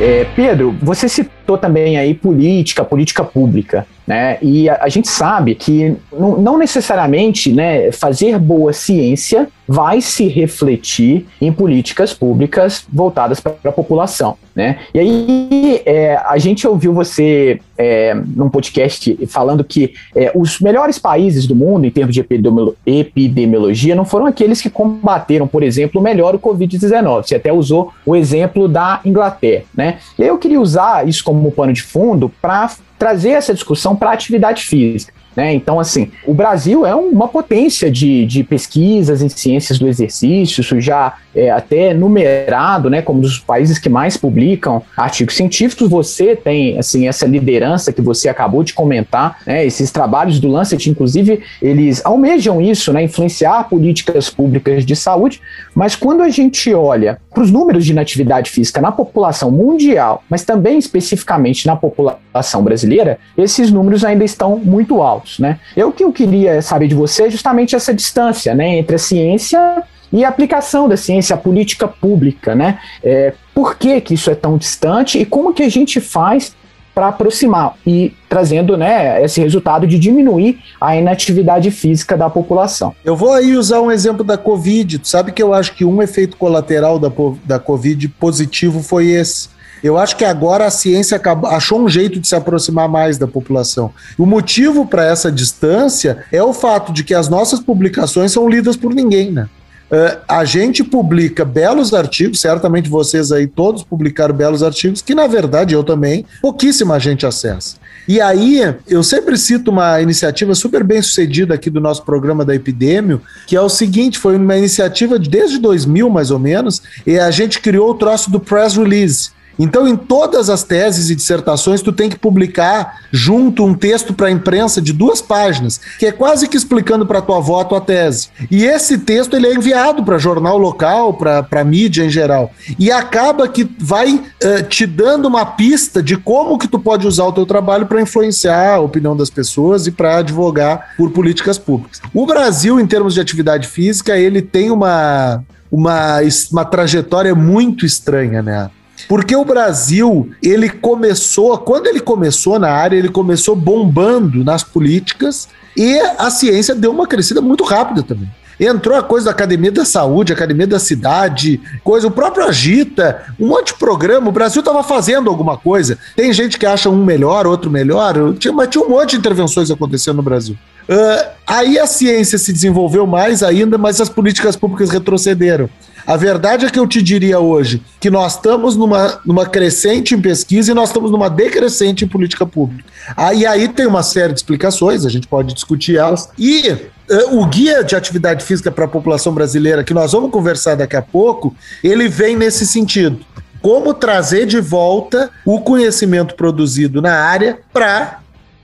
É, 0.00 0.24
Pedro, 0.36 0.76
você 0.80 1.08
citou 1.08 1.58
também 1.58 1.98
aí 1.98 2.14
política, 2.14 2.84
política 2.84 3.24
pública, 3.24 3.84
né? 4.08 4.38
E 4.40 4.70
a, 4.70 4.78
a 4.84 4.88
gente 4.88 5.06
sabe 5.06 5.54
que 5.54 5.94
não, 6.10 6.56
necessariamente, 6.56 7.52
né, 7.52 7.92
fazer 7.92 8.38
boa 8.38 8.72
ciência 8.72 9.50
vai 9.68 10.00
se 10.00 10.26
refletir 10.26 11.26
em 11.38 11.52
políticas 11.52 12.14
públicas 12.14 12.86
voltadas 12.90 13.38
para 13.38 13.52
a 13.66 13.70
população, 13.70 14.38
né? 14.56 14.78
E 14.94 14.98
aí 14.98 15.82
é, 15.84 16.16
a 16.24 16.38
gente 16.38 16.66
ouviu 16.66 16.94
você 16.94 17.60
é, 17.76 18.14
num 18.14 18.48
podcast 18.48 19.26
falando 19.26 19.62
que 19.62 19.92
é, 20.16 20.32
os 20.34 20.58
melhores 20.58 20.98
países 20.98 21.46
do 21.46 21.54
mundo 21.54 21.84
em 21.84 21.90
termos 21.90 22.14
de 22.14 22.20
epidemiolo- 22.20 22.76
epidemiologia 22.86 23.94
não 23.94 24.06
foram 24.06 24.24
aqueles 24.24 24.62
que 24.62 24.70
combateram, 24.70 25.46
por 25.46 25.62
exemplo, 25.62 26.00
melhor 26.00 26.34
o 26.34 26.38
Covid-19. 26.38 27.28
Você 27.28 27.34
até 27.34 27.52
usou 27.52 27.92
o 28.06 28.16
exemplo 28.16 28.68
da 28.68 29.02
Inglaterra, 29.04 29.64
né? 29.76 29.98
Eu 30.18 30.38
queria 30.38 30.58
usar 30.58 31.06
isso 31.06 31.22
como 31.22 31.52
pano 31.52 31.74
de 31.74 31.82
fundo 31.82 32.32
para 32.40 32.70
trazer 32.98 33.30
essa 33.30 33.54
discussão 33.54 33.94
para 33.94 34.10
a 34.10 34.12
atividade 34.12 34.64
física. 34.64 35.12
Né? 35.38 35.54
Então, 35.54 35.78
assim, 35.78 36.10
o 36.26 36.34
Brasil 36.34 36.84
é 36.84 36.92
uma 36.96 37.28
potência 37.28 37.88
de, 37.88 38.26
de 38.26 38.42
pesquisas 38.42 39.22
em 39.22 39.28
ciências 39.28 39.78
do 39.78 39.86
exercício, 39.86 40.62
isso 40.62 40.80
já 40.80 41.14
é 41.32 41.48
até 41.48 41.94
numerado 41.94 42.90
né, 42.90 43.02
como 43.02 43.20
um 43.20 43.22
dos 43.22 43.38
países 43.38 43.78
que 43.78 43.88
mais 43.88 44.16
publicam 44.16 44.82
artigos 44.96 45.36
científicos. 45.36 45.88
Você 45.88 46.34
tem 46.34 46.76
assim 46.76 47.06
essa 47.06 47.24
liderança 47.24 47.92
que 47.92 48.02
você 48.02 48.28
acabou 48.28 48.64
de 48.64 48.74
comentar, 48.74 49.38
né, 49.46 49.64
esses 49.64 49.92
trabalhos 49.92 50.40
do 50.40 50.48
Lancet, 50.48 50.90
inclusive, 50.90 51.40
eles 51.62 52.04
almejam 52.04 52.60
isso, 52.60 52.92
né, 52.92 53.04
influenciar 53.04 53.68
políticas 53.68 54.28
públicas 54.28 54.84
de 54.84 54.96
saúde, 54.96 55.40
mas 55.72 55.94
quando 55.94 56.22
a 56.22 56.28
gente 56.28 56.74
olha 56.74 57.20
para 57.32 57.44
os 57.44 57.52
números 57.52 57.84
de 57.84 57.92
inatividade 57.92 58.50
física 58.50 58.80
na 58.80 58.90
população 58.90 59.52
mundial, 59.52 60.24
mas 60.28 60.42
também 60.42 60.78
especificamente 60.78 61.64
na 61.64 61.76
população 61.76 62.64
brasileira, 62.64 63.20
esses 63.36 63.70
números 63.70 64.04
ainda 64.04 64.24
estão 64.24 64.58
muito 64.58 65.00
altos. 65.00 65.27
Né? 65.38 65.58
Eu 65.76 65.92
que 65.92 66.04
eu 66.04 66.12
queria 66.12 66.62
saber 66.62 66.88
de 66.88 66.94
você 66.94 67.24
é 67.24 67.30
justamente 67.30 67.74
essa 67.74 67.92
distância 67.92 68.54
né, 68.54 68.78
entre 68.78 68.96
a 68.96 68.98
ciência 68.98 69.82
e 70.12 70.24
a 70.24 70.28
aplicação 70.28 70.88
da 70.88 70.96
ciência, 70.96 71.34
a 71.34 71.38
política 71.38 71.86
pública, 71.86 72.54
né? 72.54 72.78
É, 73.02 73.34
por 73.54 73.76
que, 73.76 74.00
que 74.00 74.14
isso 74.14 74.30
é 74.30 74.34
tão 74.34 74.56
distante 74.56 75.18
e 75.18 75.26
como 75.26 75.52
que 75.52 75.62
a 75.62 75.68
gente 75.68 76.00
faz 76.00 76.54
para 76.98 77.08
aproximar 77.08 77.76
e 77.86 78.12
trazendo 78.28 78.76
né, 78.76 79.22
esse 79.22 79.40
resultado 79.40 79.86
de 79.86 79.96
diminuir 80.00 80.58
a 80.80 80.96
inatividade 80.96 81.70
física 81.70 82.16
da 82.16 82.28
população. 82.28 82.92
Eu 83.04 83.14
vou 83.14 83.32
aí 83.32 83.56
usar 83.56 83.80
um 83.80 83.88
exemplo 83.88 84.24
da 84.24 84.36
Covid. 84.36 84.98
Tu 84.98 85.06
sabe 85.06 85.30
que 85.30 85.40
eu 85.40 85.54
acho 85.54 85.76
que 85.76 85.84
um 85.84 86.02
efeito 86.02 86.36
colateral 86.36 86.98
da, 86.98 87.08
da 87.44 87.60
Covid 87.60 88.08
positivo 88.08 88.82
foi 88.82 89.10
esse. 89.10 89.48
Eu 89.82 89.98
acho 89.98 90.16
que 90.16 90.24
agora 90.24 90.66
a 90.66 90.70
ciência 90.70 91.16
acabou, 91.16 91.50
achou 91.50 91.80
um 91.80 91.88
jeito 91.88 92.20
de 92.20 92.26
se 92.26 92.34
aproximar 92.34 92.88
mais 92.88 93.18
da 93.18 93.26
população. 93.26 93.92
O 94.16 94.26
motivo 94.26 94.86
para 94.86 95.04
essa 95.04 95.30
distância 95.30 96.24
é 96.32 96.42
o 96.42 96.52
fato 96.52 96.92
de 96.92 97.04
que 97.04 97.14
as 97.14 97.28
nossas 97.28 97.60
publicações 97.60 98.32
são 98.32 98.48
lidas 98.48 98.76
por 98.76 98.94
ninguém, 98.94 99.30
né? 99.30 99.48
Uh, 99.90 100.20
a 100.28 100.44
gente 100.44 100.84
publica 100.84 101.46
belos 101.46 101.94
artigos, 101.94 102.42
certamente 102.42 102.90
vocês 102.90 103.32
aí 103.32 103.46
todos 103.46 103.82
publicaram 103.82 104.34
belos 104.34 104.62
artigos, 104.62 105.00
que 105.00 105.14
na 105.14 105.26
verdade 105.26 105.72
eu 105.72 105.82
também, 105.82 106.26
pouquíssima 106.42 107.00
gente 107.00 107.24
acessa. 107.24 107.76
E 108.06 108.20
aí, 108.20 108.60
eu 108.86 109.02
sempre 109.02 109.36
cito 109.36 109.70
uma 109.70 110.00
iniciativa 110.00 110.54
super 110.54 110.84
bem 110.84 111.00
sucedida 111.00 111.54
aqui 111.54 111.70
do 111.70 111.80
nosso 111.80 112.02
programa 112.04 112.42
da 112.42 112.54
Epidêmio, 112.54 113.20
que 113.46 113.56
é 113.56 113.60
o 113.60 113.68
seguinte: 113.68 114.18
foi 114.18 114.36
uma 114.36 114.56
iniciativa 114.56 115.18
desde 115.18 115.58
2000 115.58 116.08
mais 116.10 116.30
ou 116.30 116.38
menos, 116.38 116.82
e 117.06 117.18
a 117.18 117.30
gente 117.30 117.60
criou 117.60 117.90
o 117.90 117.94
troço 117.94 118.30
do 118.30 118.40
press 118.40 118.76
release. 118.76 119.30
Então, 119.58 119.88
em 119.88 119.96
todas 119.96 120.48
as 120.48 120.62
teses 120.62 121.10
e 121.10 121.14
dissertações, 121.14 121.82
tu 121.82 121.92
tem 121.92 122.08
que 122.08 122.18
publicar 122.18 123.00
junto 123.10 123.64
um 123.64 123.74
texto 123.74 124.14
para 124.14 124.28
a 124.28 124.30
imprensa 124.30 124.80
de 124.80 124.92
duas 124.92 125.20
páginas, 125.20 125.80
que 125.98 126.06
é 126.06 126.12
quase 126.12 126.48
que 126.48 126.56
explicando 126.56 127.06
para 127.06 127.20
tua 127.20 127.38
avó 127.38 127.60
a 127.60 127.64
tua 127.64 127.80
tese. 127.80 128.28
E 128.50 128.64
esse 128.64 128.98
texto 128.98 129.34
ele 129.34 129.46
é 129.46 129.54
enviado 129.54 130.04
para 130.04 130.18
jornal 130.18 130.58
local, 130.58 131.14
para 131.14 131.64
mídia 131.64 132.04
em 132.04 132.10
geral. 132.10 132.52
E 132.78 132.90
acaba 132.90 133.48
que 133.48 133.68
vai 133.78 134.14
uh, 134.14 134.62
te 134.68 134.86
dando 134.86 135.26
uma 135.26 135.44
pista 135.44 136.02
de 136.02 136.16
como 136.16 136.58
que 136.58 136.68
tu 136.68 136.78
pode 136.78 137.06
usar 137.06 137.24
o 137.24 137.32
teu 137.32 137.46
trabalho 137.46 137.86
para 137.86 138.00
influenciar 138.00 138.74
a 138.74 138.80
opinião 138.80 139.16
das 139.16 139.30
pessoas 139.30 139.86
e 139.86 139.90
para 139.90 140.18
advogar 140.18 140.94
por 140.96 141.10
políticas 141.10 141.58
públicas. 141.58 142.00
O 142.14 142.26
Brasil, 142.26 142.78
em 142.78 142.86
termos 142.86 143.14
de 143.14 143.20
atividade 143.20 143.66
física, 143.66 144.16
ele 144.16 144.42
tem 144.42 144.70
uma 144.70 145.42
uma, 145.70 146.20
uma 146.50 146.64
trajetória 146.64 147.34
muito 147.34 147.84
estranha, 147.84 148.42
né? 148.42 148.70
Porque 149.06 149.36
o 149.36 149.44
Brasil, 149.44 150.30
ele 150.42 150.68
começou, 150.68 151.56
quando 151.58 151.86
ele 151.86 152.00
começou 152.00 152.58
na 152.58 152.70
área, 152.70 152.96
ele 152.96 153.08
começou 153.08 153.54
bombando 153.54 154.42
nas 154.42 154.64
políticas 154.64 155.48
e 155.76 155.98
a 156.18 156.30
ciência 156.30 156.74
deu 156.74 156.90
uma 156.90 157.06
crescida 157.06 157.40
muito 157.40 157.62
rápida 157.64 158.02
também. 158.02 158.28
Entrou 158.60 158.96
a 158.96 159.02
coisa 159.02 159.26
da 159.26 159.30
Academia 159.30 159.70
da 159.70 159.84
Saúde, 159.84 160.32
Academia 160.32 160.66
da 160.66 160.80
Cidade, 160.80 161.60
coisa, 161.84 162.08
o 162.08 162.10
próprio 162.10 162.44
Agita, 162.44 163.32
um 163.38 163.46
monte 163.46 163.68
de 163.68 163.78
programa. 163.78 164.28
O 164.28 164.32
Brasil 164.32 164.58
estava 164.60 164.82
fazendo 164.82 165.30
alguma 165.30 165.56
coisa. 165.56 165.96
Tem 166.16 166.32
gente 166.32 166.58
que 166.58 166.66
acha 166.66 166.90
um 166.90 167.04
melhor, 167.04 167.46
outro 167.46 167.70
melhor, 167.70 168.14
mas 168.52 168.68
tinha 168.68 168.82
um 168.82 168.88
monte 168.88 169.10
de 169.10 169.16
intervenções 169.18 169.70
acontecendo 169.70 170.16
no 170.16 170.22
Brasil. 170.22 170.56
Uh, 170.88 171.28
aí 171.46 171.78
a 171.78 171.86
ciência 171.86 172.36
se 172.36 172.52
desenvolveu 172.52 173.06
mais 173.06 173.42
ainda, 173.44 173.78
mas 173.78 174.00
as 174.00 174.08
políticas 174.08 174.56
públicas 174.56 174.90
retrocederam. 174.90 175.68
A 176.08 176.16
verdade 176.16 176.64
é 176.64 176.70
que 176.70 176.78
eu 176.78 176.86
te 176.86 177.02
diria 177.02 177.38
hoje 177.38 177.82
que 178.00 178.08
nós 178.08 178.36
estamos 178.36 178.74
numa, 178.76 179.20
numa 179.26 179.44
crescente 179.44 180.14
em 180.14 180.20
pesquisa 180.22 180.70
e 180.70 180.74
nós 180.74 180.88
estamos 180.88 181.10
numa 181.10 181.28
decrescente 181.28 182.02
em 182.02 182.08
política 182.08 182.46
pública. 182.46 182.82
Aí, 183.14 183.44
aí 183.44 183.68
tem 183.68 183.86
uma 183.86 184.02
série 184.02 184.32
de 184.32 184.38
explicações, 184.38 185.04
a 185.04 185.10
gente 185.10 185.28
pode 185.28 185.52
discutir 185.52 185.98
elas. 185.98 186.30
E 186.38 186.70
uh, 186.70 187.38
o 187.38 187.44
guia 187.44 187.84
de 187.84 187.94
atividade 187.94 188.42
física 188.42 188.70
para 188.70 188.86
a 188.86 188.88
população 188.88 189.34
brasileira, 189.34 189.84
que 189.84 189.92
nós 189.92 190.12
vamos 190.12 190.30
conversar 190.30 190.76
daqui 190.76 190.96
a 190.96 191.02
pouco, 191.02 191.54
ele 191.84 192.08
vem 192.08 192.38
nesse 192.38 192.66
sentido 192.66 193.20
como 193.60 193.92
trazer 193.92 194.46
de 194.46 194.60
volta 194.60 195.30
o 195.44 195.60
conhecimento 195.60 196.34
produzido 196.36 197.02
na 197.02 197.16
área 197.16 197.58
para 197.70 198.20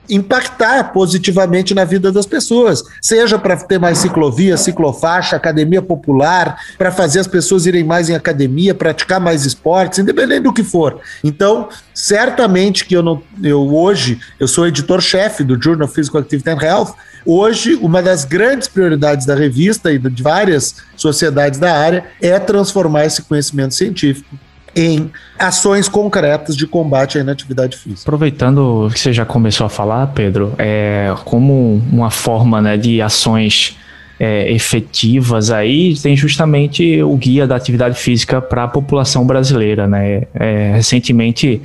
impactar 0.08 0.92
positivamente 0.92 1.75
na 1.75 1.84
vida 1.84 2.12
das 2.12 2.26
pessoas, 2.26 2.82
seja 3.00 3.38
para 3.38 3.56
ter 3.56 3.78
mais 3.78 3.99
ciclovia, 3.99 4.56
ciclofaixa, 4.56 5.37
academia 5.37 5.80
popular, 5.80 6.58
para 6.76 6.90
fazer 6.90 7.20
as 7.20 7.26
pessoas 7.26 7.66
irem 7.66 7.84
mais 7.84 8.08
em 8.08 8.14
academia, 8.14 8.75
praticar 8.75 9.20
mais 9.20 9.44
esportes, 9.44 9.99
independente 9.99 10.42
do 10.42 10.52
que 10.52 10.62
for. 10.62 11.00
Então, 11.23 11.68
certamente 11.92 12.84
que 12.84 12.94
eu 12.94 13.02
não 13.02 13.23
eu 13.42 13.75
hoje 13.75 14.18
eu 14.38 14.46
sou 14.46 14.66
editor-chefe 14.66 15.44
do 15.44 15.61
Journal 15.61 15.87
of 15.87 15.94
Physical 15.94 16.20
Activity 16.20 16.50
and 16.50 16.62
Health. 16.62 16.94
Hoje, 17.26 17.75
uma 17.76 18.02
das 18.02 18.25
grandes 18.26 18.68
prioridades 18.68 19.25
da 19.25 19.34
revista 19.34 19.90
e 19.90 19.99
de 19.99 20.23
várias 20.23 20.76
sociedades 20.94 21.58
da 21.58 21.73
área 21.75 22.04
é 22.20 22.38
transformar 22.38 23.06
esse 23.06 23.23
conhecimento 23.23 23.75
científico 23.75 24.38
em 24.76 25.11
ações 25.38 25.88
concretas 25.88 26.57
de 26.57 26.66
combate 26.66 27.19
à 27.19 27.21
inatividade 27.21 27.76
física. 27.76 28.02
Aproveitando 28.02 28.88
que 28.93 28.99
você 28.99 29.12
já 29.12 29.25
começou 29.25 29.66
a 29.66 29.69
falar, 29.69 30.09
Pedro, 30.09 30.54
é, 30.59 31.14
como 31.25 31.83
uma 31.93 32.11
forma 32.11 32.61
né, 32.61 32.76
de 32.76 33.00
ações 33.00 33.76
é, 34.19 34.50
efetivas 34.52 35.50
aí, 35.50 35.95
tem 35.97 36.16
justamente 36.16 37.02
o 37.02 37.17
guia 37.17 37.47
da 37.47 37.56
atividade 37.56 37.99
física 37.99 38.41
para 38.41 38.65
a 38.65 38.69
população 38.69 39.26
brasileira. 39.26 39.87
Né? 39.87 40.23
É, 40.34 40.73
recentemente, 40.75 41.60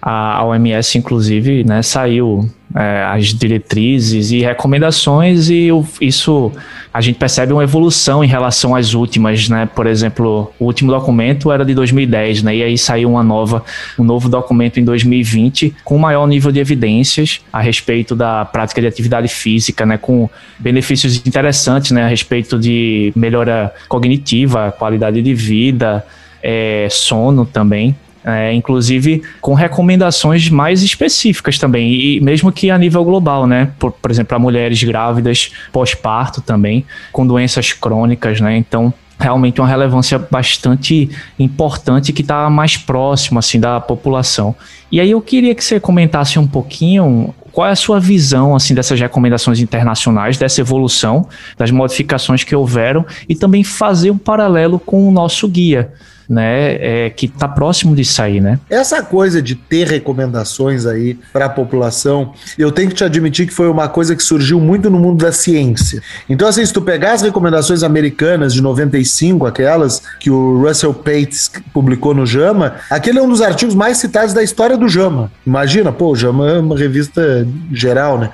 a 0.00 0.44
OMS, 0.44 0.96
inclusive, 0.96 1.64
né, 1.64 1.82
saiu 1.82 2.48
é, 2.74 3.04
as 3.04 3.26
diretrizes 3.26 4.30
e 4.30 4.40
recomendações 4.40 5.50
e 5.50 5.68
isso 6.00 6.52
a 6.92 7.00
gente 7.00 7.18
percebe 7.18 7.52
uma 7.52 7.62
evolução 7.62 8.22
em 8.24 8.26
relação 8.26 8.74
às 8.74 8.94
últimas, 8.94 9.48
né? 9.48 9.68
Por 9.74 9.86
exemplo, 9.86 10.52
o 10.58 10.64
último 10.64 10.90
documento 10.90 11.52
era 11.52 11.64
de 11.64 11.74
2010, 11.74 12.42
né? 12.42 12.56
E 12.56 12.62
aí 12.62 12.78
saiu 12.78 13.10
uma 13.10 13.22
nova, 13.22 13.64
um 13.98 14.04
novo 14.04 14.28
documento 14.28 14.80
em 14.80 14.84
2020 14.84 15.74
com 15.84 15.98
maior 15.98 16.26
nível 16.26 16.50
de 16.50 16.58
evidências 16.58 17.40
a 17.52 17.60
respeito 17.60 18.16
da 18.16 18.44
prática 18.44 18.80
de 18.80 18.86
atividade 18.88 19.28
física, 19.28 19.86
né? 19.86 19.98
Com 19.98 20.28
benefícios 20.58 21.24
interessantes, 21.24 21.92
né? 21.92 22.04
A 22.04 22.08
respeito 22.08 22.58
de 22.58 23.12
melhora 23.14 23.72
cognitiva, 23.88 24.72
qualidade 24.76 25.22
de 25.22 25.34
vida, 25.34 26.04
é, 26.42 26.88
sono 26.90 27.46
também. 27.46 27.94
É, 28.22 28.52
inclusive 28.52 29.22
com 29.40 29.54
recomendações 29.54 30.50
mais 30.50 30.82
específicas 30.82 31.58
também, 31.58 31.90
e 31.90 32.20
mesmo 32.20 32.52
que 32.52 32.70
a 32.70 32.76
nível 32.76 33.02
global, 33.02 33.46
né? 33.46 33.70
Por, 33.78 33.92
por 33.92 34.10
exemplo, 34.10 34.28
para 34.28 34.38
mulheres 34.38 34.82
grávidas, 34.82 35.50
pós-parto 35.72 36.42
também, 36.42 36.84
com 37.12 37.26
doenças 37.26 37.72
crônicas, 37.72 38.38
né? 38.38 38.58
Então, 38.58 38.92
realmente 39.20 39.60
uma 39.60 39.68
relevância 39.68 40.18
bastante 40.18 41.10
importante 41.38 42.12
que 42.12 42.22
está 42.22 42.48
mais 42.48 42.76
próximo 42.76 43.38
assim 43.38 43.60
da 43.60 43.78
população. 43.80 44.54
E 44.90 44.98
aí 44.98 45.10
eu 45.10 45.20
queria 45.20 45.54
que 45.54 45.62
você 45.62 45.78
comentasse 45.78 46.38
um 46.38 46.46
pouquinho 46.46 47.34
qual 47.52 47.66
é 47.68 47.70
a 47.70 47.76
sua 47.76 48.00
visão 48.00 48.54
assim 48.54 48.74
dessas 48.74 48.98
recomendações 48.98 49.60
internacionais, 49.60 50.38
dessa 50.38 50.60
evolução, 50.60 51.28
das 51.56 51.70
modificações 51.70 52.44
que 52.44 52.56
houveram 52.56 53.04
e 53.28 53.34
também 53.34 53.62
fazer 53.62 54.10
um 54.10 54.18
paralelo 54.18 54.78
com 54.78 55.06
o 55.06 55.10
nosso 55.10 55.46
guia 55.46 55.92
né, 56.30 57.06
é, 57.06 57.10
que 57.10 57.26
está 57.26 57.48
próximo 57.48 57.96
de 57.96 58.04
sair, 58.04 58.40
né? 58.40 58.60
Essa 58.70 59.02
coisa 59.02 59.42
de 59.42 59.56
ter 59.56 59.88
recomendações 59.88 60.86
aí 60.86 61.18
para 61.32 61.46
a 61.46 61.48
população, 61.48 62.32
eu 62.56 62.70
tenho 62.70 62.88
que 62.88 62.94
te 62.94 63.02
admitir 63.02 63.48
que 63.48 63.52
foi 63.52 63.68
uma 63.68 63.88
coisa 63.88 64.14
que 64.14 64.22
surgiu 64.22 64.60
muito 64.60 64.88
no 64.88 65.00
mundo 65.00 65.24
da 65.24 65.32
ciência. 65.32 66.00
Então, 66.28 66.46
assim, 66.46 66.64
se 66.64 66.72
tu 66.72 66.80
pegar 66.80 67.14
as 67.14 67.22
recomendações 67.22 67.82
americanas 67.82 68.54
de 68.54 68.62
95, 68.62 69.44
aquelas 69.44 70.00
que 70.20 70.30
o 70.30 70.62
Russell 70.62 70.94
Pates 70.94 71.50
publicou 71.74 72.14
no 72.14 72.24
JAMA, 72.24 72.76
aquele 72.88 73.18
é 73.18 73.22
um 73.22 73.28
dos 73.28 73.42
artigos 73.42 73.74
mais 73.74 73.98
citados 73.98 74.32
da 74.32 74.42
história 74.42 74.76
do 74.76 74.88
JAMA. 74.88 75.32
Imagina, 75.44 75.90
pô, 75.90 76.12
o 76.12 76.16
JAMA 76.16 76.48
é 76.48 76.58
uma 76.60 76.78
revista 76.78 77.44
geral, 77.72 78.18
né? 78.18 78.30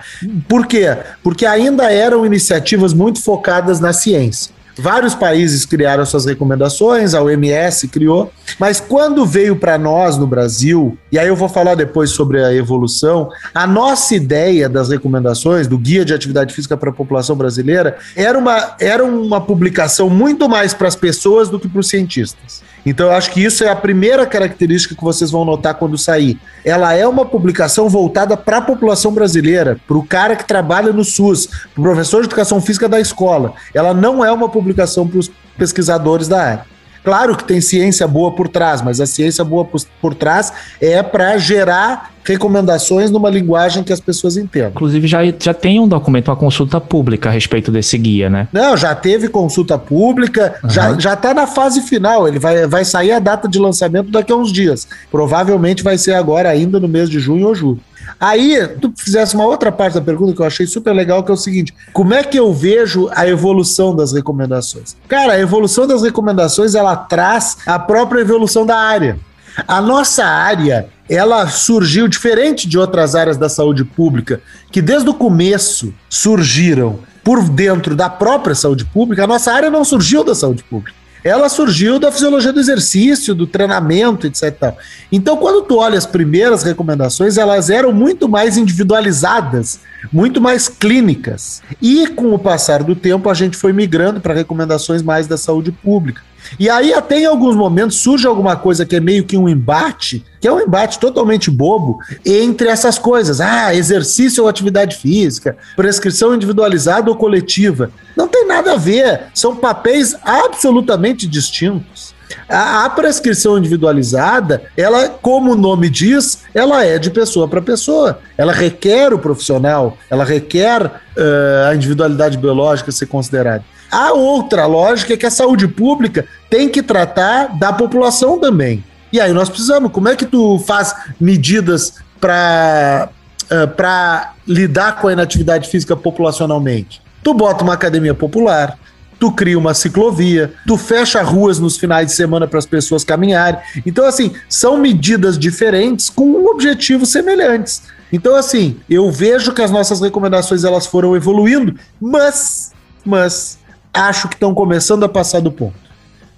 Por 0.46 0.66
quê? 0.66 0.94
Porque 1.22 1.46
ainda 1.46 1.90
eram 1.90 2.26
iniciativas 2.26 2.92
muito 2.92 3.22
focadas 3.22 3.80
na 3.80 3.94
ciência. 3.94 4.55
Vários 4.78 5.14
países 5.14 5.64
criaram 5.64 6.04
suas 6.04 6.26
recomendações, 6.26 7.14
a 7.14 7.22
OMS 7.22 7.88
criou, 7.88 8.30
mas 8.58 8.78
quando 8.78 9.24
veio 9.24 9.56
para 9.56 9.78
nós 9.78 10.18
no 10.18 10.26
Brasil, 10.26 10.98
e 11.10 11.18
aí 11.18 11.28
eu 11.28 11.34
vou 11.34 11.48
falar 11.48 11.74
depois 11.74 12.10
sobre 12.10 12.44
a 12.44 12.52
evolução, 12.52 13.30
a 13.54 13.66
nossa 13.66 14.14
ideia 14.14 14.68
das 14.68 14.90
recomendações, 14.90 15.66
do 15.66 15.78
Guia 15.78 16.04
de 16.04 16.12
Atividade 16.12 16.52
Física 16.52 16.76
para 16.76 16.90
a 16.90 16.92
População 16.92 17.34
Brasileira, 17.36 17.96
era 18.14 18.38
uma, 18.38 18.76
era 18.78 19.02
uma 19.02 19.40
publicação 19.40 20.10
muito 20.10 20.46
mais 20.46 20.74
para 20.74 20.88
as 20.88 20.96
pessoas 20.96 21.48
do 21.48 21.58
que 21.58 21.68
para 21.68 21.80
os 21.80 21.88
cientistas. 21.88 22.62
Então, 22.86 23.06
eu 23.06 23.12
acho 23.12 23.32
que 23.32 23.42
isso 23.42 23.64
é 23.64 23.68
a 23.68 23.74
primeira 23.74 24.24
característica 24.24 24.94
que 24.94 25.02
vocês 25.02 25.28
vão 25.28 25.44
notar 25.44 25.74
quando 25.74 25.98
sair. 25.98 26.38
Ela 26.64 26.94
é 26.94 27.04
uma 27.06 27.26
publicação 27.26 27.88
voltada 27.88 28.36
para 28.36 28.58
a 28.58 28.62
população 28.62 29.12
brasileira, 29.12 29.76
para 29.88 29.96
o 29.96 30.06
cara 30.06 30.36
que 30.36 30.44
trabalha 30.44 30.92
no 30.92 31.04
SUS, 31.04 31.46
para 31.74 31.80
o 31.80 31.82
professor 31.82 32.20
de 32.20 32.28
educação 32.28 32.60
física 32.60 32.88
da 32.88 33.00
escola. 33.00 33.54
Ela 33.74 33.92
não 33.92 34.24
é 34.24 34.30
uma 34.30 34.48
publicação 34.48 35.06
para 35.08 35.18
os 35.18 35.28
pesquisadores 35.58 36.28
da 36.28 36.40
área. 36.40 36.76
Claro 37.06 37.36
que 37.36 37.44
tem 37.44 37.60
ciência 37.60 38.06
boa 38.06 38.32
por 38.32 38.48
trás, 38.48 38.82
mas 38.82 39.00
a 39.00 39.06
ciência 39.06 39.44
boa 39.44 39.64
por, 40.00 40.14
trás 40.14 40.52
é 40.80 41.00
para 41.02 41.38
gerar 41.38 42.12
recomendações 42.26 43.10
numa 43.10 43.30
linguagem 43.30 43.82
que 43.82 43.92
as 43.92 44.00
pessoas 44.00 44.36
entendam. 44.36 44.70
Inclusive, 44.70 45.06
já, 45.06 45.20
já 45.38 45.54
tem 45.54 45.80
um 45.80 45.88
documento, 45.88 46.28
uma 46.28 46.36
consulta 46.36 46.80
pública 46.80 47.28
a 47.28 47.32
respeito 47.32 47.70
desse 47.70 47.96
guia, 47.96 48.28
né? 48.28 48.48
Não, 48.52 48.76
já 48.76 48.94
teve 48.94 49.28
consulta 49.28 49.78
pública, 49.78 50.56
uhum. 50.62 50.70
já, 50.70 50.98
já 50.98 51.16
tá 51.16 51.32
na 51.32 51.46
fase 51.46 51.80
final. 51.82 52.26
Ele 52.26 52.38
vai, 52.38 52.66
vai 52.66 52.84
sair 52.84 53.12
a 53.12 53.18
data 53.18 53.48
de 53.48 53.58
lançamento 53.58 54.10
daqui 54.10 54.32
a 54.32 54.36
uns 54.36 54.52
dias. 54.52 54.86
Provavelmente 55.10 55.82
vai 55.82 55.96
ser 55.98 56.14
agora, 56.14 56.48
ainda 56.48 56.80
no 56.80 56.88
mês 56.88 57.08
de 57.08 57.18
junho 57.18 57.46
ou 57.46 57.54
julho. 57.54 57.80
Aí, 58.20 58.66
tu 58.80 58.92
fizesse 58.96 59.34
uma 59.34 59.44
outra 59.44 59.70
parte 59.70 59.94
da 59.94 60.00
pergunta 60.00 60.32
que 60.32 60.40
eu 60.40 60.46
achei 60.46 60.66
super 60.66 60.92
legal, 60.92 61.22
que 61.22 61.30
é 61.30 61.34
o 61.34 61.36
seguinte: 61.36 61.74
como 61.92 62.14
é 62.14 62.22
que 62.22 62.38
eu 62.38 62.52
vejo 62.52 63.10
a 63.14 63.26
evolução 63.26 63.94
das 63.94 64.12
recomendações? 64.12 64.96
Cara, 65.08 65.34
a 65.34 65.40
evolução 65.40 65.86
das 65.86 66.02
recomendações 66.02 66.74
ela 66.74 66.96
traz 66.96 67.58
a 67.66 67.78
própria 67.78 68.20
evolução 68.20 68.64
da 68.64 68.78
área. 68.78 69.18
A 69.66 69.80
nossa 69.80 70.24
área, 70.24 70.88
ela 71.08 71.46
surgiu 71.48 72.08
diferente 72.08 72.68
de 72.68 72.78
outras 72.78 73.14
áreas 73.14 73.36
da 73.36 73.48
saúde 73.48 73.84
pública, 73.84 74.40
que 74.70 74.82
desde 74.82 75.08
o 75.08 75.14
começo 75.14 75.94
surgiram 76.08 76.98
por 77.22 77.48
dentro 77.48 77.96
da 77.96 78.08
própria 78.08 78.54
saúde 78.54 78.84
pública. 78.84 79.24
A 79.24 79.26
nossa 79.26 79.52
área 79.52 79.70
não 79.70 79.84
surgiu 79.84 80.24
da 80.24 80.34
saúde 80.34 80.62
pública 80.64 80.96
ela 81.26 81.48
surgiu 81.48 81.98
da 81.98 82.12
fisiologia 82.12 82.52
do 82.52 82.60
exercício, 82.60 83.34
do 83.34 83.48
treinamento, 83.48 84.28
etc. 84.28 84.74
Então, 85.10 85.36
quando 85.36 85.62
tu 85.62 85.78
olha 85.78 85.98
as 85.98 86.06
primeiras 86.06 86.62
recomendações, 86.62 87.36
elas 87.36 87.68
eram 87.68 87.92
muito 87.92 88.28
mais 88.28 88.56
individualizadas, 88.56 89.80
muito 90.12 90.40
mais 90.40 90.68
clínicas. 90.68 91.62
E 91.82 92.06
com 92.06 92.32
o 92.32 92.38
passar 92.38 92.84
do 92.84 92.94
tempo, 92.94 93.28
a 93.28 93.34
gente 93.34 93.56
foi 93.56 93.72
migrando 93.72 94.20
para 94.20 94.34
recomendações 94.34 95.02
mais 95.02 95.26
da 95.26 95.36
saúde 95.36 95.72
pública. 95.72 96.22
E 96.58 96.68
aí, 96.68 96.92
até 96.92 97.20
em 97.20 97.26
alguns 97.26 97.56
momentos, 97.56 97.98
surge 97.98 98.26
alguma 98.26 98.56
coisa 98.56 98.86
que 98.86 98.96
é 98.96 99.00
meio 99.00 99.24
que 99.24 99.36
um 99.36 99.48
embate, 99.48 100.24
que 100.40 100.48
é 100.48 100.52
um 100.52 100.60
embate 100.60 100.98
totalmente 100.98 101.50
bobo, 101.50 101.98
entre 102.24 102.68
essas 102.68 102.98
coisas. 102.98 103.40
Ah, 103.40 103.74
exercício 103.74 104.42
ou 104.42 104.48
atividade 104.48 104.96
física, 104.96 105.56
prescrição 105.74 106.34
individualizada 106.34 107.10
ou 107.10 107.16
coletiva. 107.16 107.90
Não 108.16 108.28
tem 108.28 108.46
nada 108.46 108.72
a 108.72 108.76
ver, 108.76 109.24
são 109.34 109.56
papéis 109.56 110.16
absolutamente 110.22 111.26
distintos. 111.26 112.14
A, 112.48 112.88
prescrição 112.90 113.58
individualizada, 113.58 114.62
ela, 114.76 115.08
como 115.08 115.52
o 115.52 115.56
nome 115.56 115.88
diz, 115.88 116.44
ela 116.54 116.84
é 116.84 116.98
de 116.98 117.10
pessoa 117.10 117.48
para 117.48 117.60
pessoa. 117.60 118.20
Ela 118.36 118.52
requer 118.52 119.12
o 119.12 119.18
profissional, 119.18 119.96
ela 120.10 120.24
requer 120.24 120.84
uh, 120.86 121.68
a 121.68 121.74
individualidade 121.74 122.38
biológica 122.38 122.92
ser 122.92 123.06
considerada. 123.06 123.64
A 123.90 124.12
outra 124.12 124.66
lógica 124.66 125.14
é 125.14 125.16
que 125.16 125.26
a 125.26 125.30
saúde 125.30 125.68
pública 125.68 126.26
tem 126.50 126.68
que 126.68 126.82
tratar 126.82 127.58
da 127.58 127.72
população 127.72 128.38
também. 128.38 128.84
E 129.12 129.20
aí 129.20 129.32
nós 129.32 129.48
precisamos, 129.48 129.92
como 129.92 130.08
é 130.08 130.16
que 130.16 130.26
tu 130.26 130.58
faz 130.58 130.94
medidas 131.20 131.94
para 132.20 133.08
uh, 133.44 133.68
para 133.68 134.34
lidar 134.46 135.00
com 135.00 135.08
a 135.08 135.12
inatividade 135.12 135.68
física 135.68 135.96
populacionalmente? 135.96 137.00
Tu 137.22 137.32
bota 137.32 137.64
uma 137.64 137.74
academia 137.74 138.14
popular, 138.14 138.78
tu 139.18 139.32
cria 139.32 139.58
uma 139.58 139.74
ciclovia, 139.74 140.52
tu 140.66 140.76
fecha 140.76 141.22
ruas 141.22 141.58
nos 141.58 141.76
finais 141.76 142.08
de 142.08 142.12
semana 142.12 142.46
para 142.46 142.58
as 142.58 142.66
pessoas 142.66 143.04
caminharem. 143.04 143.60
Então, 143.84 144.04
assim, 144.04 144.32
são 144.48 144.78
medidas 144.78 145.38
diferentes 145.38 146.10
com 146.10 146.44
objetivos 146.46 147.10
semelhantes. 147.10 147.82
Então, 148.12 148.36
assim, 148.36 148.76
eu 148.88 149.10
vejo 149.10 149.52
que 149.52 149.62
as 149.62 149.70
nossas 149.70 150.00
recomendações 150.00 150.64
elas 150.64 150.86
foram 150.86 151.16
evoluindo, 151.16 151.74
mas, 152.00 152.72
mas 153.04 153.58
acho 153.96 154.28
que 154.28 154.34
estão 154.34 154.54
começando 154.54 155.04
a 155.04 155.08
passar 155.08 155.40
do 155.40 155.50
ponto. 155.50 155.86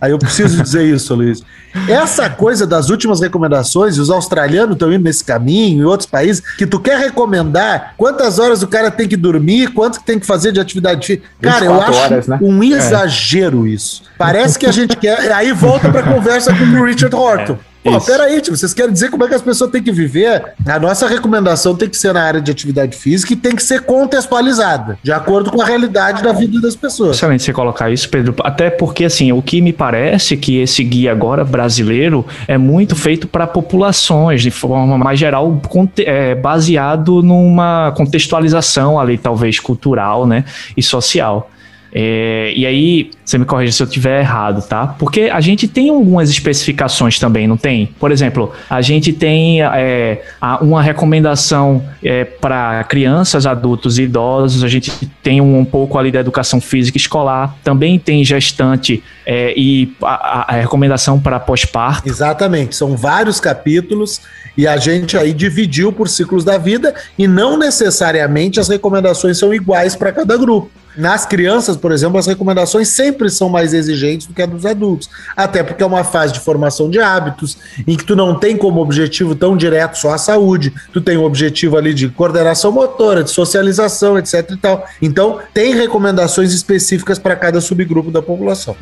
Aí 0.01 0.12
eu 0.12 0.18
preciso 0.18 0.61
dizer 0.62 0.85
isso, 0.85 1.14
Luiz. 1.14 1.42
Essa 1.88 2.31
coisa 2.31 2.66
das 2.66 2.88
últimas 2.88 3.21
recomendações, 3.21 3.97
e 3.97 4.01
os 4.01 4.11
australianos 4.11 4.75
estão 4.75 4.92
indo 4.92 5.05
nesse 5.05 5.25
caminho, 5.25 5.83
e 5.83 5.85
outros 5.85 6.09
países, 6.09 6.42
que 6.57 6.66
tu 6.66 6.79
quer 6.79 6.99
recomendar 6.99 7.94
quantas 7.97 8.38
horas 8.38 8.62
o 8.62 8.68
cara 8.68 8.90
tem 8.90 9.09
que 9.09 9.16
dormir, 9.16 9.73
quanto 9.73 9.99
que 10.01 10.07
tem 10.07 10.18
que 10.18 10.27
fazer 10.27 10.53
de 10.53 10.61
atividade 10.61 11.05
física. 11.05 11.29
Cara, 11.40 11.64
eu 11.64 11.81
acho 11.81 11.99
horas, 11.99 12.29
né? 12.29 12.38
um 12.40 12.62
exagero 12.62 13.66
é. 13.66 13.71
isso. 13.71 14.03
Parece 14.16 14.59
que 14.59 14.66
a 14.66 14.73
gente 14.73 14.97
quer. 14.97 15.33
Aí 15.33 15.53
volta 15.53 15.90
pra 15.90 16.03
conversa 16.03 16.55
com 16.55 16.64
o 16.64 16.85
Richard 16.85 17.14
Horton. 17.14 17.55
É. 17.55 17.68
Pô, 17.83 18.01
peraí, 18.01 18.41
tipo, 18.41 18.57
vocês 18.57 18.75
querem 18.75 18.93
dizer 18.93 19.11
como 19.11 19.25
é 19.25 19.29
que 19.29 19.35
as 19.35 19.43
pessoas 19.43 19.71
têm 19.71 19.83
que 19.83 19.93
viver? 19.93 20.55
A 20.67 20.79
nossa 20.79 21.07
recomendação 21.07 21.75
tem 21.75 21.88
que 21.88 21.97
ser 21.97 22.12
na 22.12 22.23
área 22.23 22.41
de 22.41 22.51
atividade 22.51 22.97
física 22.97 23.33
e 23.33 23.37
tem 23.37 23.55
que 23.55 23.62
ser 23.62 23.83
contextualizada, 23.83 24.99
de 25.03 25.12
acordo 25.12 25.51
com 25.51 25.62
a 25.62 25.64
realidade 25.64 26.23
da 26.23 26.33
vida 26.33 26.61
das 26.61 26.75
pessoas. 26.75 27.17
Excelente 27.17 27.43
você 27.43 27.53
colocar 27.53 27.91
isso, 27.91 28.09
Pedro. 28.09 28.35
Até 28.43 28.69
porque, 28.71 29.05
assim, 29.05 29.33
o 29.33 29.41
que 29.41 29.61
me 29.61 29.73
parece 29.73 30.37
que 30.37 30.59
esse 30.59 30.83
guia 30.83 31.12
agora 31.12 31.45
brasileiro 31.45 32.27
é 32.47 32.59
muito 32.59 32.97
feito 32.97 33.27
para 33.27 33.47
populações, 33.47 34.43
de 34.43 34.51
forma 34.51 34.99
mais 34.99 35.19
geral, 35.19 35.61
é, 35.99 36.35
baseado 36.35 37.23
numa 37.23 37.93
contextualização 37.97 38.99
ali, 38.99 39.17
talvez 39.17 39.61
cultural, 39.61 40.27
né, 40.27 40.45
e 40.77 40.83
social. 40.83 41.51
É, 41.92 42.53
e 42.55 42.66
aí, 42.66 43.11
você 43.24 43.38
me 43.38 43.44
corrija 43.44 43.72
se 43.72 43.83
eu 43.83 43.87
estiver 43.87 44.20
errado, 44.20 44.66
tá? 44.66 44.87
Porque 44.87 45.22
a 45.33 45.40
gente 45.40 45.66
tem 45.66 45.88
algumas 45.88 46.29
especificações 46.29 47.18
também, 47.18 47.46
não 47.46 47.57
tem? 47.57 47.87
Por 47.98 48.12
exemplo, 48.12 48.53
a 48.68 48.81
gente 48.81 49.12
tem 49.12 49.62
é, 49.62 50.22
uma 50.61 50.83
recomendação 50.83 51.83
é, 52.03 52.24
para 52.24 52.85
crianças, 52.85 53.46
adultos 53.46 53.98
e 53.98 54.03
idosos, 54.03 54.62
a 54.62 54.68
gente 54.68 54.92
tem 55.22 55.40
um, 55.40 55.59
um, 55.59 55.64
pouco 55.64 55.98
ali 55.98 56.11
da 56.11 56.20
educação 56.20 56.61
física 56.61 56.98
escolar, 56.98 57.57
também 57.64 57.98
tem 57.98 58.22
gestante 58.22 59.03
é, 59.27 59.55
e 59.57 59.94
a, 60.03 60.55
a 60.55 60.61
recomendação 60.61 61.18
para 61.18 61.40
pós-parto. 61.40 62.09
Exatamente, 62.09 62.77
são 62.77 62.96
vários 62.96 63.40
capítulos 63.40 64.20
e 64.57 64.66
a 64.66 64.77
gente 64.77 65.16
aí 65.16 65.33
dividiu 65.33 65.92
por 65.92 66.09
ciclos 66.09 66.44
da 66.44 66.59
vida 66.59 66.94
e 67.16 67.27
não 67.27 67.57
necessariamente 67.57 68.59
as 68.59 68.68
recomendações 68.68 69.38
são 69.38 69.55
iguais 69.55 69.94
para 69.94 70.12
cada 70.12 70.37
grupo. 70.37 70.70
Nas 70.99 71.25
crianças, 71.25 71.77
por 71.77 71.93
exemplo, 71.93 72.19
as 72.19 72.27
recomendações 72.27 72.89
sempre 72.89 73.31
são 73.31 73.49
mais 73.49 73.73
exigentes 73.73 74.27
do 74.27 74.35
que 74.35 74.43
a 74.43 74.47
dos 74.47 74.67
adultos. 74.67 75.09
Até 75.37 75.63
porque 75.63 75.81
é 75.81 75.87
uma 75.87 76.03
fase 76.03 76.33
de 76.33 76.41
formação 76.41 76.91
de 76.91 76.99
hábitos, 76.99 77.57
em 77.87 77.97
que 77.97 78.05
tu 78.05 78.17
não 78.17 78.37
tem 78.37 78.57
como 78.57 78.81
objetivo 78.81 79.37
tão 79.37 79.57
direto 79.57 79.97
só 79.97 80.11
a 80.11 80.19
saúde, 80.19 80.75
tu 80.93 81.01
tem 81.01 81.17
o 81.17 81.21
um 81.21 81.25
objetivo 81.25 81.77
ali 81.77 81.95
de 81.95 82.09
coordenação 82.09 82.73
motora, 82.73 83.23
de 83.23 83.31
socialização, 83.31 84.19
etc 84.19 84.51
e 84.51 84.57
tal. 84.57 84.85
Então, 85.01 85.39
tem 85.55 85.73
recomendações 85.73 86.53
específicas 86.53 87.17
para 87.17 87.37
cada 87.37 87.61
subgrupo 87.61 88.11
da 88.11 88.21
população. 88.21 88.75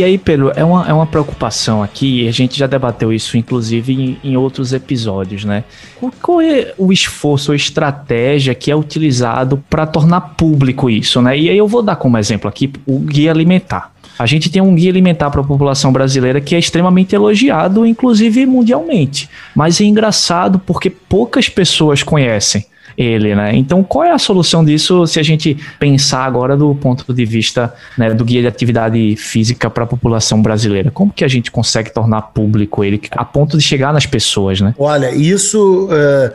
E 0.00 0.04
aí, 0.04 0.16
Pedro, 0.16 0.50
é 0.56 0.64
uma, 0.64 0.88
é 0.88 0.94
uma 0.94 1.04
preocupação 1.04 1.82
aqui, 1.82 2.26
a 2.26 2.30
gente 2.30 2.58
já 2.58 2.66
debateu 2.66 3.12
isso, 3.12 3.36
inclusive, 3.36 3.92
em, 3.92 4.30
em 4.30 4.34
outros 4.34 4.72
episódios, 4.72 5.44
né? 5.44 5.62
Qual, 5.98 6.12
qual, 6.22 6.40
é 6.40 6.72
o 6.78 6.90
esforço 6.90 7.52
ou 7.52 7.54
estratégia 7.54 8.54
que 8.54 8.70
é 8.70 8.74
utilizado 8.74 9.62
para 9.68 9.86
tornar 9.86 10.22
público 10.22 10.88
isso, 10.88 11.20
né? 11.20 11.38
E 11.38 11.50
aí 11.50 11.58
eu 11.58 11.68
vou 11.68 11.82
dar 11.82 11.96
como 11.96 12.16
exemplo 12.16 12.48
aqui 12.48 12.72
o 12.86 12.98
guia 13.00 13.30
alimentar. 13.30 13.92
A 14.18 14.24
gente 14.24 14.48
tem 14.48 14.62
um 14.62 14.74
guia 14.74 14.90
alimentar 14.90 15.28
para 15.28 15.42
a 15.42 15.44
população 15.44 15.92
brasileira 15.92 16.40
que 16.40 16.54
é 16.54 16.58
extremamente 16.58 17.14
elogiado, 17.14 17.84
inclusive 17.84 18.46
mundialmente. 18.46 19.28
Mas 19.54 19.82
é 19.82 19.84
engraçado 19.84 20.58
porque 20.58 20.88
poucas 20.88 21.46
pessoas 21.46 22.02
conhecem 22.02 22.64
ele, 23.00 23.34
né? 23.34 23.56
Então, 23.56 23.82
qual 23.82 24.04
é 24.04 24.10
a 24.10 24.18
solução 24.18 24.62
disso 24.62 25.06
se 25.06 25.18
a 25.18 25.22
gente 25.22 25.56
pensar 25.78 26.24
agora 26.24 26.54
do 26.54 26.74
ponto 26.74 27.14
de 27.14 27.24
vista 27.24 27.72
né, 27.96 28.12
do 28.12 28.24
guia 28.24 28.42
de 28.42 28.46
atividade 28.46 29.16
física 29.16 29.70
para 29.70 29.84
a 29.84 29.86
população 29.86 30.42
brasileira? 30.42 30.90
Como 30.90 31.10
que 31.10 31.24
a 31.24 31.28
gente 31.28 31.50
consegue 31.50 31.90
tornar 31.90 32.20
público 32.20 32.84
ele 32.84 33.00
a 33.12 33.24
ponto 33.24 33.56
de 33.56 33.64
chegar 33.64 33.90
nas 33.92 34.04
pessoas, 34.04 34.60
né? 34.60 34.74
Olha, 34.78 35.14
isso 35.14 35.86
uh, 35.86 36.30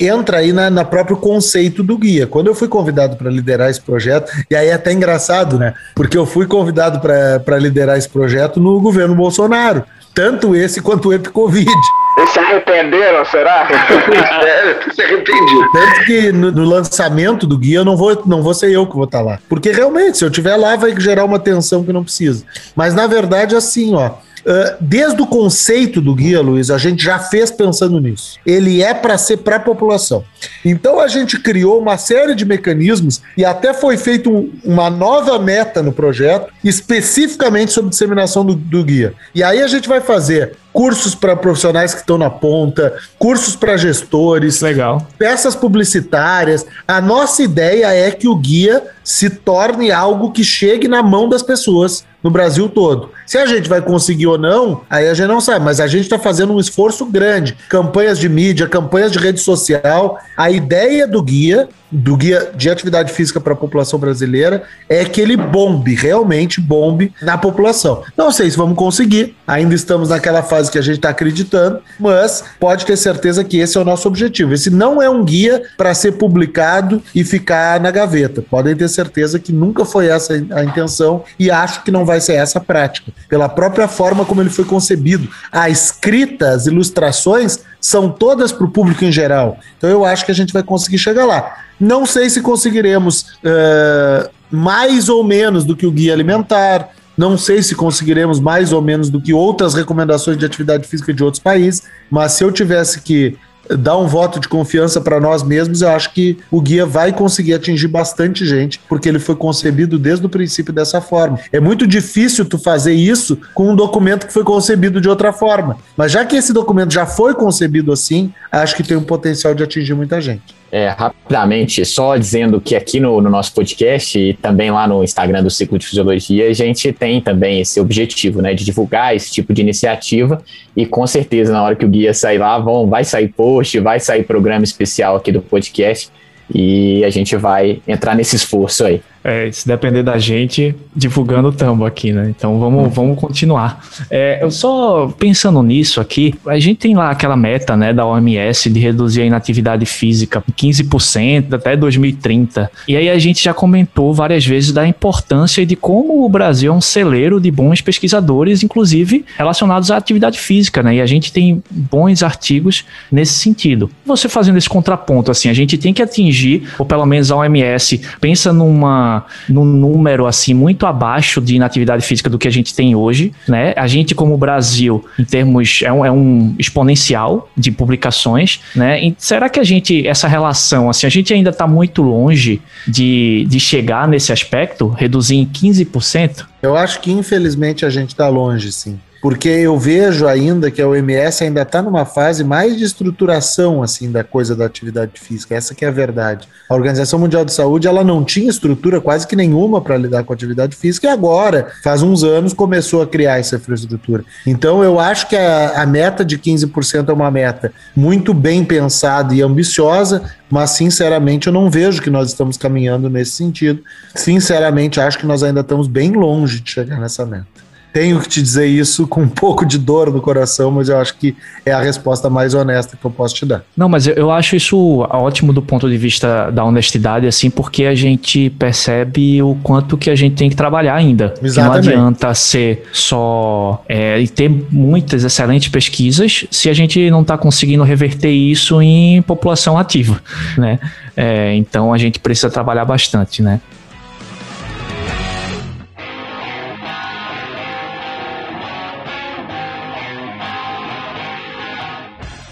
entra 0.00 0.38
aí 0.38 0.50
na, 0.50 0.70
na 0.70 0.84
próprio 0.84 1.18
conceito 1.18 1.82
do 1.82 1.98
guia. 1.98 2.26
Quando 2.26 2.46
eu 2.46 2.54
fui 2.54 2.68
convidado 2.68 3.16
para 3.16 3.30
liderar 3.30 3.68
esse 3.68 3.80
projeto, 3.80 4.32
e 4.50 4.56
aí 4.56 4.68
é 4.68 4.72
até 4.72 4.92
engraçado, 4.92 5.58
né? 5.58 5.74
Porque 5.94 6.16
eu 6.16 6.24
fui 6.24 6.46
convidado 6.46 7.00
para 7.00 7.58
liderar 7.58 7.98
esse 7.98 8.08
projeto 8.08 8.58
no 8.58 8.80
governo 8.80 9.14
Bolsonaro, 9.14 9.84
tanto 10.14 10.56
esse 10.56 10.80
quanto 10.80 11.10
o 11.10 11.12
Epicovid. 11.12 11.70
Eles 12.18 12.30
se 12.30 12.38
arrependeram, 12.40 13.24
será? 13.24 13.68
é, 13.70 14.92
se 14.92 15.02
arrependido. 15.02 15.72
Tanto 15.72 16.04
que 16.04 16.32
no, 16.32 16.50
no, 16.50 16.64
lançamento 16.64 17.46
do 17.46 17.56
guia 17.56 17.78
eu 17.78 17.84
não 17.84 17.96
vou, 17.96 18.22
não 18.26 18.42
vou 18.42 18.52
ser 18.52 18.72
eu 18.72 18.86
que 18.86 18.94
vou 18.94 19.04
estar 19.04 19.20
lá. 19.20 19.38
Porque 19.48 19.70
realmente, 19.70 20.18
se 20.18 20.24
eu 20.24 20.28
estiver 20.28 20.56
lá, 20.56 20.74
vai 20.74 20.98
gerar 20.98 21.24
uma 21.24 21.38
tensão 21.38 21.84
que 21.84 21.92
não 21.92 22.02
precisa. 22.02 22.44
Mas 22.74 22.92
na 22.92 23.06
verdade, 23.06 23.54
assim, 23.54 23.94
ó. 23.94 24.10
Uh, 24.48 24.76
desde 24.80 25.20
o 25.20 25.26
conceito 25.26 26.00
do 26.00 26.14
guia, 26.14 26.40
Luiz, 26.40 26.70
a 26.70 26.78
gente 26.78 27.04
já 27.04 27.18
fez 27.18 27.50
pensando 27.50 28.00
nisso. 28.00 28.38
Ele 28.46 28.82
é 28.82 28.94
para 28.94 29.18
ser 29.18 29.36
para 29.36 29.56
a 29.56 29.60
população. 29.60 30.24
Então 30.64 30.98
a 30.98 31.06
gente 31.06 31.38
criou 31.38 31.78
uma 31.78 31.98
série 31.98 32.34
de 32.34 32.46
mecanismos 32.46 33.20
e 33.36 33.44
até 33.44 33.74
foi 33.74 33.98
feita 33.98 34.30
um, 34.30 34.50
uma 34.64 34.88
nova 34.88 35.38
meta 35.38 35.82
no 35.82 35.92
projeto, 35.92 36.50
especificamente 36.64 37.72
sobre 37.72 37.90
disseminação 37.90 38.42
do, 38.42 38.54
do 38.54 38.82
guia. 38.82 39.12
E 39.34 39.42
aí 39.42 39.60
a 39.60 39.66
gente 39.66 39.86
vai 39.86 40.00
fazer 40.00 40.56
cursos 40.72 41.14
para 41.14 41.36
profissionais 41.36 41.92
que 41.92 42.00
estão 42.00 42.16
na 42.16 42.30
ponta, 42.30 42.96
cursos 43.18 43.56
para 43.56 43.76
gestores, 43.76 44.60
legal, 44.60 45.06
peças 45.18 45.54
publicitárias. 45.54 46.64
A 46.86 47.00
nossa 47.00 47.42
ideia 47.42 47.92
é 47.92 48.10
que 48.10 48.28
o 48.28 48.36
guia 48.36 48.82
se 49.02 49.28
torne 49.28 49.90
algo 49.90 50.30
que 50.30 50.44
chegue 50.44 50.86
na 50.86 51.02
mão 51.02 51.28
das 51.28 51.42
pessoas 51.42 52.04
no 52.22 52.30
Brasil 52.30 52.68
todo. 52.68 53.10
Se 53.26 53.38
a 53.38 53.46
gente 53.46 53.68
vai 53.68 53.80
conseguir 53.80 54.26
ou 54.26 54.38
não, 54.38 54.82
aí 54.88 55.08
a 55.08 55.14
gente 55.14 55.28
não 55.28 55.40
sabe, 55.40 55.64
mas 55.64 55.80
a 55.80 55.86
gente 55.86 56.02
está 56.02 56.18
fazendo 56.18 56.52
um 56.52 56.58
esforço 56.60 57.04
grande. 57.06 57.56
Campanhas 57.68 58.18
de 58.18 58.28
mídia, 58.28 58.66
campanhas 58.66 59.12
de 59.12 59.18
rede 59.18 59.40
social. 59.40 60.18
A 60.36 60.50
ideia 60.50 61.06
do 61.06 61.22
guia, 61.22 61.68
do 61.90 62.16
guia 62.16 62.50
de 62.54 62.70
atividade 62.70 63.12
física 63.12 63.40
para 63.40 63.52
a 63.52 63.56
população 63.56 63.98
brasileira, 63.98 64.62
é 64.88 65.04
que 65.04 65.20
ele 65.20 65.36
bombe, 65.36 65.94
realmente 65.94 66.60
bombe 66.60 67.12
na 67.22 67.36
população. 67.36 68.02
Não 68.16 68.30
sei 68.30 68.50
se 68.50 68.56
vamos 68.56 68.76
conseguir, 68.76 69.36
ainda 69.46 69.74
estamos 69.74 70.08
naquela 70.08 70.42
fase 70.42 70.70
que 70.70 70.78
a 70.78 70.82
gente 70.82 70.96
está 70.96 71.10
acreditando, 71.10 71.80
mas 71.98 72.44
pode 72.58 72.84
ter 72.84 72.96
certeza 72.96 73.44
que 73.44 73.58
esse 73.58 73.76
é 73.76 73.80
o 73.80 73.84
nosso 73.84 74.08
objetivo. 74.08 74.54
Esse 74.54 74.70
não 74.70 75.02
é 75.02 75.08
um 75.08 75.24
guia 75.24 75.62
para 75.76 75.94
ser 75.94 76.12
publicado 76.12 77.02
e 77.14 77.22
ficar 77.24 77.78
na 77.78 77.90
gaveta. 77.90 78.42
Podem 78.42 78.74
ter 78.74 78.88
certeza 78.88 79.38
que 79.38 79.52
nunca 79.52 79.84
foi 79.84 80.06
essa 80.08 80.34
a 80.50 80.64
intenção 80.64 81.24
e 81.38 81.50
acho 81.50 81.84
que 81.84 81.90
não 81.90 82.04
vai 82.08 82.20
ser 82.20 82.32
essa 82.32 82.58
a 82.58 82.62
prática. 82.62 83.12
Pela 83.28 83.48
própria 83.48 83.86
forma 83.86 84.24
como 84.24 84.40
ele 84.40 84.48
foi 84.48 84.64
concebido, 84.64 85.28
a 85.52 85.68
escrita, 85.68 86.50
as 86.50 86.66
ilustrações 86.66 87.60
são 87.80 88.10
todas 88.10 88.50
para 88.50 88.64
o 88.64 88.70
público 88.70 89.04
em 89.04 89.12
geral. 89.12 89.58
Então 89.76 89.88
eu 89.90 90.04
acho 90.04 90.24
que 90.24 90.32
a 90.32 90.34
gente 90.34 90.52
vai 90.52 90.62
conseguir 90.62 90.98
chegar 90.98 91.26
lá. 91.26 91.58
Não 91.78 92.06
sei 92.06 92.30
se 92.30 92.40
conseguiremos 92.40 93.36
uh, 93.44 94.28
mais 94.50 95.08
ou 95.10 95.22
menos 95.22 95.64
do 95.64 95.76
que 95.76 95.86
o 95.86 95.92
guia 95.92 96.14
alimentar. 96.14 96.88
Não 97.16 97.36
sei 97.36 97.62
se 97.62 97.74
conseguiremos 97.74 98.40
mais 98.40 98.72
ou 98.72 98.80
menos 98.80 99.10
do 99.10 99.20
que 99.20 99.34
outras 99.34 99.74
recomendações 99.74 100.38
de 100.38 100.46
atividade 100.46 100.88
física 100.88 101.12
de 101.12 101.22
outros 101.22 101.42
países, 101.42 101.82
mas 102.10 102.32
se 102.32 102.44
eu 102.44 102.50
tivesse 102.50 103.00
que 103.00 103.36
dar 103.76 103.96
um 103.96 104.06
voto 104.06 104.40
de 104.40 104.48
confiança 104.48 105.00
para 105.00 105.20
nós 105.20 105.42
mesmos, 105.42 105.82
eu 105.82 105.90
acho 105.90 106.12
que 106.12 106.38
o 106.50 106.60
guia 106.60 106.86
vai 106.86 107.12
conseguir 107.12 107.54
atingir 107.54 107.88
bastante 107.88 108.46
gente, 108.46 108.80
porque 108.88 109.08
ele 109.08 109.18
foi 109.18 109.36
concebido 109.36 109.98
desde 109.98 110.24
o 110.24 110.28
princípio 110.28 110.72
dessa 110.72 111.00
forma. 111.00 111.38
É 111.52 111.60
muito 111.60 111.86
difícil 111.86 112.44
tu 112.44 112.58
fazer 112.58 112.92
isso 112.92 113.38
com 113.54 113.70
um 113.70 113.76
documento 113.76 114.26
que 114.26 114.32
foi 114.32 114.44
concebido 114.44 115.00
de 115.00 115.08
outra 115.08 115.32
forma. 115.32 115.76
Mas 115.96 116.12
já 116.12 116.24
que 116.24 116.36
esse 116.36 116.52
documento 116.52 116.92
já 116.92 117.06
foi 117.06 117.34
concebido 117.34 117.92
assim, 117.92 118.32
acho 118.50 118.76
que 118.76 118.82
tem 118.82 118.96
um 118.96 119.02
potencial 119.02 119.54
de 119.54 119.62
atingir 119.62 119.94
muita 119.94 120.20
gente. 120.20 120.58
É, 120.70 120.88
rapidamente, 120.88 121.82
só 121.86 122.16
dizendo 122.18 122.60
que 122.60 122.76
aqui 122.76 123.00
no, 123.00 123.22
no, 123.22 123.30
nosso 123.30 123.54
podcast 123.54 124.18
e 124.18 124.34
também 124.34 124.70
lá 124.70 124.86
no 124.86 125.02
Instagram 125.02 125.42
do 125.42 125.48
Ciclo 125.48 125.78
de 125.78 125.86
Fisiologia, 125.86 126.46
a 126.46 126.52
gente 126.52 126.92
tem 126.92 127.22
também 127.22 127.60
esse 127.60 127.80
objetivo, 127.80 128.42
né, 128.42 128.52
de 128.52 128.66
divulgar 128.66 129.16
esse 129.16 129.32
tipo 129.32 129.54
de 129.54 129.62
iniciativa 129.62 130.42
e 130.76 130.84
com 130.84 131.06
certeza 131.06 131.54
na 131.54 131.62
hora 131.62 131.74
que 131.74 131.86
o 131.86 131.88
guia 131.88 132.12
sair 132.12 132.36
lá, 132.36 132.58
vão, 132.58 132.86
vai 132.86 133.02
sair 133.02 133.28
post, 133.28 133.80
vai 133.80 133.98
sair 133.98 134.24
programa 134.24 134.62
especial 134.62 135.16
aqui 135.16 135.32
do 135.32 135.40
podcast 135.40 136.10
e 136.54 137.02
a 137.02 137.10
gente 137.10 137.34
vai 137.36 137.80
entrar 137.86 138.14
nesse 138.14 138.36
esforço 138.36 138.84
aí. 138.84 139.00
É, 139.22 139.50
se 139.50 139.66
depender 139.66 140.02
da 140.02 140.18
gente, 140.18 140.74
divulgando 140.94 141.48
o 141.48 141.52
tambo 141.52 141.84
aqui, 141.84 142.12
né? 142.12 142.32
Então 142.36 142.58
vamos, 142.58 142.84
uhum. 142.84 142.88
vamos 142.88 143.20
continuar. 143.20 143.84
É, 144.10 144.38
eu 144.42 144.50
só 144.50 145.08
pensando 145.18 145.62
nisso 145.62 146.00
aqui, 146.00 146.34
a 146.46 146.58
gente 146.58 146.78
tem 146.78 146.94
lá 146.94 147.10
aquela 147.10 147.36
meta, 147.36 147.76
né, 147.76 147.92
da 147.92 148.06
OMS 148.06 148.70
de 148.70 148.80
reduzir 148.80 149.22
a 149.22 149.24
inatividade 149.24 149.84
física 149.86 150.42
em 150.48 150.52
15% 150.52 151.52
até 151.52 151.76
2030. 151.76 152.70
E 152.86 152.96
aí 152.96 153.08
a 153.08 153.18
gente 153.18 153.42
já 153.42 153.52
comentou 153.52 154.14
várias 154.14 154.46
vezes 154.46 154.72
da 154.72 154.86
importância 154.86 155.64
de 155.66 155.74
como 155.76 156.24
o 156.24 156.28
Brasil 156.28 156.72
é 156.72 156.74
um 156.74 156.80
celeiro 156.80 157.40
de 157.40 157.50
bons 157.50 157.80
pesquisadores, 157.80 158.62
inclusive 158.62 159.24
relacionados 159.36 159.90
à 159.90 159.96
atividade 159.96 160.38
física, 160.38 160.82
né? 160.82 160.96
E 160.96 161.00
a 161.00 161.06
gente 161.06 161.32
tem 161.32 161.62
bons 161.70 162.22
artigos 162.22 162.84
nesse 163.10 163.34
sentido. 163.34 163.90
Você 164.04 164.28
fazendo 164.28 164.58
esse 164.58 164.68
contraponto, 164.68 165.30
assim, 165.30 165.48
a 165.48 165.54
gente 165.54 165.76
tem 165.76 165.92
que 165.92 166.02
atingir, 166.02 166.68
ou 166.78 166.86
pelo 166.86 167.04
menos 167.04 167.30
a 167.30 167.36
OMS 167.36 168.00
pensa 168.20 168.52
numa 168.52 169.07
num 169.48 169.64
número 169.64 170.26
assim 170.26 170.54
muito 170.54 170.86
abaixo 170.86 171.40
de 171.40 171.56
inatividade 171.56 172.04
física 172.04 172.28
do 172.30 172.38
que 172.38 172.48
a 172.48 172.50
gente 172.50 172.74
tem 172.74 172.94
hoje, 172.94 173.32
né? 173.46 173.72
A 173.76 173.86
gente 173.86 174.14
como 174.14 174.36
Brasil, 174.36 175.04
em 175.18 175.24
termos 175.24 175.80
é 175.82 175.92
um, 175.92 176.04
é 176.04 176.10
um 176.10 176.54
exponencial 176.58 177.48
de 177.56 177.70
publicações, 177.70 178.60
né? 178.74 179.02
E 179.02 179.14
será 179.18 179.48
que 179.48 179.60
a 179.60 179.64
gente 179.64 180.06
essa 180.06 180.28
relação 180.28 180.88
assim, 180.88 181.06
a 181.06 181.10
gente 181.10 181.32
ainda 181.32 181.50
está 181.50 181.66
muito 181.66 182.02
longe 182.02 182.60
de, 182.86 183.46
de 183.48 183.60
chegar 183.60 184.08
nesse 184.08 184.32
aspecto, 184.32 184.88
reduzir 184.88 185.36
em 185.36 185.46
15%? 185.46 186.46
Eu 186.62 186.76
acho 186.76 187.00
que 187.00 187.10
infelizmente 187.10 187.84
a 187.84 187.90
gente 187.90 188.10
está 188.10 188.28
longe, 188.28 188.72
sim 188.72 188.98
porque 189.20 189.48
eu 189.48 189.78
vejo 189.78 190.26
ainda 190.26 190.70
que 190.70 190.80
a 190.80 190.88
OMS 190.88 191.42
ainda 191.42 191.62
está 191.62 191.82
numa 191.82 192.04
fase 192.04 192.44
mais 192.44 192.76
de 192.76 192.84
estruturação 192.84 193.82
assim 193.82 194.10
da 194.10 194.22
coisa 194.22 194.54
da 194.54 194.64
atividade 194.64 195.12
física. 195.20 195.54
Essa 195.54 195.74
que 195.74 195.84
é 195.84 195.88
a 195.88 195.92
verdade. 195.92 196.48
A 196.68 196.74
Organização 196.74 197.18
Mundial 197.18 197.44
de 197.44 197.52
Saúde 197.52 197.88
ela 197.88 198.04
não 198.04 198.24
tinha 198.24 198.48
estrutura 198.48 199.00
quase 199.00 199.26
que 199.26 199.34
nenhuma 199.34 199.80
para 199.80 199.96
lidar 199.96 200.24
com 200.24 200.32
a 200.32 200.36
atividade 200.36 200.76
física 200.76 201.06
e 201.06 201.10
agora, 201.10 201.68
faz 201.82 202.02
uns 202.02 202.22
anos, 202.22 202.52
começou 202.52 203.02
a 203.02 203.06
criar 203.06 203.38
essa 203.38 203.56
infraestrutura. 203.56 204.24
Então 204.46 204.82
eu 204.82 205.00
acho 205.00 205.28
que 205.28 205.36
a, 205.36 205.82
a 205.82 205.86
meta 205.86 206.24
de 206.24 206.38
15% 206.38 207.08
é 207.08 207.12
uma 207.12 207.30
meta 207.30 207.72
muito 207.96 208.32
bem 208.32 208.64
pensada 208.64 209.34
e 209.34 209.42
ambiciosa, 209.42 210.22
mas 210.50 210.70
sinceramente 210.70 211.48
eu 211.48 211.52
não 211.52 211.70
vejo 211.70 212.00
que 212.00 212.10
nós 212.10 212.28
estamos 212.28 212.56
caminhando 212.56 213.10
nesse 213.10 213.32
sentido. 213.32 213.82
Sinceramente 214.14 215.00
acho 215.00 215.18
que 215.18 215.26
nós 215.26 215.42
ainda 215.42 215.60
estamos 215.60 215.88
bem 215.88 216.12
longe 216.12 216.60
de 216.60 216.70
chegar 216.70 217.00
nessa 217.00 217.26
meta 217.26 217.67
tenho 217.92 218.20
que 218.20 218.28
te 218.28 218.42
dizer 218.42 218.66
isso 218.66 219.06
com 219.06 219.22
um 219.22 219.28
pouco 219.28 219.64
de 219.64 219.78
dor 219.78 220.12
no 220.12 220.20
coração, 220.20 220.70
mas 220.70 220.88
eu 220.88 220.98
acho 220.98 221.16
que 221.16 221.36
é 221.64 221.72
a 221.72 221.80
resposta 221.80 222.28
mais 222.30 222.54
honesta 222.54 222.96
que 222.96 223.04
eu 223.04 223.10
posso 223.10 223.34
te 223.34 223.46
dar. 223.46 223.62
Não, 223.76 223.88
mas 223.88 224.06
eu 224.06 224.30
acho 224.30 224.56
isso 224.56 225.06
ótimo 225.10 225.52
do 225.52 225.62
ponto 225.62 225.88
de 225.88 225.96
vista 225.96 226.50
da 226.50 226.64
honestidade, 226.64 227.26
assim, 227.26 227.50
porque 227.50 227.84
a 227.84 227.94
gente 227.94 228.50
percebe 228.50 229.42
o 229.42 229.56
quanto 229.62 229.96
que 229.96 230.10
a 230.10 230.14
gente 230.14 230.36
tem 230.36 230.48
que 230.48 230.56
trabalhar 230.56 230.94
ainda. 230.94 231.34
Exatamente. 231.42 231.86
não 231.86 231.92
adianta 231.92 232.34
ser 232.34 232.84
só 232.92 233.82
é, 233.88 234.18
e 234.20 234.28
ter 234.28 234.48
muitas 234.70 235.24
excelentes 235.24 235.68
pesquisas 235.68 236.46
se 236.50 236.68
a 236.68 236.72
gente 236.72 237.10
não 237.10 237.22
está 237.22 237.36
conseguindo 237.36 237.82
reverter 237.82 238.30
isso 238.30 238.80
em 238.80 239.22
população 239.22 239.78
ativa, 239.78 240.20
né? 240.56 240.78
É, 241.16 241.54
então 241.56 241.92
a 241.92 241.98
gente 241.98 242.20
precisa 242.20 242.48
trabalhar 242.48 242.84
bastante, 242.84 243.42
né? 243.42 243.60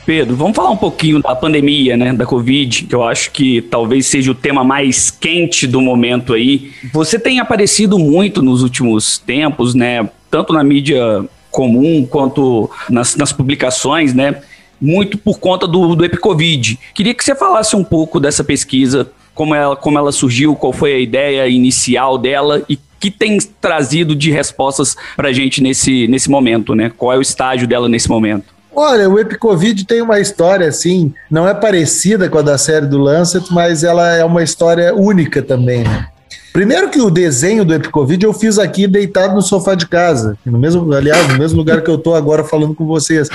Pedro, 0.07 0.37
vamos 0.37 0.55
falar 0.55 0.71
um 0.71 0.77
pouquinho 0.77 1.21
da 1.21 1.35
pandemia, 1.35 1.97
né, 1.97 2.13
da 2.13 2.25
Covid, 2.25 2.85
que 2.85 2.95
eu 2.95 3.03
acho 3.03 3.33
que 3.33 3.61
talvez 3.61 4.07
seja 4.07 4.31
o 4.31 4.37
tema 4.37 4.63
mais 4.63 5.11
quente 5.11 5.67
do 5.67 5.81
momento 5.81 6.33
aí. 6.33 6.71
Você 6.93 7.19
tem 7.19 7.41
aparecido 7.41 7.99
muito 7.99 8.41
nos 8.41 8.63
últimos 8.63 9.19
tempos, 9.19 9.75
né, 9.75 10.09
tanto 10.31 10.53
na 10.53 10.63
mídia 10.63 11.25
comum 11.51 12.07
quanto 12.09 12.71
nas, 12.89 13.17
nas 13.17 13.33
publicações, 13.33 14.15
né, 14.15 14.41
muito 14.81 15.19
por 15.19 15.41
conta 15.41 15.67
do, 15.67 15.97
do 15.97 16.05
EpiCovid. 16.05 16.79
Queria 16.95 17.13
que 17.13 17.25
você 17.25 17.35
falasse 17.35 17.75
um 17.75 17.83
pouco 17.83 18.21
dessa 18.21 18.45
pesquisa, 18.45 19.11
como 19.35 19.57
ela, 19.57 19.75
como 19.75 19.99
ela 19.99 20.13
surgiu, 20.13 20.55
qual 20.55 20.73
foi 20.73 20.95
a 20.95 20.99
ideia 21.01 21.49
inicial 21.49 22.17
dela 22.17 22.63
e 22.69 22.79
que 23.01 23.11
tem 23.11 23.39
trazido 23.61 24.15
de 24.15 24.31
respostas 24.31 24.97
para 25.17 25.31
a 25.31 25.33
gente 25.33 25.61
nesse, 25.61 26.07
nesse 26.07 26.31
momento, 26.31 26.77
né? 26.77 26.93
Qual 26.97 27.13
é 27.13 27.19
o 27.19 27.23
estágio 27.23 27.67
dela 27.67 27.89
nesse 27.89 28.09
momento? 28.09 28.56
Olha, 28.79 29.09
o 29.09 29.19
Epicovid 29.19 29.87
tem 29.87 30.03
uma 30.03 30.21
história 30.21 30.69
assim, 30.69 31.15
não 31.31 31.49
é 31.49 31.55
parecida 31.55 32.29
com 32.29 32.37
a 32.37 32.43
da 32.43 32.59
série 32.59 32.85
do 32.85 32.99
Lancet, 32.99 33.47
mas 33.51 33.83
ela 33.83 34.15
é 34.15 34.23
uma 34.23 34.43
história 34.43 34.95
única 34.95 35.41
também, 35.41 35.83
né? 35.83 36.09
Primeiro 36.53 36.91
que 36.91 37.01
o 37.01 37.11
desenho 37.11 37.65
do 37.65 37.73
Epicovid 37.75 38.23
eu 38.23 38.35
fiz 38.35 38.59
aqui 38.59 38.87
deitado 38.87 39.35
no 39.35 39.41
sofá 39.41 39.75
de 39.75 39.87
casa, 39.87 40.37
no 40.45 40.59
mesmo, 40.59 40.93
aliás, 40.93 41.27
no 41.29 41.39
mesmo 41.39 41.57
lugar 41.57 41.81
que 41.81 41.91
eu 41.91 41.95
estou 41.95 42.15
agora 42.15 42.45
falando 42.45 42.75
com 42.75 42.87
vocês. 42.87 43.31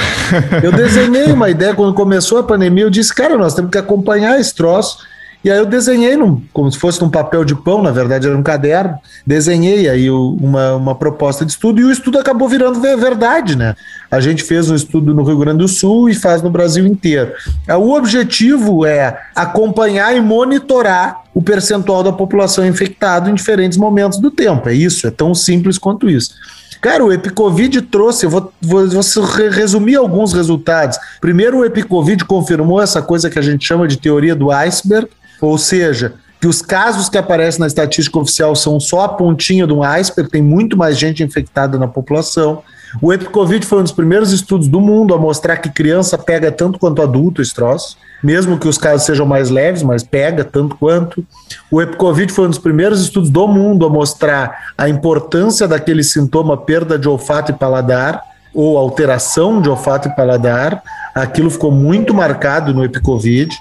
Eu 0.61 0.71
desenhei 0.71 1.31
uma 1.31 1.49
ideia 1.49 1.73
quando 1.73 1.93
começou 1.95 2.37
a 2.37 2.43
pandemia, 2.43 2.83
eu 2.83 2.89
disse, 2.91 3.13
cara, 3.13 3.35
nós 3.35 3.55
temos 3.55 3.71
que 3.71 3.79
acompanhar 3.79 4.39
esse 4.39 4.53
troço 4.53 4.99
e 5.43 5.49
aí 5.49 5.57
eu 5.57 5.65
desenhei 5.65 6.15
num, 6.15 6.41
como 6.53 6.71
se 6.71 6.77
fosse 6.77 7.01
num 7.01 7.09
papel 7.09 7.43
de 7.43 7.55
pão, 7.55 7.81
na 7.81 7.91
verdade 7.91 8.27
era 8.27 8.37
um 8.37 8.43
caderno, 8.43 8.95
desenhei 9.25 9.89
aí 9.89 10.09
uma, 10.09 10.75
uma 10.75 10.95
proposta 10.95 11.43
de 11.43 11.51
estudo 11.51 11.81
e 11.81 11.83
o 11.83 11.91
estudo 11.91 12.19
acabou 12.19 12.47
virando 12.47 12.79
verdade, 12.79 13.55
né? 13.55 13.75
A 14.09 14.19
gente 14.19 14.43
fez 14.43 14.69
um 14.69 14.75
estudo 14.75 15.13
no 15.13 15.23
Rio 15.23 15.39
Grande 15.39 15.59
do 15.59 15.67
Sul 15.67 16.09
e 16.09 16.13
faz 16.13 16.41
no 16.41 16.51
Brasil 16.51 16.85
inteiro. 16.85 17.31
É, 17.67 17.75
o 17.75 17.91
objetivo 17.93 18.85
é 18.85 19.19
acompanhar 19.35 20.15
e 20.15 20.21
monitorar 20.21 21.21
o 21.33 21.41
percentual 21.41 22.03
da 22.03 22.11
população 22.11 22.65
infectada 22.65 23.29
em 23.29 23.33
diferentes 23.33 23.77
momentos 23.77 24.19
do 24.19 24.29
tempo. 24.29 24.69
É 24.69 24.73
isso, 24.73 25.07
é 25.07 25.11
tão 25.11 25.33
simples 25.33 25.77
quanto 25.77 26.09
isso. 26.09 26.35
Cara, 26.81 27.05
o 27.05 27.13
Epicovid 27.13 27.79
trouxe, 27.83 28.25
eu 28.25 28.29
vou, 28.29 28.51
vou, 28.59 28.89
vou, 28.89 29.03
resumir 29.51 29.95
alguns 29.95 30.33
resultados. 30.33 30.97
Primeiro, 31.21 31.59
o 31.59 31.65
Epicovid 31.65 32.25
confirmou 32.25 32.81
essa 32.81 33.03
coisa 33.03 33.29
que 33.29 33.37
a 33.37 33.41
gente 33.41 33.65
chama 33.65 33.87
de 33.87 33.97
teoria 33.97 34.35
do 34.35 34.51
iceberg, 34.51 35.07
ou 35.41 35.57
seja, 35.57 36.13
que 36.39 36.47
os 36.47 36.61
casos 36.61 37.09
que 37.09 37.17
aparecem 37.17 37.59
na 37.59 37.67
estatística 37.67 38.17
oficial 38.17 38.55
são 38.55 38.79
só 38.79 39.01
a 39.01 39.09
pontinha 39.09 39.67
de 39.67 39.73
um 39.73 39.83
iceberg, 39.83 40.29
tem 40.29 40.41
muito 40.41 40.75
mais 40.77 40.97
gente 40.97 41.23
infectada 41.23 41.77
na 41.77 41.87
população. 41.87 42.63
O 42.99 43.13
EpiCovid 43.13 43.65
foi 43.65 43.79
um 43.79 43.83
dos 43.83 43.91
primeiros 43.91 44.31
estudos 44.31 44.67
do 44.67 44.81
mundo 44.81 45.13
a 45.13 45.17
mostrar 45.17 45.57
que 45.57 45.69
criança 45.69 46.17
pega 46.17 46.51
tanto 46.51 46.79
quanto 46.79 47.01
adulto 47.01 47.41
esse 47.41 47.53
troço, 47.53 47.95
mesmo 48.23 48.57
que 48.57 48.67
os 48.67 48.77
casos 48.77 49.05
sejam 49.05 49.25
mais 49.25 49.49
leves, 49.49 49.83
mas 49.83 50.03
pega 50.03 50.43
tanto 50.43 50.75
quanto. 50.75 51.23
O 51.69 51.81
EpiCovid 51.81 52.33
foi 52.33 52.45
um 52.47 52.49
dos 52.49 52.59
primeiros 52.59 53.01
estudos 53.01 53.29
do 53.29 53.47
mundo 53.47 53.85
a 53.85 53.89
mostrar 53.89 54.73
a 54.77 54.89
importância 54.89 55.67
daquele 55.67 56.03
sintoma 56.03 56.57
perda 56.57 56.97
de 56.97 57.07
olfato 57.07 57.51
e 57.51 57.55
paladar, 57.55 58.23
ou 58.53 58.77
alteração 58.77 59.61
de 59.61 59.69
olfato 59.69 60.09
e 60.09 60.15
paladar. 60.15 60.83
Aquilo 61.15 61.49
ficou 61.49 61.71
muito 61.71 62.13
marcado 62.13 62.73
no 62.73 62.83
EpiCovid. 62.83 63.57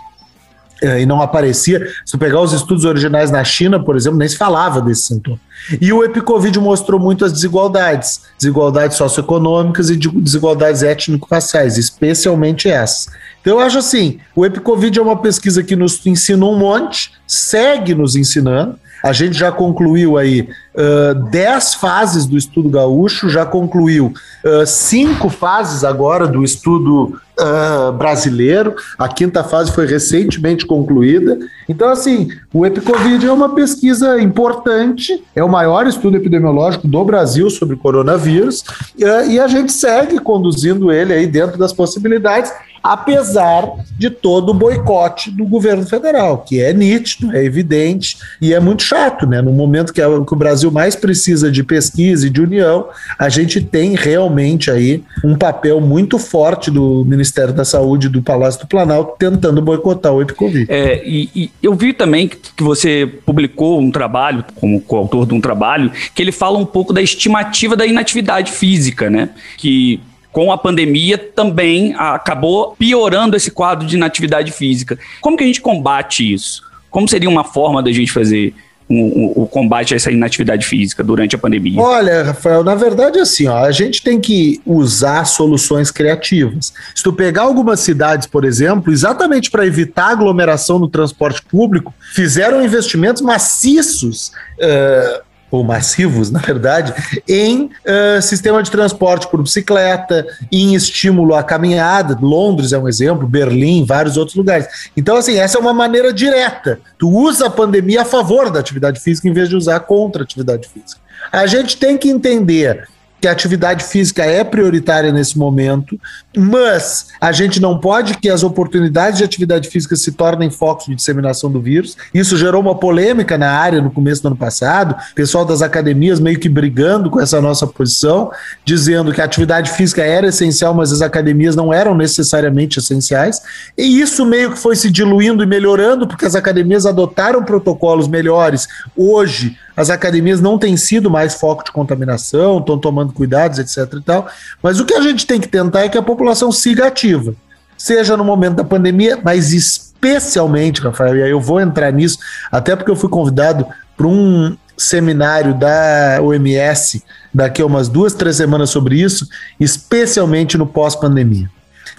Eh, 0.83 1.03
e 1.03 1.07
não 1.07 1.21
aparecia. 1.21 1.87
Se 2.05 2.17
pegar 2.17 2.41
os 2.41 2.53
estudos 2.53 2.85
originais 2.85 3.31
na 3.31 3.45
China, 3.45 3.83
por 3.83 3.97
exemplo, 3.97 4.19
nem 4.19 4.29
se 4.29 4.37
falava 4.37 4.81
desse 4.81 5.03
sintoma. 5.03 5.39
E 5.81 5.93
o 5.93 6.03
Epicovid 6.03 6.59
mostrou 6.59 6.99
muito 6.99 7.25
as 7.25 7.33
desigualdades, 7.33 8.23
desigualdades 8.39 8.97
socioeconômicas 8.97 9.91
e 9.91 9.97
desigualdades 9.97 10.83
étnico-raciais, 10.83 11.77
especialmente 11.77 12.69
essas. 12.69 13.09
Então 13.41 13.59
eu 13.59 13.61
acho 13.61 13.79
assim, 13.79 14.19
o 14.35 14.45
Epicovid 14.45 14.99
é 14.99 15.03
uma 15.03 15.17
pesquisa 15.17 15.63
que 15.63 15.77
nos 15.77 16.05
ensina 16.07 16.45
um 16.45 16.59
monte, 16.59 17.13
segue 17.27 17.95
nos 17.95 18.17
ensinando, 18.17 18.79
a 19.03 19.13
gente 19.13 19.37
já 19.37 19.51
concluiu 19.51 20.19
aí 20.19 20.49
uh, 20.75 21.15
dez 21.31 21.75
fases 21.75 22.27
do 22.27 22.37
estudo 22.37 22.69
gaúcho, 22.69 23.29
já 23.29 23.45
concluiu 23.45 24.13
uh, 24.45 24.67
cinco 24.67 25.29
fases 25.29 25.85
agora 25.85 26.27
do 26.27 26.45
estudo 26.45 27.21
uh, 27.39 27.93
brasileiro. 27.93 28.75
A 28.99 29.09
quinta 29.09 29.43
fase 29.43 29.73
foi 29.73 29.87
recentemente 29.87 30.67
concluída. 30.67 31.39
Então, 31.69 31.89
assim, 31.89 32.29
o 32.53 32.67
Epicovid 32.67 33.27
é 33.27 33.33
uma 33.33 33.55
pesquisa 33.55 34.21
importante, 34.21 35.23
é 35.35 35.43
o 35.43 35.49
maior 35.49 35.87
estudo 35.87 36.17
epidemiológico 36.17 36.89
do 36.89 37.05
Brasil 37.05 37.49
sobre 37.51 37.77
coronavírus, 37.77 38.65
e 38.97 39.39
a 39.39 39.47
gente 39.47 39.73
segue 39.73 40.19
conduzindo 40.19 40.91
ele 40.91 41.13
aí 41.13 41.27
dentro 41.27 41.57
das 41.57 41.73
possibilidades 41.73 42.53
apesar 42.83 43.71
de 43.99 44.11
todo 44.11 44.51
o 44.51 44.55
boicote 44.55 45.31
do 45.31 45.47
governo 45.47 45.87
federal, 45.87 46.39
que 46.39 46.61
é 46.61 46.73
nítido, 46.73 47.35
é 47.35 47.45
evidente 47.45 48.17
e 48.41 48.55
é 48.55 48.61
muito 48.61 48.83
chato, 48.83 49.27
né? 49.27 49.43
No 49.43 49.53
momento 49.53 49.93
que, 49.93 50.03
o 50.03 50.37
Brasil 50.37 50.60
mais 50.69 50.97
precisa 50.97 51.51
de 51.51 51.63
pesquisa 51.63 52.27
e 52.27 52.31
de 52.31 52.41
união, 52.41 52.89
a 53.17 53.29
gente 53.29 53.61
tem 53.61 53.95
realmente 53.95 54.71
aí 54.71 55.03
um 55.25 55.37
papel 55.37 55.81
muito 55.81 56.19
forte 56.19 56.71
do 56.71 57.05
Ministério 57.05 57.55
da 57.55 57.65
Saúde 57.65 58.09
do 58.09 58.21
Palácio 58.21 58.61
do 58.61 58.67
Planalto 58.67 59.15
tentando 59.17 59.63
boicotar 59.63 60.13
o 60.13 60.21
Epicovid. 60.21 60.67
É, 60.69 61.01
e, 61.07 61.31
e 61.35 61.51
eu 61.63 61.75
vi 61.75 61.93
também 61.93 62.29
que 62.29 62.63
você 62.63 63.07
publicou 63.25 63.81
um 63.81 63.91
trabalho, 63.91 64.45
como 64.57 64.81
coautor 64.81 65.27
de 65.27 65.35
um 65.35 65.41
trabalho, 65.41 65.93
que 66.15 66.23
ele 66.23 66.33
fala 66.33 66.59
um 66.59 66.67
pouco 66.67 66.93
da 66.93 67.01
estimativa 67.01 67.77
da 67.77 67.87
inatividade 67.87 68.53
física, 68.53 69.09
né? 69.09 69.31
Que 69.57 70.01
com 70.33 70.53
a 70.53 70.59
pandemia 70.59 71.19
também 71.19 71.95
acabou 71.97 72.75
piorando 72.79 73.37
esse 73.37 73.51
quadro 73.51 73.87
de 73.87 73.97
inatividade 73.97 74.53
física. 74.53 74.99
Como 75.21 75.37
que 75.37 75.45
a 75.45 75.47
gente 75.47 75.61
combate 75.61 76.33
isso? 76.33 76.63
Como 76.91 77.09
seria 77.09 77.29
uma 77.29 77.45
forma 77.45 77.83
da 77.83 77.93
gente 77.93 78.13
fazer 78.13 78.55
o, 78.91 79.43
o, 79.43 79.47
combate 79.47 79.95
a 79.95 79.97
essa 79.97 80.11
inatividade 80.11 80.67
física 80.67 81.05
durante 81.05 81.37
a 81.37 81.39
pandemia? 81.39 81.81
Olha, 81.81 82.25
Rafael, 82.25 82.65
na 82.65 82.75
verdade, 82.75 83.21
assim, 83.21 83.47
ó, 83.47 83.59
a 83.59 83.71
gente 83.71 84.03
tem 84.03 84.21
que 84.21 84.61
usar 84.67 85.25
soluções 85.27 85.93
criativas. 85.93 86.73
Se 86.95 87.03
tu 87.03 87.13
pegar 87.13 87.43
algumas 87.43 87.79
cidades, 87.81 88.27
por 88.27 88.45
exemplo, 88.45 88.93
exatamente 88.93 89.49
para 89.49 89.65
evitar 89.65 90.11
aglomeração 90.11 90.81
no 90.81 90.89
transporte 90.89 91.41
público, 91.43 91.95
fizeram 92.13 92.65
investimentos 92.65 93.23
maciços. 93.23 94.33
Uh, 94.59 95.30
ou 95.51 95.65
massivos, 95.65 96.31
na 96.33 96.41
verdade, 96.41 96.95
em 97.29 97.65
uh, 97.65 98.23
sistema 98.23 98.63
de 98.63 98.71
transporte 98.71 99.29
por 99.29 99.43
bicicleta, 99.43 100.27
em 100.51 100.75
estímulo 100.75 101.35
à 101.35 101.43
caminhada. 101.43 102.19
Londres 102.21 102.73
é 102.73 102.79
um 102.79 102.89
exemplo, 102.89 103.27
Berlim, 103.27 103.85
vários 103.85 104.17
outros 104.17 104.37
lugares. 104.37 104.67
Então, 104.97 105.17
assim, 105.17 105.39
essa 105.39 105.59
é 105.59 105.61
uma 105.61 105.75
maneira 105.75 106.13
direta. 106.13 106.81
Tu 106.99 107.09
usa 107.09 107.47
a 107.47 107.51
pandemia 107.51 108.03
a 108.03 108.05
favor 108.05 108.51
da 108.51 108.61
atividade 108.61 109.01
física 109.01 109.29
em 109.29 109.33
vez 109.33 109.49
de 109.49 109.57
usar 109.57 109.81
contra 109.81 110.23
a 110.23 110.25
atividade 110.25 110.69
física. 110.69 111.01
A 111.33 111.47
gente 111.47 111.77
tem 111.77 111.99
que 111.99 112.09
entender 112.09 112.89
que 113.21 113.29
a 113.29 113.33
atividade 113.33 113.85
física 113.85 114.25
é 114.25 114.43
prioritária 114.43 115.13
nesse 115.13 115.39
momento, 115.39 116.01
mas 116.37 117.09
a 117.21 117.33
gente 117.33 117.61
não 117.61 117.79
pode 117.79 118.17
que 118.17 118.29
as 118.29 118.43
oportunidades 118.43 119.19
de 119.19 119.25
atividade 119.25 119.69
física 119.69 119.95
se 119.95 120.13
tornem 120.13 120.51
focos 120.51 120.87
de 120.87 120.95
disseminação 120.95 121.51
do 121.51 121.61
vírus. 121.61 121.97
Isso 122.15 122.37
gerou 122.37 122.61
uma 122.63 122.75
polêmica 122.75 123.37
na 123.37 123.51
área 123.51 123.83
no 123.83 123.91
começo 123.91 124.23
do 124.23 124.29
ano 124.29 124.37
passado, 124.37 124.97
pessoal 125.15 125.45
das 125.45 125.61
academias 125.61 126.19
meio 126.19 126.39
que 126.39 126.49
brigando 126.49 127.11
com 127.11 127.21
essa 127.21 127.41
nossa 127.41 127.67
posição, 127.67 128.31
dizendo 128.65 129.13
que 129.13 129.21
a 129.21 129.25
atividade 129.25 129.71
física 129.73 130.03
era 130.03 130.29
essencial, 130.29 130.73
mas 130.73 130.93
as 130.93 131.03
academias 131.03 131.55
não 131.55 131.73
eram 131.73 131.95
necessariamente 131.95 132.79
essenciais. 132.79 133.43
E 133.77 134.01
isso 134.01 134.25
meio 134.25 134.53
que 134.53 134.59
foi 134.59 134.77
se 134.77 134.91
diluindo 134.91 135.43
e 135.43 135.47
melhorando, 135.47 136.07
porque 136.07 136.25
as 136.25 136.35
academias 136.35 136.87
adotaram 136.87 137.45
protocolos 137.45 138.09
melhores. 138.09 138.67
Hoje, 138.97 139.57
as 139.77 139.91
academias 139.91 140.41
não 140.41 140.59
têm 140.59 140.77
sido 140.77 141.11
mais 141.11 141.35
foco 141.35 141.65
de 141.65 141.73
contaminação, 141.73 142.59
estão 142.59 142.79
tomando 142.79 143.13
cuidados, 143.13 143.59
etc. 143.59 143.95
e 143.99 144.03
tal. 144.03 144.29
Mas 144.63 144.81
o 144.81 144.85
que 144.85 144.95
a 144.95 145.01
gente 145.01 145.27
tem 145.27 145.41
que 145.41 145.49
tentar 145.49 145.81
é 145.81 145.89
que 145.89 145.99
a 145.99 146.03
população 146.03 146.51
siga 146.51 146.87
ativa, 146.87 147.35
seja 147.77 148.17
no 148.17 148.25
momento 148.25 148.57
da 148.57 148.65
pandemia, 148.65 149.19
mas 149.23 149.53
especialmente, 149.53 150.81
Rafael, 150.81 151.17
e 151.17 151.23
aí 151.23 151.31
eu 151.31 151.41
vou 151.41 151.61
entrar 151.61 151.93
nisso, 151.93 152.19
até 152.51 152.75
porque 152.75 152.91
eu 152.91 152.97
fui 152.97 153.09
convidado 153.09 153.67
para 153.97 154.07
um 154.07 154.57
seminário 154.77 155.55
da 155.55 156.19
OMS 156.23 157.03
daqui 157.33 157.61
a 157.61 157.67
umas 157.67 157.89
duas, 157.89 158.15
três 158.15 158.37
semanas 158.37 158.71
sobre 158.71 159.01
isso, 159.01 159.29
especialmente 159.59 160.57
no 160.57 160.67
pós-pandemia. 160.67 161.51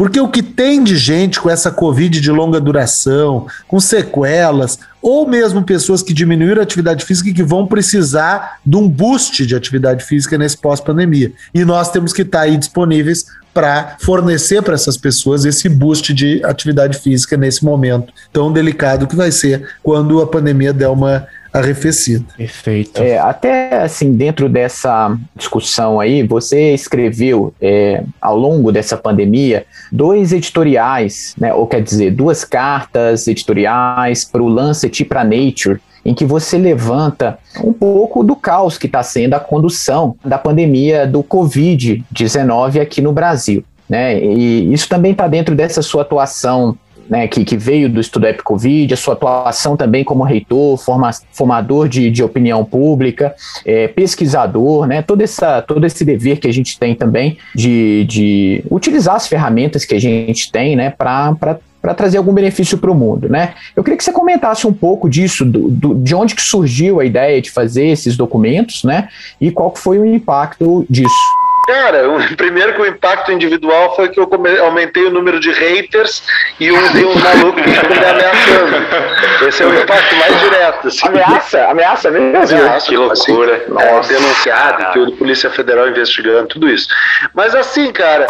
Porque 0.02 0.20
o 0.20 0.28
que 0.28 0.42
tem 0.42 0.84
de 0.84 0.98
gente 0.98 1.40
com 1.40 1.48
essa 1.48 1.70
Covid 1.70 2.20
de 2.20 2.32
longa 2.32 2.60
duração, 2.60 3.46
com 3.68 3.80
sequelas, 3.80 4.80
ou 5.00 5.28
mesmo 5.28 5.62
pessoas 5.62 6.02
que 6.02 6.12
diminuíram 6.12 6.60
a 6.60 6.64
atividade 6.64 7.06
física 7.06 7.30
e 7.30 7.34
que 7.36 7.44
vão 7.44 7.68
precisar 7.68 8.58
de 8.66 8.76
um 8.78 8.90
boost 8.90 9.46
de 9.46 9.56
atividade 9.56 10.04
física 10.04 10.40
nesse 10.40 10.58
pós-pandemia. 10.58 11.32
E 11.54 11.64
nós 11.64 11.92
temos 11.92 12.14
que 12.14 12.24
estar 12.24 12.42
aí 12.42 12.58
disponíveis 12.58 13.28
para 13.54 13.96
fornecer 14.00 14.64
para 14.64 14.74
essas 14.74 14.98
pessoas 14.98 15.46
esse 15.46 15.70
boost 15.70 16.16
de 16.16 16.44
atividade 16.44 16.98
física 16.98 17.38
nesse 17.38 17.64
momento 17.64 18.12
tão 18.34 18.52
delicado 18.52 19.06
que 19.06 19.16
vai 19.16 19.32
ser 19.32 19.70
quando 19.84 20.20
a 20.20 20.26
pandemia 20.26 20.74
der 20.74 20.88
uma 20.88 21.28
arrefecida. 21.54 22.26
Perfeito. 22.38 23.02
É, 23.02 23.18
até 23.18 23.82
assim, 23.82 24.14
dentro 24.14 24.48
dessa 24.48 25.18
discussão 25.36 26.00
aí, 26.00 26.24
você 26.24 26.74
escreveu 26.74 27.54
é, 27.62 28.04
ao 28.22 28.38
longo 28.38 28.72
dessa 28.72 28.96
pandemia 28.96 29.66
dois 29.92 30.32
editoriais, 30.32 31.36
né, 31.38 31.54
ou 31.54 31.68
quer 31.68 31.82
dizer, 31.82 32.12
duas 32.12 32.44
cartas 32.44 33.28
editoriais 33.28 34.24
para 34.24 34.42
o 34.42 34.48
Lancet 34.48 35.02
e 35.02 35.06
para 35.06 35.24
Nature, 35.24 35.80
em 36.04 36.14
que 36.14 36.26
você 36.26 36.58
levanta 36.58 37.38
um 37.64 37.72
pouco 37.72 38.24
do 38.24 38.36
caos 38.36 38.78
que 38.78 38.88
está 38.88 39.04
sendo 39.04 39.36
a 39.36 39.40
condução 39.40 40.16
da 40.26 40.38
pandemia 40.38 41.06
do 41.06 41.24
Covid-19 41.24 42.82
aqui 42.82 43.02
no 43.02 43.14
Brasil. 43.14 43.64
Né? 43.88 44.24
E 44.24 44.74
isso 44.74 44.88
também 44.88 45.12
está 45.12 45.28
dentro 45.28 45.54
dessa 45.54 45.82
sua 45.82 46.02
atuação 46.04 46.78
né, 47.12 47.28
que, 47.28 47.44
que, 47.44 47.58
veio 47.58 47.90
do 47.90 48.00
estudo 48.00 48.26
EpiCovid, 48.26 48.94
a 48.94 48.98
sua 48.98 49.16
atuação 49.16 49.76
também 49.76 50.02
como 50.02 50.24
reitor, 50.24 50.78
forma, 50.78 51.12
formador 51.34 51.90
de, 51.90 52.10
de 52.10 52.24
opinião 52.24 52.64
pública, 52.64 53.36
é, 53.66 53.90
pesquisador, 53.90 54.88
né, 54.88 55.02
todo, 55.02 55.20
essa, 55.20 55.62
todo 55.62 55.86
esse 55.86 56.06
dever 56.06 56.40
que 56.40 56.48
a 56.48 56.54
gente 56.54 56.80
tem 56.80 56.96
também 56.96 57.38
de, 57.54 58.06
de 58.06 58.64
utilizar 58.72 59.16
as 59.16 59.28
ferramentas 59.28 59.84
que 59.84 59.94
a 59.94 60.00
gente 60.00 60.50
tem 60.50 60.78
né, 60.78 60.90
para 60.90 61.36
para 61.82 61.96
trazer 61.96 62.20
algum 62.20 62.32
benefício 62.32 62.78
para 62.78 62.92
o 62.92 62.96
mundo, 62.96 63.28
né? 63.28 63.56
Eu 63.76 63.84
queria 63.84 63.98
que 63.98 64.04
você 64.04 64.12
comentasse 64.12 64.68
um 64.68 64.74
pouco 64.74 65.10
disso, 65.10 65.44
do, 65.44 65.68
do, 65.68 65.96
de 65.96 66.14
onde 66.14 66.36
que 66.36 66.42
surgiu 66.44 67.00
a 67.00 67.06
ideia 67.06 67.42
de 67.42 67.50
fazer 67.50 67.88
esses 67.88 68.16
documentos, 68.16 68.84
né? 68.84 69.10
E 69.40 69.50
qual 69.50 69.76
foi 69.76 69.98
o 69.98 70.06
impacto 70.06 70.86
disso. 70.88 71.41
Cara, 71.68 72.10
o, 72.10 72.20
primeiro 72.36 72.74
que 72.74 72.82
o 72.82 72.86
impacto 72.86 73.32
individual 73.32 73.96
foi 73.96 74.10
que 74.10 74.20
eu 74.20 74.28
come, 74.28 74.58
aumentei 74.60 75.06
o 75.06 75.12
número 75.12 75.40
de 75.40 75.52
haters 75.52 76.24
e 76.60 76.72
um 76.72 76.92
de 76.92 77.06
uns 77.06 77.22
malucos 77.22 77.62
que 77.62 77.70
me 77.70 77.98
ameaçando. 77.98 79.48
Esse 79.48 79.64
é 79.64 79.66
o 79.66 79.82
impacto 79.82 80.16
mais 80.16 80.40
direto. 80.40 80.88
Assim. 80.88 81.08
Ameaça? 81.08 81.66
Ameaça 81.68 82.12
mesmo? 82.12 82.38
Ameaça, 82.38 82.88
que 82.88 82.98
loucura. 82.98 83.56
Assim, 83.56 84.14
é, 84.14 84.18
denunciado, 84.18 84.92
que 84.92 85.00
o 85.00 85.12
Polícia 85.18 85.50
Federal 85.50 85.88
investigando, 85.90 86.48
tudo 86.48 86.70
isso. 86.70 86.88
Mas 87.34 87.54
assim, 87.56 87.92
cara, 87.92 88.28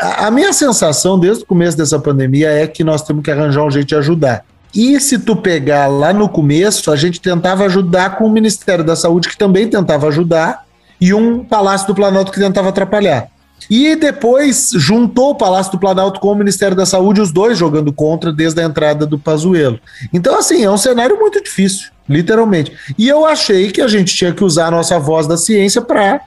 a 0.00 0.30
minha 0.30 0.52
sensação 0.52 1.18
desde 1.18 1.42
o 1.42 1.46
começo 1.46 1.76
dessa 1.76 1.98
pandemia 1.98 2.50
é 2.50 2.66
que 2.66 2.84
nós 2.84 3.02
temos 3.02 3.22
que 3.24 3.30
arranjar 3.30 3.62
um 3.62 3.70
jeito 3.70 3.88
de 3.88 3.96
ajudar. 3.96 4.44
E 4.74 5.00
se 5.00 5.18
tu 5.18 5.34
pegar 5.34 5.88
lá 5.88 6.12
no 6.12 6.28
começo, 6.28 6.92
a 6.92 6.96
gente 6.96 7.20
tentava 7.20 7.64
ajudar 7.64 8.16
com 8.16 8.24
o 8.24 8.30
Ministério 8.30 8.84
da 8.84 8.94
Saúde, 8.94 9.28
que 9.28 9.36
também 9.36 9.68
tentava 9.68 10.06
ajudar, 10.06 10.64
e 11.00 11.14
um 11.14 11.44
Palácio 11.44 11.86
do 11.86 11.94
Planalto 11.94 12.30
que 12.30 12.40
tentava 12.40 12.68
atrapalhar. 12.68 13.28
E 13.68 13.94
depois 13.96 14.70
juntou 14.74 15.30
o 15.30 15.34
Palácio 15.34 15.72
do 15.72 15.78
Planalto 15.78 16.20
com 16.20 16.32
o 16.32 16.34
Ministério 16.34 16.76
da 16.76 16.86
Saúde, 16.86 17.20
os 17.20 17.32
dois 17.32 17.58
jogando 17.58 17.92
contra 17.92 18.32
desde 18.32 18.60
a 18.60 18.64
entrada 18.64 19.06
do 19.06 19.18
Pazuello. 19.18 19.78
Então, 20.12 20.38
assim, 20.38 20.64
é 20.64 20.70
um 20.70 20.78
cenário 20.78 21.18
muito 21.18 21.42
difícil, 21.42 21.90
literalmente. 22.08 22.72
E 22.96 23.08
eu 23.08 23.26
achei 23.26 23.70
que 23.70 23.80
a 23.80 23.88
gente 23.88 24.14
tinha 24.14 24.32
que 24.32 24.44
usar 24.44 24.66
a 24.66 24.70
nossa 24.70 24.98
voz 24.98 25.26
da 25.26 25.36
ciência 25.36 25.82
para 25.82 26.20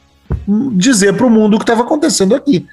dizer 0.73 1.13
para 1.15 1.25
o 1.25 1.29
mundo 1.29 1.55
o 1.55 1.57
que 1.57 1.63
estava 1.63 1.81
acontecendo 1.81 2.35
aqui. 2.35 2.65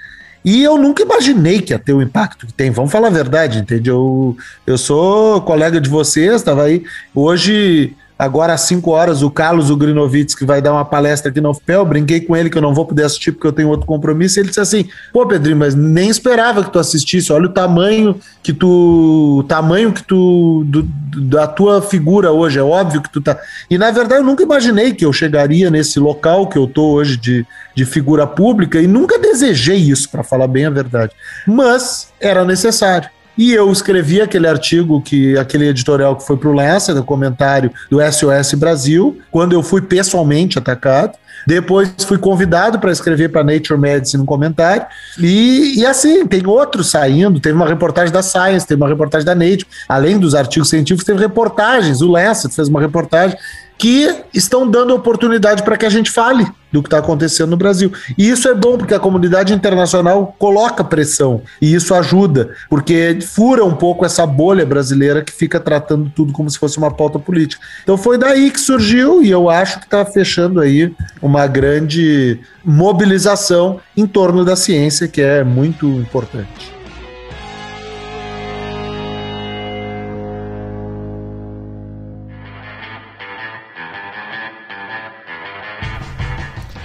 E 0.45 0.63
eu 0.63 0.79
nunca 0.79 1.03
imaginei 1.03 1.61
que 1.61 1.73
ia 1.73 1.79
ter 1.79 1.93
o 1.93 2.01
impacto 2.01 2.47
que 2.47 2.53
tem. 2.53 2.71
Vamos 2.71 2.91
falar 2.91 3.09
a 3.09 3.11
verdade, 3.11 3.59
entendeu? 3.59 4.37
Eu, 4.67 4.73
eu 4.75 4.79
sou 4.79 5.41
colega 5.43 5.81
de 5.81 5.89
vocês, 5.89 6.37
estava 6.37 6.65
aí. 6.65 6.83
Hoje 7.15 7.95
Agora 8.21 8.53
às 8.53 8.61
5 8.61 8.91
horas, 8.91 9.23
o 9.23 9.31
Carlos 9.31 9.71
Ugrinovitz, 9.71 10.35
que 10.35 10.45
vai 10.45 10.61
dar 10.61 10.75
uma 10.75 10.85
palestra 10.85 11.31
aqui 11.31 11.41
no 11.41 11.53
UFPEL, 11.53 11.87
brinquei 11.87 12.21
com 12.21 12.37
ele 12.37 12.51
que 12.51 12.59
eu 12.59 12.61
não 12.61 12.75
vou 12.75 12.85
poder 12.85 13.05
assistir 13.05 13.33
porque 13.33 13.47
eu 13.47 13.53
tenho 13.53 13.71
outro 13.71 13.87
compromisso. 13.87 14.39
Ele 14.39 14.49
disse 14.49 14.61
assim: 14.61 14.91
pô, 15.11 15.27
Pedrinho, 15.27 15.57
mas 15.57 15.75
nem 15.75 16.11
esperava 16.11 16.63
que 16.63 16.71
tu 16.71 16.79
assistisse. 16.79 17.33
Olha 17.33 17.47
o 17.47 17.49
tamanho 17.49 18.21
que 18.43 18.53
tu. 18.53 19.39
O 19.39 19.43
tamanho 19.45 19.91
que 19.91 20.03
tu. 20.03 20.65
Do, 20.67 20.83
da 21.31 21.47
tua 21.47 21.81
figura 21.81 22.31
hoje. 22.31 22.59
É 22.59 22.63
óbvio 22.63 23.01
que 23.01 23.11
tu 23.11 23.23
tá. 23.23 23.39
E 23.71 23.79
na 23.79 23.91
verdade 23.91 24.21
eu 24.21 24.27
nunca 24.27 24.43
imaginei 24.43 24.93
que 24.93 25.07
eu 25.07 25.15
chegaria 25.15 25.71
nesse 25.71 25.99
local 25.99 26.47
que 26.47 26.59
eu 26.59 26.67
tô 26.67 26.91
hoje 26.91 27.17
de, 27.17 27.47
de 27.75 27.87
figura 27.87 28.27
pública 28.27 28.83
e 28.83 28.87
nunca 28.87 29.19
desejei 29.19 29.79
isso, 29.79 30.11
para 30.11 30.23
falar 30.23 30.47
bem 30.47 30.67
a 30.67 30.71
verdade. 30.71 31.13
Mas 31.47 32.13
era 32.21 32.45
necessário. 32.45 33.09
E 33.37 33.53
eu 33.53 33.71
escrevi 33.73 34.21
aquele 34.21 34.47
artigo, 34.47 35.01
que 35.01 35.37
aquele 35.39 35.69
editorial 35.69 36.17
que 36.17 36.27
foi 36.27 36.37
para 36.37 36.49
o 36.49 36.53
Lancet, 36.53 36.99
o 36.99 37.05
comentário 37.05 37.71
do 37.91 37.99
SOS 38.01 38.55
Brasil, 38.55 39.19
quando 39.31 39.53
eu 39.53 39.63
fui 39.63 39.81
pessoalmente 39.81 40.59
atacado. 40.59 41.17
Depois 41.47 41.91
fui 42.07 42.19
convidado 42.19 42.79
para 42.79 42.93
escrever 42.93 43.31
para 43.31 43.43
Nature 43.43 43.79
Medicine 43.79 44.23
um 44.23 44.27
comentário. 44.27 44.85
E, 45.19 45.79
e 45.79 45.87
assim, 45.87 46.27
tem 46.27 46.47
outros 46.47 46.91
saindo. 46.91 47.41
Teve 47.41 47.57
uma 47.57 47.67
reportagem 47.67 48.13
da 48.13 48.23
Science, 48.23 48.67
teve 48.67 48.81
uma 48.81 48.89
reportagem 48.89 49.25
da 49.25 49.35
Nature. 49.35 49.67
Além 49.89 50.19
dos 50.19 50.35
artigos 50.35 50.69
científicos, 50.69 51.05
teve 51.05 51.19
reportagens. 51.19 52.03
O 52.03 52.09
Lancet 52.09 52.55
fez 52.55 52.69
uma 52.69 52.81
reportagem 52.81 53.39
que 53.81 54.15
estão 54.35 54.71
dando 54.71 54.95
oportunidade 54.95 55.63
para 55.63 55.75
que 55.75 55.87
a 55.87 55.89
gente 55.89 56.11
fale 56.11 56.47
do 56.71 56.83
que 56.83 56.87
está 56.87 56.99
acontecendo 56.99 57.49
no 57.49 57.57
Brasil. 57.57 57.91
E 58.17 58.29
isso 58.29 58.47
é 58.47 58.55
bom, 58.55 58.77
porque 58.77 58.93
a 58.93 59.01
comunidade 59.01 59.55
internacional 59.55 60.37
coloca 60.39 60.85
pressão, 60.85 61.41
e 61.63 61.75
isso 61.75 61.95
ajuda, 61.95 62.51
porque 62.69 63.19
fura 63.23 63.65
um 63.65 63.75
pouco 63.75 64.05
essa 64.05 64.27
bolha 64.27 64.67
brasileira 64.67 65.25
que 65.25 65.33
fica 65.33 65.59
tratando 65.59 66.13
tudo 66.15 66.31
como 66.31 66.51
se 66.51 66.59
fosse 66.59 66.77
uma 66.77 66.91
pauta 66.91 67.19
política. 67.19 67.65
Então 67.83 67.97
foi 67.97 68.19
daí 68.19 68.51
que 68.51 68.61
surgiu, 68.61 69.23
e 69.23 69.31
eu 69.31 69.49
acho 69.49 69.79
que 69.79 69.87
está 69.87 70.05
fechando 70.05 70.61
aí 70.61 70.95
uma 71.23 71.47
grande 71.47 72.39
mobilização 72.63 73.81
em 73.97 74.07
torno 74.07 74.45
da 74.45 74.57
ciência, 74.57 75.09
que 75.09 75.23
é 75.23 75.43
muito 75.43 75.87
importante. 75.87 76.80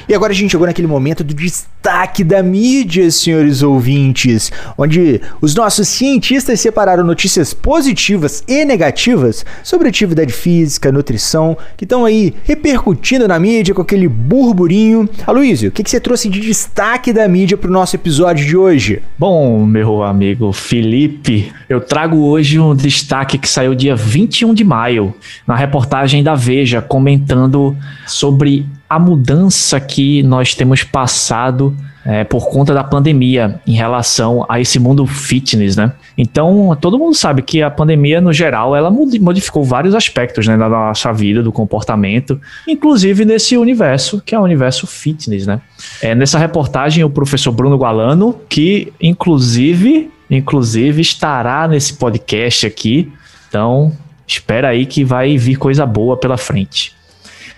E 0.07 0.13
agora 0.13 0.31
a 0.31 0.35
gente 0.35 0.51
chegou 0.51 0.67
naquele 0.67 0.87
momento 0.87 1.23
do 1.23 1.33
destaque 1.33 2.23
da 2.23 2.43
mídia, 2.43 3.09
senhores 3.09 3.63
ouvintes, 3.63 4.51
onde 4.77 5.19
os 5.41 5.55
nossos 5.55 5.87
cientistas 5.87 6.59
separaram 6.59 7.03
notícias 7.03 7.53
positivas 7.53 8.43
e 8.47 8.63
negativas 8.65 9.45
sobre 9.63 9.87
atividade 9.87 10.31
física, 10.31 10.91
nutrição, 10.91 11.57
que 11.75 11.85
estão 11.85 12.05
aí 12.05 12.33
repercutindo 12.43 13.27
na 13.27 13.39
mídia 13.39 13.73
com 13.73 13.81
aquele 13.81 14.07
burburinho. 14.07 15.09
Aloysio, 15.25 15.69
o 15.69 15.71
que, 15.71 15.83
que 15.83 15.89
você 15.89 15.99
trouxe 15.99 16.29
de 16.29 16.39
destaque 16.39 17.11
da 17.11 17.27
mídia 17.27 17.57
para 17.57 17.69
o 17.69 17.73
nosso 17.73 17.95
episódio 17.95 18.45
de 18.45 18.55
hoje? 18.55 19.01
Bom, 19.17 19.65
meu 19.65 20.03
amigo 20.03 20.51
Felipe, 20.53 21.51
eu 21.67 21.81
trago 21.81 22.17
hoje 22.25 22.59
um 22.59 22.75
destaque 22.75 23.37
que 23.37 23.49
saiu 23.49 23.73
dia 23.73 23.95
21 23.95 24.53
de 24.53 24.63
maio, 24.63 25.13
na 25.47 25.55
reportagem 25.55 26.23
da 26.23 26.35
Veja, 26.35 26.81
comentando 26.81 27.75
sobre 28.05 28.65
a 28.89 28.99
mudança 28.99 29.79
que 29.79 30.21
nós 30.23 30.53
temos 30.53 30.83
passado 30.83 31.75
é, 32.05 32.23
por 32.23 32.49
conta 32.49 32.71
da 32.71 32.83
pandemia 32.83 33.59
em 33.65 33.73
relação 33.73 34.45
a 34.47 34.61
esse 34.61 34.77
mundo 34.77 35.07
fitness, 35.07 35.75
né? 35.75 35.91
Então, 36.15 36.77
todo 36.79 36.99
mundo 36.99 37.15
sabe 37.15 37.41
que 37.41 37.63
a 37.63 37.71
pandemia, 37.71 38.21
no 38.21 38.31
geral, 38.31 38.75
ela 38.75 38.91
modificou 38.91 39.63
vários 39.63 39.95
aspectos 39.95 40.47
né, 40.47 40.55
da 40.55 40.69
nossa 40.69 41.11
vida, 41.11 41.41
do 41.41 41.51
comportamento, 41.51 42.39
inclusive 42.67 43.25
nesse 43.25 43.57
universo, 43.57 44.21
que 44.23 44.35
é 44.35 44.39
o 44.39 44.43
universo 44.43 44.85
fitness, 44.85 45.47
né? 45.47 45.59
É, 45.99 46.13
nessa 46.13 46.37
reportagem, 46.37 47.03
o 47.03 47.09
professor 47.09 47.51
Bruno 47.51 47.75
Gualano, 47.75 48.39
que 48.47 48.93
inclusive, 49.01 50.11
inclusive 50.29 51.01
estará 51.01 51.67
nesse 51.67 51.95
podcast 51.95 52.67
aqui, 52.67 53.11
então 53.49 53.91
espera 54.27 54.69
aí 54.69 54.85
que 54.85 55.03
vai 55.03 55.37
vir 55.37 55.55
coisa 55.55 55.85
boa 55.85 56.17
pela 56.17 56.37
frente 56.37 56.94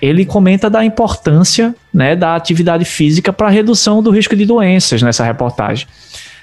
ele 0.01 0.25
comenta 0.25 0.69
da 0.69 0.83
importância 0.85 1.75
né, 1.93 2.15
da 2.15 2.35
atividade 2.35 2.85
física 2.85 3.33
para 3.33 3.49
redução 3.49 4.01
do 4.01 4.11
risco 4.11 4.35
de 4.35 4.45
doenças 4.45 5.01
nessa 5.01 5.23
reportagem. 5.23 5.87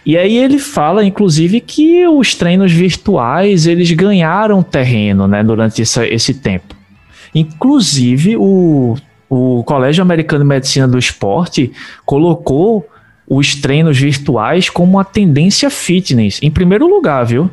E 0.05 0.19
aí 0.19 0.37
ele 0.37 0.59
fala, 0.59 1.05
inclusive, 1.05 1.61
que 1.61 2.07
os 2.07 2.35
treinos 2.35 2.71
virtuais 2.73 3.67
eles 3.67 3.91
ganharam 3.93 4.63
terreno 4.63 5.27
né, 5.27 5.43
durante 5.43 5.81
essa, 5.81 6.07
esse 6.07 6.35
tempo. 6.35 6.75
Inclusive, 7.35 8.37
o, 8.37 8.97
o 9.31 9.65
Colégio 9.65 10.03
Americano 10.03 10.45
de 10.45 10.49
Medicina 10.49 10.87
do 10.87 10.99
Esporte 10.99 11.73
colocou 12.05 12.87
os 13.27 13.55
treinos 13.55 13.99
virtuais 13.99 14.69
como 14.69 14.93
uma 14.93 15.05
tendência 15.05 15.71
fitness, 15.71 16.39
em 16.43 16.51
primeiro 16.51 16.87
lugar, 16.87 17.25
viu? 17.25 17.51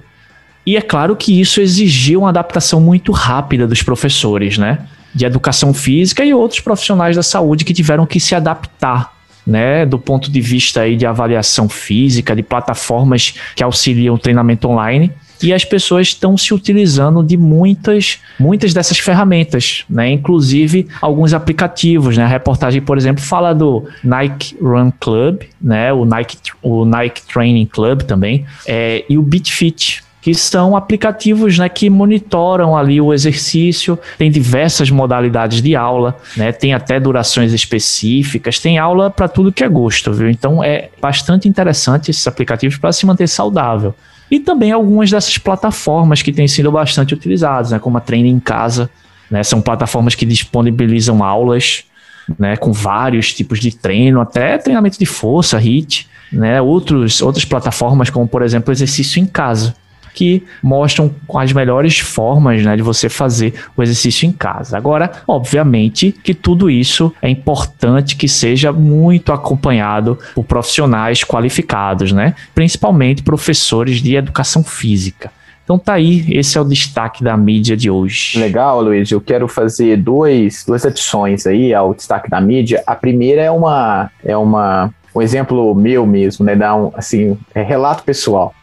E 0.66 0.76
é 0.76 0.82
claro 0.82 1.16
que 1.16 1.40
isso 1.40 1.62
exigiu 1.62 2.20
uma 2.20 2.30
adaptação 2.30 2.82
muito 2.82 3.12
rápida 3.12 3.66
dos 3.66 3.82
professores, 3.82 4.58
né? 4.58 4.80
De 5.14 5.26
educação 5.26 5.74
física 5.74 6.24
e 6.24 6.34
outros 6.34 6.60
profissionais 6.60 7.16
da 7.16 7.24
saúde 7.24 7.66
que 7.66 7.74
tiveram 7.74 8.06
que 8.06 8.20
se 8.20 8.36
adaptar 8.36 9.14
né, 9.46 9.86
do 9.86 9.98
ponto 9.98 10.32
de 10.32 10.40
vista 10.40 10.82
aí 10.82 10.96
de 10.96 11.06
avaliação 11.06 11.68
física, 11.68 12.36
de 12.36 12.44
plataformas 12.44 13.34
que 13.56 13.64
auxiliam 13.64 14.14
o 14.14 14.18
treinamento 14.18 14.68
online. 14.68 15.12
E 15.42 15.52
as 15.52 15.66
pessoas 15.66 16.10
estão 16.10 16.38
se 16.38 16.54
utilizando 16.54 17.24
de 17.24 17.36
muitas, 17.36 18.20
muitas 18.40 18.76
dessas 18.76 19.00
ferramentas, 19.00 19.84
né? 19.90 20.12
Inclusive 20.12 20.88
alguns 21.02 21.34
aplicativos, 21.34 22.16
né? 22.16 22.24
A 22.24 22.28
reportagem, 22.28 22.80
por 22.80 22.96
exemplo, 22.96 23.24
fala 23.24 23.52
do 23.52 23.84
Nike 24.04 24.56
Run 24.62 24.92
Club, 25.00 25.42
né? 25.60 25.92
O 25.92 26.06
Nike, 26.06 26.38
o 26.62 26.86
Nike 26.86 27.24
Training 27.24 27.66
Club 27.66 28.04
também, 28.04 28.46
é, 28.68 29.04
e 29.10 29.18
o 29.18 29.24
BitFit, 29.24 30.04
que 30.22 30.36
são 30.36 30.78
aplicativos 30.78 31.58
né, 31.58 31.68
que 31.68 31.90
monitoram 31.90 32.78
ali 32.78 33.02
o 33.02 33.12
exercício, 33.12 33.98
tem 34.20 34.30
diversas 34.30 34.92
modalidades 34.92 35.62
de 35.62 35.76
aula, 35.76 36.16
né, 36.38 36.52
tem 36.52 36.74
até 36.76 37.00
durações 37.00 37.52
específicas, 37.52 38.60
tem 38.60 38.78
aula 38.78 39.10
para 39.10 39.28
tudo 39.28 39.52
que 39.52 39.64
é 39.64 39.68
gosto, 39.68 40.14
viu? 40.14 40.30
Então 40.30 40.64
é 40.64 40.90
bastante 41.02 41.50
interessante 41.50 42.12
esses 42.12 42.26
aplicativos 42.28 42.78
para 42.78 42.92
se 42.92 43.06
manter 43.06 43.28
saudável. 43.28 43.96
E 44.30 44.40
também 44.40 44.72
algumas 44.72 45.10
dessas 45.10 45.38
plataformas 45.40 46.22
que 46.22 46.32
têm 46.32 46.48
sido 46.48 46.72
bastante 46.72 47.16
utilizadas, 47.16 47.72
né, 47.72 47.80
como 47.80 47.98
a 47.98 48.02
Treine 48.02 48.30
em 48.30 48.40
Casa, 48.40 48.92
né, 49.30 49.42
são 49.42 49.60
plataformas 49.60 50.14
que 50.14 50.26
disponibilizam 50.26 51.24
aulas 51.24 51.84
né, 52.38 52.56
com 52.56 52.72
vários 52.72 53.34
tipos 53.34 53.60
de 53.60 53.76
treino, 53.76 54.22
até 54.22 54.60
treinamento 54.60 55.00
de 55.00 55.06
força, 55.08 55.58
HIIT, 55.58 56.08
né, 56.32 56.62
outros, 56.62 57.24
outras 57.24 57.44
plataformas 57.44 58.12
como, 58.12 58.28
por 58.28 58.44
exemplo, 58.44 58.72
exercício 58.72 59.20
em 59.20 59.26
casa 59.26 59.74
que 60.14 60.44
mostram 60.62 61.14
as 61.36 61.54
melhores 61.54 62.00
formas 62.00 62.64
né, 62.64 62.76
de 62.76 62.82
você 62.82 63.10
fazer 63.10 63.54
o 63.76 63.84
exercício 63.84 64.28
em 64.28 64.32
casa. 64.32 64.78
Agora, 64.78 65.12
obviamente 65.28 66.12
que 66.12 66.34
tudo 66.34 66.70
isso 66.70 67.14
é 67.22 67.30
importante 67.30 68.16
que 68.16 68.28
seja 68.28 68.72
muito 68.72 69.32
acompanhado 69.32 70.18
por 70.36 70.44
profissionais 70.44 71.24
qualificados, 71.24 72.12
né? 72.12 72.36
principalmente 72.54 73.24
professores 73.24 74.02
de 74.02 74.16
educação 74.16 74.64
física. 74.64 75.32
Então 75.64 75.78
tá 75.78 75.94
aí, 75.94 76.26
esse 76.30 76.58
é 76.58 76.62
o 76.62 76.66
destaque 76.66 77.24
da 77.24 77.38
mídia 77.38 77.78
de 77.78 77.90
hoje. 77.90 78.38
Legal, 78.38 78.82
Luiz. 78.82 79.10
Eu 79.10 79.22
quero 79.22 79.48
fazer 79.48 79.96
dois, 79.96 80.66
duas 80.66 80.86
adições 80.86 81.48
aí 81.48 81.74
ao 81.74 81.94
destaque 81.94 82.30
da 82.30 82.42
mídia. 82.42 82.84
A 82.86 82.96
primeira 82.96 83.42
é 83.42 83.52
uma 83.52 84.12
é 84.24 84.36
uma 84.36 84.94
um 85.14 85.22
exemplo 85.22 85.74
meu 85.76 86.06
mesmo, 86.06 86.46
né? 86.46 86.56
Dar 86.56 86.76
um 86.76 86.92
assim, 86.96 87.38
é 87.54 87.62
relato 87.62 88.04
pessoal. 88.04 88.54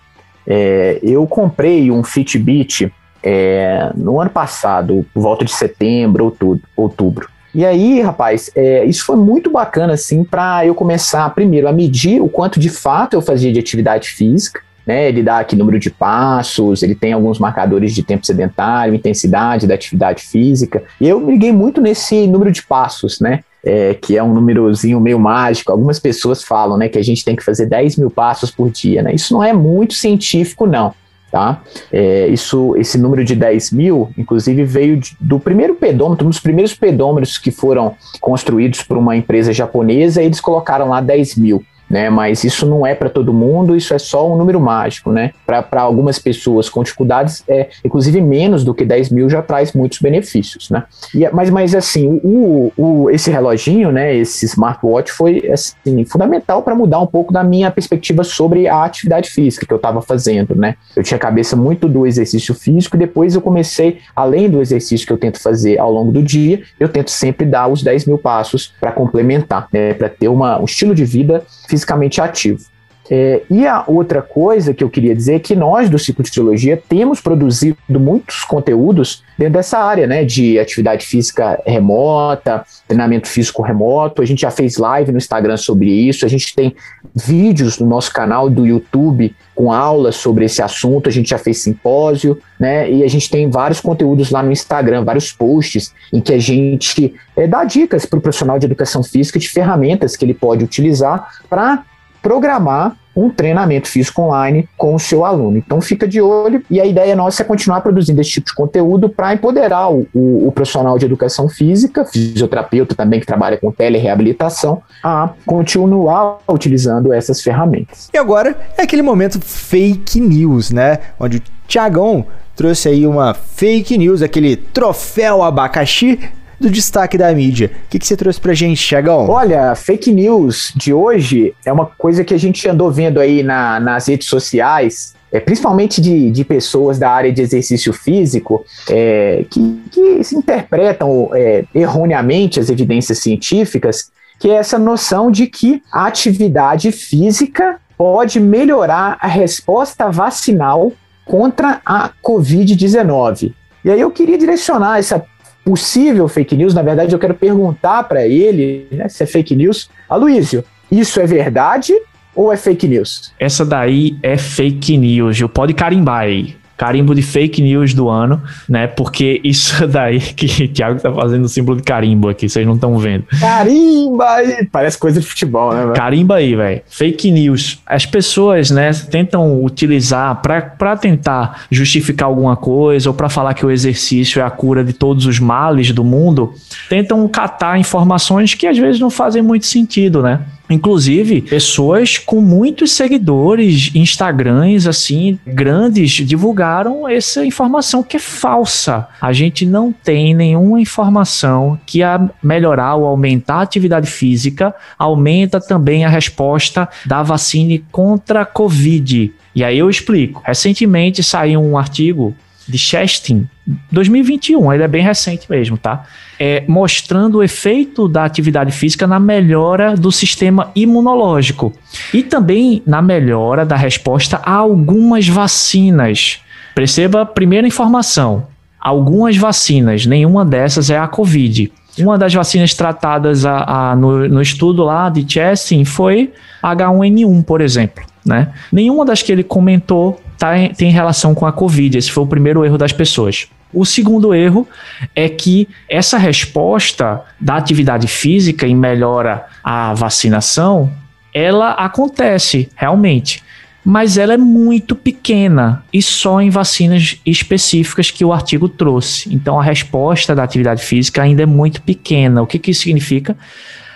É, 0.48 0.98
eu 1.02 1.26
comprei 1.26 1.90
um 1.90 2.02
Fitbit 2.02 2.90
é, 3.22 3.92
no 3.94 4.18
ano 4.18 4.30
passado, 4.30 5.04
por 5.12 5.20
volta 5.20 5.44
de 5.44 5.52
setembro, 5.52 6.24
outubro. 6.24 6.62
outubro. 6.74 7.28
E 7.54 7.64
aí, 7.64 8.00
rapaz, 8.00 8.50
é, 8.54 8.84
isso 8.84 9.04
foi 9.04 9.16
muito 9.16 9.50
bacana, 9.50 9.94
assim, 9.94 10.24
para 10.24 10.64
eu 10.64 10.74
começar, 10.74 11.28
primeiro, 11.34 11.68
a 11.68 11.72
medir 11.72 12.20
o 12.20 12.28
quanto 12.28 12.58
de 12.58 12.70
fato 12.70 13.14
eu 13.14 13.20
fazia 13.20 13.52
de 13.52 13.58
atividade 13.58 14.10
física, 14.10 14.60
né? 14.86 15.08
Ele 15.08 15.22
dá 15.22 15.38
aqui 15.38 15.54
número 15.54 15.78
de 15.78 15.90
passos, 15.90 16.82
ele 16.82 16.94
tem 16.94 17.12
alguns 17.12 17.38
marcadores 17.38 17.94
de 17.94 18.02
tempo 18.02 18.24
sedentário, 18.24 18.94
intensidade 18.94 19.66
da 19.66 19.74
atividade 19.74 20.22
física. 20.22 20.82
E 20.98 21.06
eu 21.06 21.20
me 21.20 21.32
liguei 21.32 21.52
muito 21.52 21.80
nesse 21.80 22.26
número 22.26 22.50
de 22.50 22.62
passos, 22.62 23.20
né? 23.20 23.40
É, 23.64 23.94
que 23.94 24.16
é 24.16 24.22
um 24.22 24.32
númerozinho 24.32 25.00
meio 25.00 25.18
mágico. 25.18 25.72
Algumas 25.72 25.98
pessoas 25.98 26.42
falam 26.42 26.76
né, 26.76 26.88
que 26.88 26.98
a 26.98 27.04
gente 27.04 27.24
tem 27.24 27.36
que 27.36 27.44
fazer 27.44 27.66
10 27.66 27.96
mil 27.96 28.10
passos 28.10 28.50
por 28.50 28.70
dia. 28.70 29.02
Né? 29.02 29.14
Isso 29.14 29.32
não 29.32 29.42
é 29.42 29.52
muito 29.52 29.94
científico, 29.94 30.66
não. 30.66 30.94
Tá? 31.30 31.60
É, 31.92 32.26
isso, 32.28 32.74
esse 32.76 32.96
número 32.96 33.22
de 33.22 33.36
10 33.36 33.72
mil, 33.72 34.10
inclusive, 34.16 34.64
veio 34.64 34.96
de, 34.96 35.14
do 35.20 35.38
primeiro 35.38 35.74
pedômetro, 35.74 36.26
um 36.26 36.30
dos 36.30 36.40
primeiros 36.40 36.74
pedômetros 36.74 37.36
que 37.36 37.50
foram 37.50 37.94
construídos 38.18 38.82
por 38.82 38.96
uma 38.96 39.14
empresa 39.14 39.52
japonesa, 39.52 40.22
eles 40.22 40.40
colocaram 40.40 40.88
lá 40.88 41.02
10 41.02 41.36
mil. 41.36 41.62
Né? 41.88 42.10
Mas 42.10 42.44
isso 42.44 42.66
não 42.66 42.86
é 42.86 42.94
para 42.94 43.08
todo 43.08 43.32
mundo, 43.32 43.76
isso 43.76 43.94
é 43.94 43.98
só 43.98 44.30
um 44.30 44.36
número 44.36 44.60
mágico, 44.60 45.10
né? 45.10 45.32
Para 45.46 45.82
algumas 45.82 46.18
pessoas 46.18 46.68
com 46.68 46.82
dificuldades, 46.82 47.42
é, 47.48 47.68
inclusive 47.84 48.20
menos 48.20 48.64
do 48.64 48.74
que 48.74 48.84
10 48.84 49.10
mil 49.10 49.28
já 49.28 49.42
traz 49.42 49.72
muitos 49.72 49.98
benefícios, 49.98 50.70
né? 50.70 50.84
E, 51.14 51.28
mas, 51.30 51.50
mas 51.50 51.74
assim, 51.74 52.20
o, 52.22 52.72
o, 52.76 53.10
esse 53.10 53.30
reloginho, 53.30 53.90
né? 53.90 54.14
Esse 54.14 54.46
smartwatch 54.46 55.12
foi 55.12 55.48
assim, 55.50 56.04
fundamental 56.04 56.62
para 56.62 56.74
mudar 56.74 57.00
um 57.00 57.06
pouco 57.06 57.32
da 57.32 57.42
minha 57.42 57.70
perspectiva 57.70 58.22
sobre 58.24 58.68
a 58.68 58.84
atividade 58.84 59.30
física 59.30 59.66
que 59.66 59.72
eu 59.72 59.76
estava 59.76 60.02
fazendo, 60.02 60.54
né? 60.54 60.76
Eu 60.96 61.02
tinha 61.02 61.16
a 61.16 61.20
cabeça 61.20 61.56
muito 61.56 61.88
do 61.88 62.06
exercício 62.06 62.54
físico 62.54 62.96
e 62.96 62.98
depois 62.98 63.34
eu 63.34 63.40
comecei, 63.40 63.98
além 64.14 64.48
do 64.48 64.60
exercício 64.60 65.06
que 65.06 65.12
eu 65.12 65.18
tento 65.18 65.40
fazer 65.40 65.78
ao 65.78 65.92
longo 65.92 66.12
do 66.12 66.22
dia, 66.22 66.62
eu 66.78 66.88
tento 66.88 67.10
sempre 67.10 67.46
dar 67.46 67.68
os 67.68 67.82
10 67.82 68.06
mil 68.06 68.18
passos 68.18 68.72
para 68.80 68.92
complementar, 68.92 69.68
né? 69.72 69.94
Para 69.94 70.08
ter 70.08 70.28
uma, 70.28 70.60
um 70.60 70.64
estilo 70.64 70.94
de 70.94 71.04
vida 71.04 71.44
fisicamente 71.68 72.20
ativo. 72.20 72.64
É, 73.10 73.42
e 73.50 73.66
a 73.66 73.84
outra 73.86 74.20
coisa 74.20 74.74
que 74.74 74.84
eu 74.84 74.90
queria 74.90 75.14
dizer 75.14 75.36
é 75.36 75.38
que 75.38 75.56
nós 75.56 75.88
do 75.88 75.98
Ciclo 75.98 76.22
de 76.22 76.30
Teologia 76.30 76.80
temos 76.88 77.20
produzido 77.20 77.78
muitos 77.88 78.44
conteúdos 78.44 79.22
dentro 79.38 79.54
dessa 79.54 79.78
área, 79.78 80.06
né, 80.06 80.24
de 80.24 80.58
atividade 80.58 81.06
física 81.06 81.60
remota, 81.64 82.64
treinamento 82.86 83.26
físico 83.28 83.62
remoto. 83.62 84.20
A 84.20 84.26
gente 84.26 84.42
já 84.42 84.50
fez 84.50 84.76
live 84.76 85.12
no 85.12 85.18
Instagram 85.18 85.56
sobre 85.56 85.90
isso, 85.90 86.26
a 86.26 86.28
gente 86.28 86.54
tem 86.54 86.74
vídeos 87.14 87.78
no 87.78 87.86
nosso 87.86 88.12
canal 88.12 88.50
do 88.50 88.66
YouTube 88.66 89.34
com 89.54 89.72
aulas 89.72 90.16
sobre 90.16 90.44
esse 90.44 90.60
assunto, 90.60 91.08
a 91.08 91.12
gente 91.12 91.30
já 91.30 91.38
fez 91.38 91.58
simpósio, 91.58 92.38
né, 92.60 92.90
e 92.90 93.02
a 93.02 93.08
gente 93.08 93.30
tem 93.30 93.48
vários 93.48 93.80
conteúdos 93.80 94.30
lá 94.30 94.42
no 94.42 94.52
Instagram, 94.52 95.04
vários 95.04 95.32
posts 95.32 95.94
em 96.12 96.20
que 96.20 96.32
a 96.32 96.38
gente 96.38 97.14
é, 97.36 97.46
dá 97.46 97.64
dicas 97.64 98.04
para 98.04 98.18
o 98.18 98.22
profissional 98.22 98.58
de 98.58 98.66
educação 98.66 99.02
física 99.02 99.38
de 99.38 99.48
ferramentas 99.48 100.14
que 100.14 100.24
ele 100.24 100.34
pode 100.34 100.62
utilizar 100.62 101.40
para 101.48 101.84
programar 102.22 102.96
um 103.18 103.28
treinamento 103.28 103.88
físico 103.88 104.22
online 104.22 104.68
com 104.76 104.94
o 104.94 104.98
seu 104.98 105.24
aluno. 105.24 105.58
Então 105.58 105.80
fica 105.80 106.06
de 106.06 106.20
olho 106.20 106.62
e 106.70 106.80
a 106.80 106.86
ideia 106.86 107.16
nossa 107.16 107.42
é 107.42 107.44
continuar 107.44 107.80
produzindo 107.80 108.20
esse 108.20 108.30
tipo 108.30 108.46
de 108.46 108.54
conteúdo 108.54 109.08
para 109.08 109.34
empoderar 109.34 109.90
o, 109.90 110.06
o, 110.14 110.46
o, 110.46 110.52
profissional 110.52 110.96
de 110.98 111.04
educação 111.04 111.48
física, 111.48 112.04
fisioterapeuta 112.04 112.94
também 112.94 113.18
que 113.18 113.26
trabalha 113.26 113.56
com 113.56 113.72
telereabilitação, 113.72 114.80
a 115.02 115.30
continuar 115.44 116.38
utilizando 116.48 117.12
essas 117.12 117.42
ferramentas. 117.42 118.08
E 118.14 118.16
agora 118.16 118.56
é 118.76 118.82
aquele 118.82 119.02
momento 119.02 119.40
fake 119.40 120.20
news, 120.20 120.70
né? 120.70 120.98
Onde 121.18 121.38
o 121.38 121.42
Tiagão 121.66 122.24
trouxe 122.54 122.88
aí 122.88 123.06
uma 123.06 123.34
fake 123.34 123.98
news, 123.98 124.22
aquele 124.22 124.56
troféu 124.56 125.42
abacaxi 125.42 126.18
do 126.58 126.70
destaque 126.70 127.16
da 127.16 127.32
mídia. 127.32 127.70
O 127.86 127.88
que, 127.88 127.98
que 127.98 128.06
você 128.06 128.16
trouxe 128.16 128.40
pra 128.40 128.54
gente, 128.54 128.80
Chagão? 128.80 129.28
Olha, 129.28 129.74
fake 129.74 130.12
news 130.12 130.72
de 130.74 130.92
hoje 130.92 131.54
é 131.64 131.72
uma 131.72 131.86
coisa 131.86 132.24
que 132.24 132.34
a 132.34 132.38
gente 132.38 132.68
andou 132.68 132.90
vendo 132.90 133.20
aí 133.20 133.42
na, 133.42 133.78
nas 133.78 134.08
redes 134.08 134.26
sociais, 134.26 135.14
é, 135.30 135.38
principalmente 135.38 136.00
de, 136.00 136.30
de 136.30 136.44
pessoas 136.44 136.98
da 136.98 137.10
área 137.10 137.32
de 137.32 137.42
exercício 137.42 137.92
físico, 137.92 138.64
é, 138.90 139.44
que, 139.50 139.82
que 139.90 140.24
se 140.24 140.36
interpretam 140.36 141.30
é, 141.32 141.64
erroneamente 141.74 142.58
as 142.58 142.70
evidências 142.70 143.18
científicas, 143.18 144.10
que 144.38 144.50
é 144.50 144.54
essa 144.54 144.78
noção 144.78 145.30
de 145.30 145.46
que 145.46 145.82
a 145.92 146.06
atividade 146.06 146.90
física 146.92 147.80
pode 147.96 148.38
melhorar 148.38 149.18
a 149.20 149.26
resposta 149.26 150.10
vacinal 150.10 150.92
contra 151.24 151.80
a 151.84 152.10
Covid-19. 152.24 153.52
E 153.84 153.90
aí 153.90 154.00
eu 154.00 154.10
queria 154.10 154.38
direcionar 154.38 154.98
essa 154.98 155.24
possível 155.68 156.26
fake 156.28 156.56
news, 156.56 156.72
na 156.72 156.80
verdade 156.80 157.14
eu 157.14 157.18
quero 157.18 157.34
perguntar 157.34 158.02
para 158.04 158.26
ele 158.26 158.86
né, 158.90 159.06
se 159.06 159.22
é 159.22 159.26
fake 159.26 159.54
news. 159.54 159.90
Aloysio, 160.08 160.64
isso 160.90 161.20
é 161.20 161.26
verdade 161.26 161.92
ou 162.34 162.50
é 162.50 162.56
fake 162.56 162.88
news? 162.88 163.34
Essa 163.38 163.66
daí 163.66 164.16
é 164.22 164.38
fake 164.38 164.96
news, 164.96 165.38
eu 165.38 165.48
pode 165.48 165.74
carimbar 165.74 166.20
aí 166.20 166.56
carimbo 166.78 167.12
de 167.12 167.22
fake 167.22 167.60
news 167.60 167.92
do 167.92 168.08
ano, 168.08 168.40
né? 168.68 168.86
Porque 168.86 169.40
isso 169.42 169.84
daí 169.88 170.20
que 170.20 170.64
o 170.64 170.68
Thiago 170.68 171.00
tá 171.00 171.12
fazendo 171.12 171.44
o 171.44 171.48
símbolo 171.48 171.76
de 171.76 171.82
carimbo 171.82 172.28
aqui, 172.28 172.48
vocês 172.48 172.64
não 172.64 172.76
estão 172.76 172.96
vendo. 172.96 173.24
Carimba 173.40 174.24
aí! 174.30 174.64
Parece 174.70 174.96
coisa 174.96 175.20
de 175.20 175.26
futebol, 175.26 175.74
né? 175.74 175.82
Véio? 175.82 175.94
Carimba 175.94 176.36
aí, 176.36 176.54
velho. 176.54 176.80
Fake 176.88 177.30
news. 177.32 177.80
As 177.84 178.06
pessoas, 178.06 178.70
né, 178.70 178.92
tentam 179.10 179.62
utilizar 179.62 180.40
para 180.40 180.96
tentar 180.96 181.64
justificar 181.70 182.28
alguma 182.28 182.56
coisa 182.56 183.10
ou 183.10 183.14
para 183.14 183.28
falar 183.28 183.54
que 183.54 183.66
o 183.66 183.70
exercício 183.70 184.40
é 184.40 184.44
a 184.44 184.50
cura 184.50 184.84
de 184.84 184.92
todos 184.92 185.26
os 185.26 185.40
males 185.40 185.90
do 185.90 186.04
mundo, 186.04 186.54
tentam 186.88 187.26
catar 187.26 187.78
informações 187.78 188.54
que 188.54 188.66
às 188.66 188.78
vezes 188.78 189.00
não 189.00 189.10
fazem 189.10 189.42
muito 189.42 189.66
sentido, 189.66 190.22
né? 190.22 190.40
Inclusive, 190.70 191.42
pessoas 191.42 192.18
com 192.18 192.40
muitos 192.40 192.92
seguidores, 192.92 193.90
Instagrams, 193.94 194.86
assim, 194.86 195.38
grandes, 195.46 196.10
divulgaram 196.10 197.08
essa 197.08 197.44
informação 197.44 198.02
que 198.02 198.16
é 198.16 198.20
falsa. 198.20 199.08
A 199.20 199.32
gente 199.32 199.64
não 199.64 199.92
tem 199.92 200.34
nenhuma 200.34 200.80
informação 200.80 201.78
que 201.86 202.02
a 202.02 202.28
melhorar 202.42 202.96
ou 202.96 203.06
aumentar 203.06 203.56
a 203.56 203.62
atividade 203.62 204.10
física 204.10 204.74
aumenta 204.98 205.60
também 205.60 206.04
a 206.04 206.08
resposta 206.08 206.88
da 207.06 207.22
vacina 207.22 207.80
contra 207.90 208.42
a 208.42 208.46
Covid. 208.46 209.32
E 209.54 209.64
aí 209.64 209.78
eu 209.78 209.90
explico. 209.90 210.42
Recentemente 210.44 211.22
saiu 211.22 211.60
um 211.60 211.76
artigo 211.76 212.34
de 212.68 212.76
Chestin, 212.76 213.48
2021, 213.90 214.72
ele 214.72 214.82
é 214.82 214.88
bem 214.88 215.02
recente 215.02 215.46
mesmo, 215.48 215.76
tá? 215.76 216.04
É, 216.38 216.64
mostrando 216.68 217.38
o 217.38 217.42
efeito 217.42 218.08
da 218.08 218.24
atividade 218.24 218.70
física 218.72 219.06
na 219.06 219.18
melhora 219.18 219.96
do 219.96 220.12
sistema 220.12 220.70
imunológico 220.74 221.72
e 222.12 222.22
também 222.22 222.82
na 222.86 223.00
melhora 223.00 223.64
da 223.64 223.76
resposta 223.76 224.40
a 224.42 224.52
algumas 224.52 225.26
vacinas. 225.26 226.40
Perceba 226.74 227.22
a 227.22 227.26
primeira 227.26 227.66
informação: 227.66 228.46
algumas 228.78 229.36
vacinas, 229.36 230.06
nenhuma 230.06 230.44
dessas 230.44 230.90
é 230.90 230.98
a 230.98 231.08
Covid. 231.08 231.72
Uma 231.98 232.16
das 232.16 232.32
vacinas 232.32 232.74
tratadas 232.74 233.44
a, 233.44 233.90
a, 233.90 233.96
no, 233.96 234.28
no, 234.28 234.40
estudo 234.40 234.84
lá 234.84 235.08
de 235.08 235.24
Chestin 235.28 235.84
foi 235.84 236.32
H1N1, 236.62 237.44
por 237.44 237.60
exemplo. 237.60 238.04
Né? 238.24 238.52
Nenhuma 238.70 239.04
das 239.04 239.20
que 239.20 239.32
ele 239.32 239.42
comentou 239.42 240.20
tá, 240.38 240.54
tem 240.76 240.90
relação 240.90 241.34
com 241.34 241.44
a 241.44 241.52
Covid. 241.52 241.98
Esse 241.98 242.10
foi 242.10 242.24
o 242.24 242.26
primeiro 242.26 242.64
erro 242.64 242.78
das 242.78 242.92
pessoas. 242.92 243.48
O 243.72 243.84
segundo 243.84 244.32
erro 244.32 244.66
é 245.14 245.28
que 245.28 245.68
essa 245.88 246.16
resposta 246.16 247.22
da 247.38 247.56
atividade 247.56 248.06
física 248.06 248.66
em 248.66 248.74
melhora 248.74 249.46
a 249.62 249.92
vacinação, 249.92 250.90
ela 251.34 251.72
acontece 251.72 252.70
realmente, 252.74 253.42
mas 253.84 254.16
ela 254.16 254.32
é 254.32 254.38
muito 254.38 254.94
pequena 254.94 255.84
e 255.92 256.00
só 256.00 256.40
em 256.40 256.48
vacinas 256.48 257.20
específicas 257.26 258.10
que 258.10 258.24
o 258.24 258.32
artigo 258.32 258.68
trouxe. 258.68 259.34
Então 259.34 259.60
a 259.60 259.62
resposta 259.62 260.34
da 260.34 260.42
atividade 260.42 260.82
física 260.82 261.22
ainda 261.22 261.42
é 261.42 261.46
muito 261.46 261.82
pequena. 261.82 262.40
O 262.40 262.46
que, 262.46 262.58
que 262.58 262.70
isso 262.70 262.82
significa? 262.82 263.36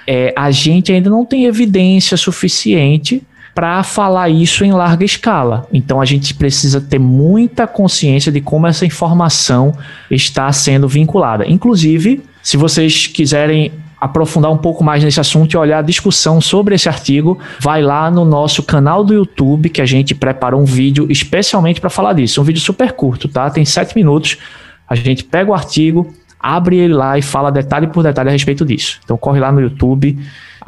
É, 0.06 0.34
a 0.36 0.50
gente 0.50 0.92
ainda 0.92 1.08
não 1.08 1.24
tem 1.24 1.46
evidência 1.46 2.16
suficiente 2.16 3.22
para 3.54 3.82
falar 3.82 4.28
isso 4.28 4.64
em 4.64 4.72
larga 4.72 5.04
escala. 5.04 5.66
Então 5.72 6.00
a 6.00 6.04
gente 6.04 6.34
precisa 6.34 6.80
ter 6.80 6.98
muita 6.98 7.66
consciência 7.66 8.32
de 8.32 8.40
como 8.40 8.66
essa 8.66 8.86
informação 8.86 9.76
está 10.10 10.50
sendo 10.52 10.88
vinculada. 10.88 11.46
Inclusive, 11.46 12.22
se 12.42 12.56
vocês 12.56 13.06
quiserem 13.06 13.72
aprofundar 14.00 14.50
um 14.50 14.56
pouco 14.56 14.82
mais 14.82 15.04
nesse 15.04 15.20
assunto 15.20 15.52
e 15.52 15.56
olhar 15.56 15.78
a 15.78 15.82
discussão 15.82 16.40
sobre 16.40 16.74
esse 16.74 16.88
artigo, 16.88 17.38
vai 17.60 17.80
lá 17.80 18.10
no 18.10 18.24
nosso 18.24 18.62
canal 18.62 19.04
do 19.04 19.14
YouTube 19.14 19.68
que 19.68 19.80
a 19.80 19.86
gente 19.86 20.12
preparou 20.12 20.60
um 20.60 20.64
vídeo 20.64 21.06
especialmente 21.08 21.80
para 21.80 21.88
falar 21.88 22.14
disso. 22.14 22.40
Um 22.40 22.44
vídeo 22.44 22.60
super 22.60 22.92
curto, 22.92 23.28
tá? 23.28 23.48
Tem 23.48 23.64
sete 23.64 23.94
minutos. 23.94 24.38
A 24.88 24.96
gente 24.96 25.22
pega 25.22 25.50
o 25.50 25.54
artigo, 25.54 26.12
abre 26.40 26.78
ele 26.78 26.94
lá 26.94 27.16
e 27.16 27.22
fala 27.22 27.52
detalhe 27.52 27.86
por 27.86 28.02
detalhe 28.02 28.30
a 28.30 28.32
respeito 28.32 28.64
disso. 28.64 28.98
Então 29.04 29.16
corre 29.16 29.38
lá 29.38 29.52
no 29.52 29.60
YouTube, 29.60 30.18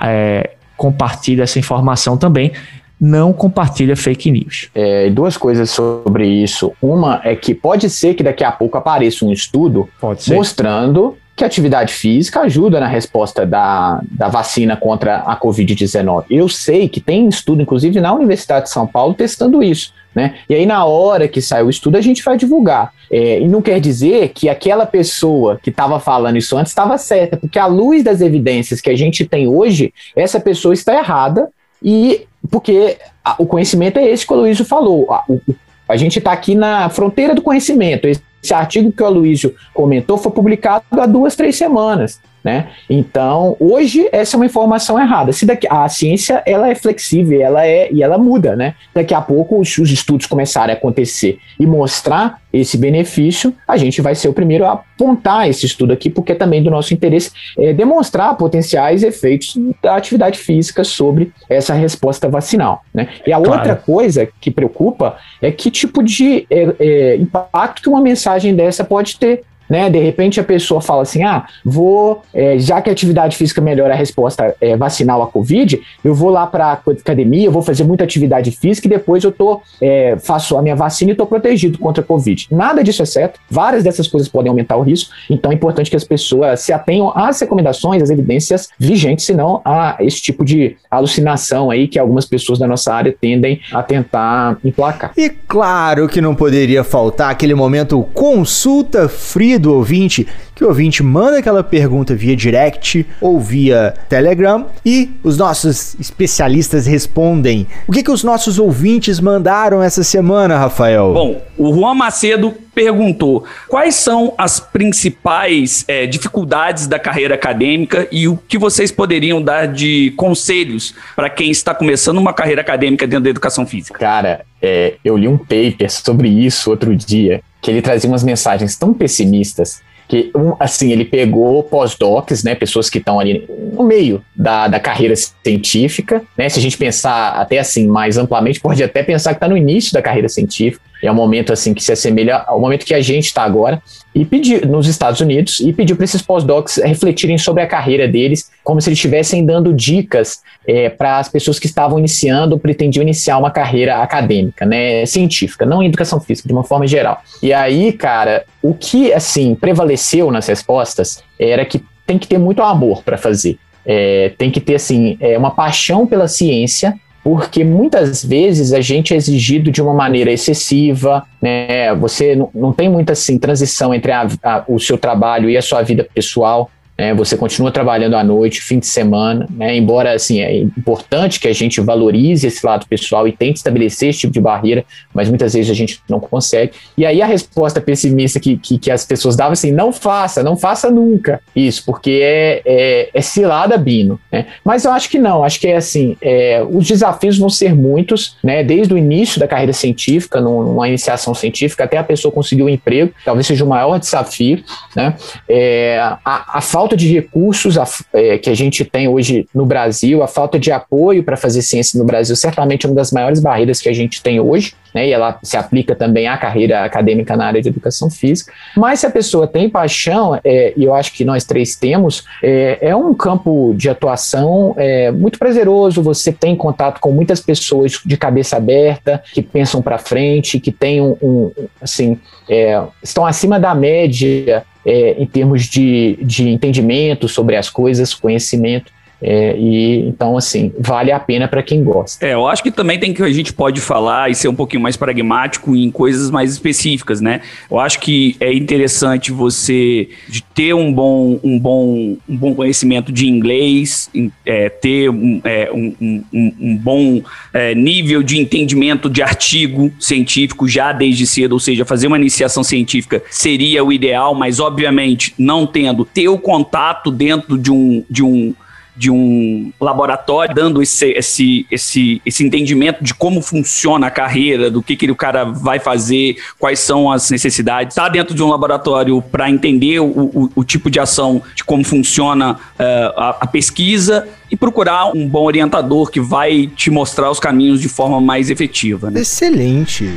é, 0.01 0.51
compartilha 0.77 1.43
essa 1.43 1.59
informação 1.59 2.16
também. 2.16 2.53
Não 3.01 3.33
compartilha 3.33 3.97
fake 3.97 4.31
news. 4.31 4.70
É, 4.75 5.11
duas 5.11 5.37
coisas 5.37 5.70
sobre 5.70 6.27
isso. 6.27 6.72
Uma 6.81 7.20
é 7.25 7.35
que 7.35 7.55
pode 7.55 7.91
ser 7.91 8.14
que 8.14 8.22
daqui 8.22 8.45
a 8.45 8.53
pouco 8.53 8.79
apareça 8.79 9.25
um 9.25 9.33
estudo 9.33 9.89
mostrando 10.29 11.16
que 11.37 11.43
a 11.43 11.47
atividade 11.47 11.93
física 11.93 12.41
ajuda 12.41 12.78
na 12.78 12.87
resposta 12.87 13.45
da, 13.45 14.01
da 14.11 14.28
vacina 14.28 14.76
contra 14.76 15.16
a 15.16 15.37
Covid-19. 15.39 16.26
Eu 16.30 16.49
sei 16.49 16.89
que 16.89 17.01
tem 17.01 17.28
estudo, 17.28 17.62
inclusive 17.62 18.01
na 18.01 18.12
Universidade 18.14 18.66
de 18.66 18.70
São 18.70 18.87
Paulo, 18.87 19.14
testando 19.14 19.62
isso. 19.62 19.93
Né? 20.14 20.37
E 20.49 20.55
aí, 20.55 20.64
na 20.64 20.85
hora 20.85 21.26
que 21.26 21.43
sai 21.43 21.64
o 21.64 21.70
estudo, 21.70 21.97
a 21.97 22.01
gente 22.01 22.22
vai 22.22 22.37
divulgar. 22.37 22.93
É, 23.11 23.41
e 23.41 23.49
não 23.49 23.61
quer 23.61 23.80
dizer 23.80 24.28
que 24.28 24.49
aquela 24.49 24.87
pessoa 24.87 25.59
que 25.61 25.70
estava 25.70 25.99
falando 25.99 26.37
isso 26.37 26.57
antes 26.57 26.70
estava 26.70 26.97
certa, 26.99 27.37
porque 27.37 27.59
à 27.59 27.66
luz 27.66 28.05
das 28.05 28.20
evidências 28.20 28.80
que 28.80 28.91
a 28.91 28.97
gente 28.97 29.24
tem 29.24 29.49
hoje, 29.49 29.93
essa 30.14 30.39
pessoa 30.39 30.72
está 30.72 30.95
errada, 30.95 31.49
e 31.82 32.26
porque 32.49 32.97
a, 33.24 33.35
o 33.39 33.47
conhecimento 33.47 33.99
é 33.99 34.09
esse 34.09 34.24
que 34.24 34.32
o 34.32 34.37
Luísio 34.37 34.64
falou. 34.64 35.12
A, 35.12 35.24
o, 35.28 35.41
a 35.89 35.97
gente 35.97 36.18
está 36.18 36.32
aqui 36.32 36.55
na 36.55 36.89
fronteira 36.89 37.35
do 37.35 37.43
conhecimento. 37.43 38.07
Esse 38.07 38.22
artigo 38.53 38.92
que 38.92 39.03
o 39.03 39.09
Luísio 39.09 39.55
comentou 39.72 40.18
foi 40.18 40.32
publicado 40.32 40.84
há 40.90 41.07
duas, 41.07 41.36
três 41.36 41.57
semanas. 41.57 42.20
Né? 42.45 42.68
Então, 42.88 43.57
hoje 43.59 44.07
essa 44.12 44.36
é 44.36 44.38
uma 44.38 44.47
informação 44.47 45.01
errada. 45.01 45.32
Se 45.32 45.47
daqui 45.47 45.66
a 45.68 45.88
ciência 45.88 46.42
ela 46.45 46.68
é 46.68 46.74
flexível, 46.74 47.40
ela 47.40 47.66
é 47.66 47.90
e 47.90 48.03
ela 48.03 48.18
muda, 48.18 48.55
né? 48.55 48.74
Daqui 48.95 49.14
a 49.14 49.20
pouco 49.20 49.59
os, 49.59 49.78
os 49.78 49.90
estudos 49.90 50.26
começarem 50.26 50.74
a 50.74 50.78
acontecer 50.78 51.38
e 51.59 51.66
mostrar 51.66 52.42
esse 52.53 52.76
benefício, 52.76 53.53
a 53.66 53.76
gente 53.76 54.01
vai 54.01 54.14
ser 54.14 54.28
o 54.28 54.32
primeiro 54.32 54.64
a 54.64 54.72
apontar 54.72 55.49
esse 55.49 55.66
estudo 55.66 55.92
aqui, 55.92 56.09
porque 56.09 56.32
é 56.32 56.34
também 56.34 56.62
do 56.62 56.70
nosso 56.70 56.95
interesse 56.95 57.32
é 57.59 57.72
demonstrar 57.72 58.36
potenciais 58.36 59.03
efeitos 59.03 59.59
da 59.82 59.97
atividade 59.97 60.38
física 60.38 60.84
sobre 60.84 61.32
essa 61.49 61.74
resposta 61.74 62.28
vacinal. 62.28 62.84
Né? 62.92 63.09
E 63.26 63.32
a 63.32 63.38
claro. 63.38 63.53
outra 63.53 63.74
coisa 63.74 64.28
que 64.40 64.51
preocupa 64.51 65.16
é 65.42 65.51
que 65.51 65.70
tipo 65.70 66.03
de 66.03 66.47
é, 66.49 66.74
é, 66.78 67.16
impacto 67.16 67.82
que 67.82 67.88
uma 67.88 68.01
mensagem 68.01 68.55
dessa 68.55 68.84
pode 68.84 69.18
ter 69.18 69.42
né? 69.68 69.90
De 69.90 69.98
repente 69.98 70.40
a 70.40 70.44
pessoa 70.44 70.80
fala 70.80 71.02
assim: 71.02 71.22
ah, 71.22 71.46
vou, 71.64 72.22
é, 72.32 72.58
já 72.58 72.80
que 72.80 72.88
a 72.88 72.92
atividade 72.92 73.36
física 73.36 73.60
melhora 73.60 73.94
a 73.94 73.96
resposta 73.96 74.54
é, 74.60 74.76
vacinal 74.76 75.22
à 75.22 75.26
Covid, 75.26 75.80
eu 76.04 76.14
vou 76.14 76.30
lá 76.30 76.46
para 76.46 76.66
a 76.66 76.72
academia, 76.72 77.46
eu 77.46 77.52
vou 77.52 77.62
fazer 77.62 77.84
muita 77.84 78.04
atividade 78.04 78.50
física 78.50 78.86
e 78.86 78.90
depois 78.90 79.24
eu 79.24 79.32
tô, 79.32 79.60
é, 79.80 80.16
faço 80.18 80.56
a 80.56 80.62
minha 80.62 80.76
vacina 80.76 81.10
e 81.10 81.12
estou 81.12 81.26
protegido 81.26 81.78
contra 81.78 82.02
a 82.02 82.06
Covid. 82.06 82.48
Nada 82.50 82.82
disso 82.82 83.02
é 83.02 83.06
certo, 83.06 83.40
várias 83.50 83.82
dessas 83.84 84.08
coisas 84.08 84.28
podem 84.28 84.50
aumentar 84.50 84.76
o 84.76 84.82
risco, 84.82 85.12
então 85.30 85.50
é 85.50 85.54
importante 85.54 85.90
que 85.90 85.96
as 85.96 86.04
pessoas 86.04 86.60
se 86.60 86.72
atenham 86.72 87.12
às 87.14 87.40
recomendações, 87.40 88.02
às 88.02 88.10
evidências 88.10 88.68
vigentes, 88.78 89.24
senão 89.24 89.60
a 89.64 89.96
esse 90.00 90.20
tipo 90.20 90.44
de 90.44 90.76
alucinação 90.90 91.70
aí 91.70 91.88
que 91.88 91.98
algumas 91.98 92.24
pessoas 92.24 92.58
da 92.58 92.66
nossa 92.66 92.92
área 92.92 93.14
tendem 93.18 93.60
a 93.72 93.82
tentar 93.82 94.58
emplacar. 94.64 95.12
E 95.16 95.30
claro 95.30 96.08
que 96.08 96.20
não 96.20 96.34
poderia 96.34 96.84
faltar 96.84 97.30
aquele 97.30 97.54
momento 97.54 98.02
consulta 98.14 99.08
fria 99.08 99.53
do 99.59 99.72
ouvinte, 99.72 100.26
que 100.55 100.64
o 100.64 100.68
ouvinte 100.68 101.02
manda 101.02 101.38
aquela 101.38 101.62
pergunta 101.62 102.14
via 102.14 102.36
direct 102.36 103.07
ou 103.20 103.40
via 103.40 103.94
Telegram 104.09 104.66
e 104.84 105.11
os 105.22 105.36
nossos 105.36 105.94
especialistas 105.98 106.86
respondem. 106.86 107.66
O 107.86 107.92
que, 107.92 108.02
que 108.02 108.11
os 108.11 108.24
nossos 108.24 108.59
ouvintes 108.59 109.20
mandaram 109.20 109.82
essa 109.82 110.02
semana, 110.02 110.59
Rafael? 110.59 111.12
Bom, 111.12 111.42
o 111.57 111.72
Juan 111.74 111.94
Macedo 111.94 112.55
perguntou 112.75 113.45
quais 113.68 113.95
são 113.95 114.35
as 114.37 114.59
principais 114.59 115.85
é, 115.87 116.07
dificuldades 116.07 116.87
da 116.87 116.99
carreira 116.99 117.35
acadêmica 117.35 118.09
e 118.11 118.27
o 118.27 118.37
que 118.37 118.59
vocês 118.59 118.91
poderiam 118.91 119.41
dar 119.41 119.66
de 119.66 120.12
conselhos 120.16 120.95
para 121.14 121.31
quem 121.31 121.51
está 121.51 121.75
começando 121.75 122.18
uma 122.18 122.33
carreira 122.33 122.61
acadêmica 122.61 123.07
dentro 123.07 123.25
da 123.25 123.31
educação 123.31 123.66
física. 123.66 123.99
Cara, 123.99 124.45
é, 124.61 124.95
eu 125.05 125.16
li 125.16 125.29
um 125.29 125.39
paper 125.39 125.91
sobre 125.91 126.29
isso 126.29 126.70
outro 126.70 126.95
dia 126.97 127.43
que 127.61 127.70
ele 127.70 127.81
trazia 127.81 128.11
umas 128.11 128.25
mensagens 128.25 128.77
tão 128.77 128.93
pessimistas 128.93 129.83
que, 130.07 130.31
um, 130.35 130.55
assim, 130.61 130.93
ele 130.93 131.05
pegou 131.05 131.62
pós-docs, 131.62 132.45
né, 132.45 132.55
pessoas 132.55 132.91
que 132.91 132.99
estão 132.99 133.18
ali 133.18 133.49
no 133.72 133.85
meio 133.85 134.22
da, 134.37 134.68
da 134.68 134.79
carreira 134.79 135.14
científica, 135.16 136.22
né, 136.37 136.49
se 136.49 136.59
a 136.59 136.62
gente 136.62 136.77
pensar 136.77 137.31
até 137.31 137.59
assim 137.59 137.87
mais 137.89 138.18
amplamente, 138.18 138.61
pode 138.61 138.83
até 138.83 139.03
pensar 139.03 139.31
que 139.31 139.37
está 139.37 139.49
no 139.49 139.57
início 139.57 139.93
da 139.93 140.03
carreira 140.03 140.29
científica, 140.29 140.85
é 141.07 141.12
um 141.12 141.14
momento 141.14 141.52
assim 141.52 141.74
que 141.74 141.82
se 141.82 141.92
assemelha 141.92 142.36
ao 142.46 142.61
momento 142.61 142.84
que 142.84 142.94
a 142.94 143.00
gente 143.00 143.26
está 143.26 143.42
agora 143.42 143.82
e 144.14 144.24
pediu 144.24 144.66
nos 144.66 144.86
Estados 144.86 145.20
Unidos 145.20 145.61
e 145.61 145.72
pediu 145.72 145.96
para 145.96 146.05
esses 146.05 146.22
pós-docs 146.22 146.76
refletirem 146.76 147.36
sobre 147.36 147.62
a 147.62 147.66
carreira 147.66 148.07
deles, 148.07 148.50
como 148.62 148.80
se 148.80 148.88
eles 148.88 148.98
estivessem 148.98 149.44
dando 149.44 149.72
dicas 149.72 150.40
é, 150.66 150.88
para 150.88 151.18
as 151.18 151.28
pessoas 151.28 151.59
que 151.59 151.66
estavam 151.66 151.98
iniciando 151.98 152.59
pretendiam 152.59 153.02
iniciar 153.02 153.38
uma 153.38 153.50
carreira 153.50 153.98
acadêmica, 154.02 154.64
né, 154.64 155.05
científica, 155.05 155.66
não 155.66 155.82
em 155.82 155.86
educação 155.86 156.20
física, 156.20 156.48
de 156.48 156.55
uma 156.55 156.64
forma 156.64 156.86
geral. 156.86 157.22
E 157.42 157.52
aí, 157.52 157.92
cara, 157.92 158.44
o 158.62 158.72
que 158.72 159.12
assim 159.12 159.55
prevaleceu 159.55 160.30
nas 160.30 160.46
respostas 160.46 161.22
era 161.38 161.64
que 161.64 161.82
tem 162.07 162.18
que 162.18 162.28
ter 162.28 162.38
muito 162.38 162.62
amor 162.62 163.02
para 163.02 163.18
fazer. 163.18 163.59
É, 163.86 164.32
tem 164.38 164.50
que 164.50 164.61
ter 164.61 164.76
assim 164.76 165.18
é, 165.20 165.36
uma 165.36 165.50
paixão 165.50 166.07
pela 166.07 166.26
ciência 166.26 166.94
porque 167.25 167.64
muitas 167.64 168.22
vezes 168.22 168.75
a 168.75 168.83
gente 168.83 169.14
é 169.14 169.16
exigido 169.16 169.70
de 169.70 169.81
uma 169.81 169.95
maneira 169.95 170.31
excessiva, 170.31 171.25
né? 171.41 171.95
Você 171.95 172.39
não, 172.55 172.70
tem 172.70 172.87
muita 172.87 173.14
assim, 173.14 173.39
transição 173.39 173.95
entre 173.95 174.12
a, 174.12 174.29
a, 174.43 174.64
o 174.68 174.79
seu 174.79 174.99
trabalho 174.99 175.49
e 175.49 175.57
a 175.57 175.62
sua 175.62 175.81
vida 175.81 176.07
pessoal. 176.14 176.70
É, 176.97 177.12
você 177.12 177.36
continua 177.36 177.72
trabalhando 177.72 178.14
à 178.14 178.22
noite, 178.22 178.61
fim 178.61 178.78
de 178.78 178.86
semana, 178.86 179.49
né? 179.51 179.76
embora 179.76 180.12
assim 180.12 180.40
é 180.40 180.59
importante 180.59 181.40
que 181.40 181.49
a 181.49 181.53
gente 181.53 181.80
valorize 181.80 182.47
esse 182.47 182.64
lado 182.64 182.86
pessoal 182.86 183.26
e 183.26 183.32
tente 183.32 183.59
estabelecer 183.59 184.11
esse 184.11 184.20
tipo 184.20 184.32
de 184.32 184.40
barreira, 184.40 184.84
mas 185.12 185.28
muitas 185.28 185.55
vezes 185.55 185.70
a 185.70 185.74
gente 185.74 186.01
não 186.09 186.20
consegue. 186.20 186.72
E 186.97 187.05
aí 187.05 187.20
a 187.20 187.26
resposta 187.26 187.80
pessimista 187.80 188.38
que, 188.38 188.57
que, 188.57 188.78
que 188.78 188.90
as 188.90 189.05
pessoas 189.05 189.34
davam 189.34 189.55
assim, 189.55 189.72
não 189.72 189.92
faça, 189.92 190.42
não 190.42 190.57
faça 190.57 190.88
nunca 190.90 191.40
isso, 191.55 191.84
porque 191.84 192.20
é, 192.22 192.62
é, 192.64 193.11
é 193.12 193.20
cilada 193.20 193.76
bino. 193.76 194.20
Né? 194.30 194.47
Mas 194.64 194.84
eu 194.84 194.92
acho 194.92 195.11
que 195.11 195.18
não, 195.18 195.42
acho 195.42 195.59
que 195.59 195.66
é 195.66 195.76
assim, 195.76 196.16
é, 196.22 196.64
os 196.68 196.86
desafios 196.86 197.38
vão 197.38 197.51
ser 197.51 197.74
muitos, 197.74 198.36
né? 198.42 198.62
desde 198.62 198.95
o 198.95 198.99
início 198.99 199.40
da 199.40 199.49
carreira 199.49 199.72
científica, 199.72 200.40
numa 200.40 200.88
iniciação 200.88 201.34
científica, 201.34 201.84
até 201.84 201.99
a 201.99 202.05
pessoa 202.05 202.30
conseguir 202.30 202.62
um 202.62 202.68
emprego, 202.68 203.12
talvez 203.24 203.49
seja 203.49 203.64
o 203.64 203.68
maior 203.68 203.99
desafio. 203.99 204.62
Né? 204.95 205.14
É, 205.49 205.99
a, 206.24 206.59
a 206.59 206.61
falta 206.61 206.84
falta 206.85 206.97
de 206.99 207.11
recursos 207.11 207.78
a, 207.78 207.87
é, 208.12 208.37
que 208.37 208.51
a 208.51 208.55
gente 208.55 208.85
tem 208.85 209.09
hoje 209.09 209.49
no 209.55 209.64
Brasil, 209.64 210.22
a 210.22 210.28
falta 210.28 210.59
de 210.59 210.70
apoio 210.70 211.24
para 211.24 211.35
fazer 211.35 211.62
ciência 211.62 211.99
no 211.99 212.05
Brasil, 212.05 212.37
certamente 212.37 212.85
é 212.85 212.89
uma 212.89 212.95
das 212.95 213.11
maiores 213.11 213.41
barreiras 213.41 213.80
que 213.80 213.89
a 213.89 213.93
gente 213.93 214.22
tem 214.22 214.39
hoje, 214.39 214.74
né? 214.95 215.09
E 215.09 215.12
ela 215.12 215.38
se 215.42 215.57
aplica 215.57 215.95
também 215.95 216.28
à 216.28 216.38
carreira 216.38 216.84
acadêmica 216.84 217.36
na 217.36 217.47
área 217.47 217.61
de 217.61 217.68
educação 217.68 218.09
física. 218.09 218.53
Mas 218.76 219.01
se 219.01 219.07
a 219.07 219.11
pessoa 219.11 219.47
tem 219.47 219.68
paixão, 219.68 220.38
é, 220.45 220.72
e 220.76 220.84
eu 220.84 220.95
acho 220.95 221.12
que 221.12 221.24
nós 221.24 221.45
três 221.45 221.74
temos, 221.74 222.24
é, 222.42 222.78
é 222.80 222.97
um 222.97 223.12
campo 223.12 223.74
de 223.76 223.90
atuação 223.90 224.74
é, 224.78 225.11
muito 225.11 225.38
prazeroso. 225.38 226.03
Você 226.03 226.32
tem 226.32 226.55
contato 226.55 227.01
com 227.01 227.11
muitas 227.11 227.40
pessoas 227.40 228.01
de 228.05 228.16
cabeça 228.16 228.57
aberta, 228.57 229.22
que 229.32 229.42
pensam 229.42 229.82
para 229.82 229.99
frente, 229.99 230.61
que 230.61 230.70
têm 230.70 231.01
um, 231.01 231.16
um 231.20 231.53
assim, 231.82 232.18
é, 232.49 232.80
estão 233.03 233.26
acima 233.26 233.59
da 233.59 233.74
média 233.74 234.64
é, 234.86 235.14
em 235.18 235.26
termos 235.26 235.64
de, 235.64 236.18
de 236.22 236.49
entendimento 236.49 237.28
sobre 237.28 237.57
as 237.57 237.68
coisas, 237.68 238.14
conhecimento. 238.14 238.92
É, 239.20 239.56
e 239.56 240.06
então, 240.06 240.36
assim, 240.36 240.72
vale 240.78 241.10
a 241.10 241.18
pena 241.18 241.48
para 241.48 241.62
quem 241.62 241.82
gosta. 241.82 242.24
É, 242.24 242.34
eu 242.34 242.46
acho 242.46 242.62
que 242.62 242.70
também 242.70 242.98
tem 242.98 243.12
que 243.12 243.22
a 243.22 243.32
gente 243.32 243.52
pode 243.52 243.80
falar 243.80 244.30
e 244.30 244.34
ser 244.34 244.48
um 244.48 244.54
pouquinho 244.54 244.82
mais 244.82 244.96
pragmático 244.96 245.74
em 245.74 245.90
coisas 245.90 246.30
mais 246.30 246.52
específicas, 246.52 247.20
né? 247.20 247.40
Eu 247.70 247.78
acho 247.78 248.00
que 248.00 248.36
é 248.38 248.52
interessante 248.52 249.32
você 249.32 250.08
ter 250.54 250.74
um 250.74 250.92
bom, 250.92 251.38
um 251.42 251.58
bom, 251.58 252.16
um 252.28 252.36
bom 252.36 252.54
conhecimento 252.54 253.10
de 253.10 253.26
inglês, 253.26 254.10
é, 254.44 254.68
ter 254.68 255.10
um, 255.10 255.40
é, 255.44 255.70
um, 255.72 255.94
um, 256.00 256.54
um 256.60 256.76
bom 256.76 257.22
é, 257.52 257.74
nível 257.74 258.22
de 258.22 258.38
entendimento 258.38 259.08
de 259.08 259.22
artigo 259.22 259.92
científico 259.98 260.68
já 260.68 260.92
desde 260.92 261.26
cedo, 261.26 261.52
ou 261.52 261.60
seja, 261.60 261.84
fazer 261.84 262.06
uma 262.06 262.18
iniciação 262.18 262.62
científica 262.62 263.22
seria 263.30 263.84
o 263.84 263.92
ideal, 263.92 264.34
mas 264.34 264.60
obviamente 264.60 265.34
não 265.38 265.66
tendo, 265.66 266.04
ter 266.04 266.28
o 266.28 266.38
contato 266.38 267.10
dentro 267.10 267.58
de 267.58 267.70
um, 267.70 268.04
de 268.08 268.22
um 268.22 268.54
de 268.97 269.11
um 269.11 269.72
laboratório, 269.80 270.55
dando 270.55 270.82
esse, 270.82 271.11
esse, 271.11 271.66
esse, 271.70 272.22
esse 272.24 272.45
entendimento 272.45 273.03
de 273.03 273.12
como 273.14 273.42
funciona 273.42 274.07
a 274.07 274.11
carreira, 274.11 274.70
do 274.70 274.82
que, 274.82 274.97
que 274.97 275.11
o 275.11 275.16
cara 275.16 275.45
vai 275.45 275.78
fazer, 275.78 276.36
quais 276.59 276.78
são 276.78 277.11
as 277.11 277.30
necessidades. 277.30 277.92
Estar 277.92 278.05
tá 278.05 278.09
dentro 278.09 278.34
de 278.34 278.42
um 278.42 278.49
laboratório 278.49 279.20
para 279.22 279.51
entender 279.51 280.01
o, 280.01 280.07
o, 280.07 280.51
o, 280.55 280.64
tipo 280.64 280.90
de 280.90 281.01
ação, 281.01 281.42
de 281.55 281.64
como 281.64 281.84
funciona 281.84 282.53
uh, 282.53 283.20
a, 283.20 283.36
a 283.40 283.47
pesquisa 283.47 284.28
e 284.51 284.57
procurar 284.57 285.07
um 285.14 285.28
bom 285.28 285.45
orientador 285.45 286.11
que 286.11 286.20
vai 286.20 286.66
te 286.68 286.90
mostrar 286.90 287.30
os 287.30 287.40
caminhos 287.40 287.80
de 287.80 287.88
forma 287.88 288.20
mais 288.20 288.51
efetiva. 288.51 289.11
Né? 289.11 289.20
Excelente. 289.20 290.09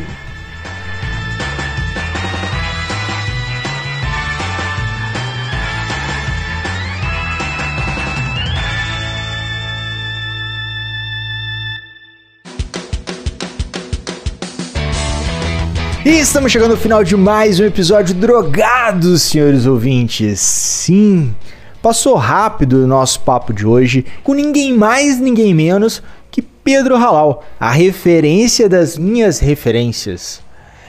E 16.08 16.20
estamos 16.22 16.54
chegando 16.54 16.72
ao 16.72 16.78
final 16.78 17.04
de 17.04 17.18
mais 17.18 17.60
um 17.60 17.66
episódio 17.66 18.16
drogado, 18.16 19.18
senhores 19.18 19.66
ouvintes. 19.66 20.40
Sim, 20.40 21.36
passou 21.82 22.16
rápido 22.16 22.86
o 22.86 22.88
nosso 22.88 23.20
papo 23.20 23.52
de 23.52 23.68
hoje 23.68 24.06
com 24.24 24.34
ninguém 24.34 24.72
mais, 24.72 25.20
ninguém 25.20 25.54
menos 25.54 26.02
que 26.32 26.42
Pedro 26.42 26.96
Halal, 26.96 27.44
a 27.60 27.70
referência 27.72 28.70
das 28.70 28.98
minhas 28.98 29.40
referências. 29.40 30.40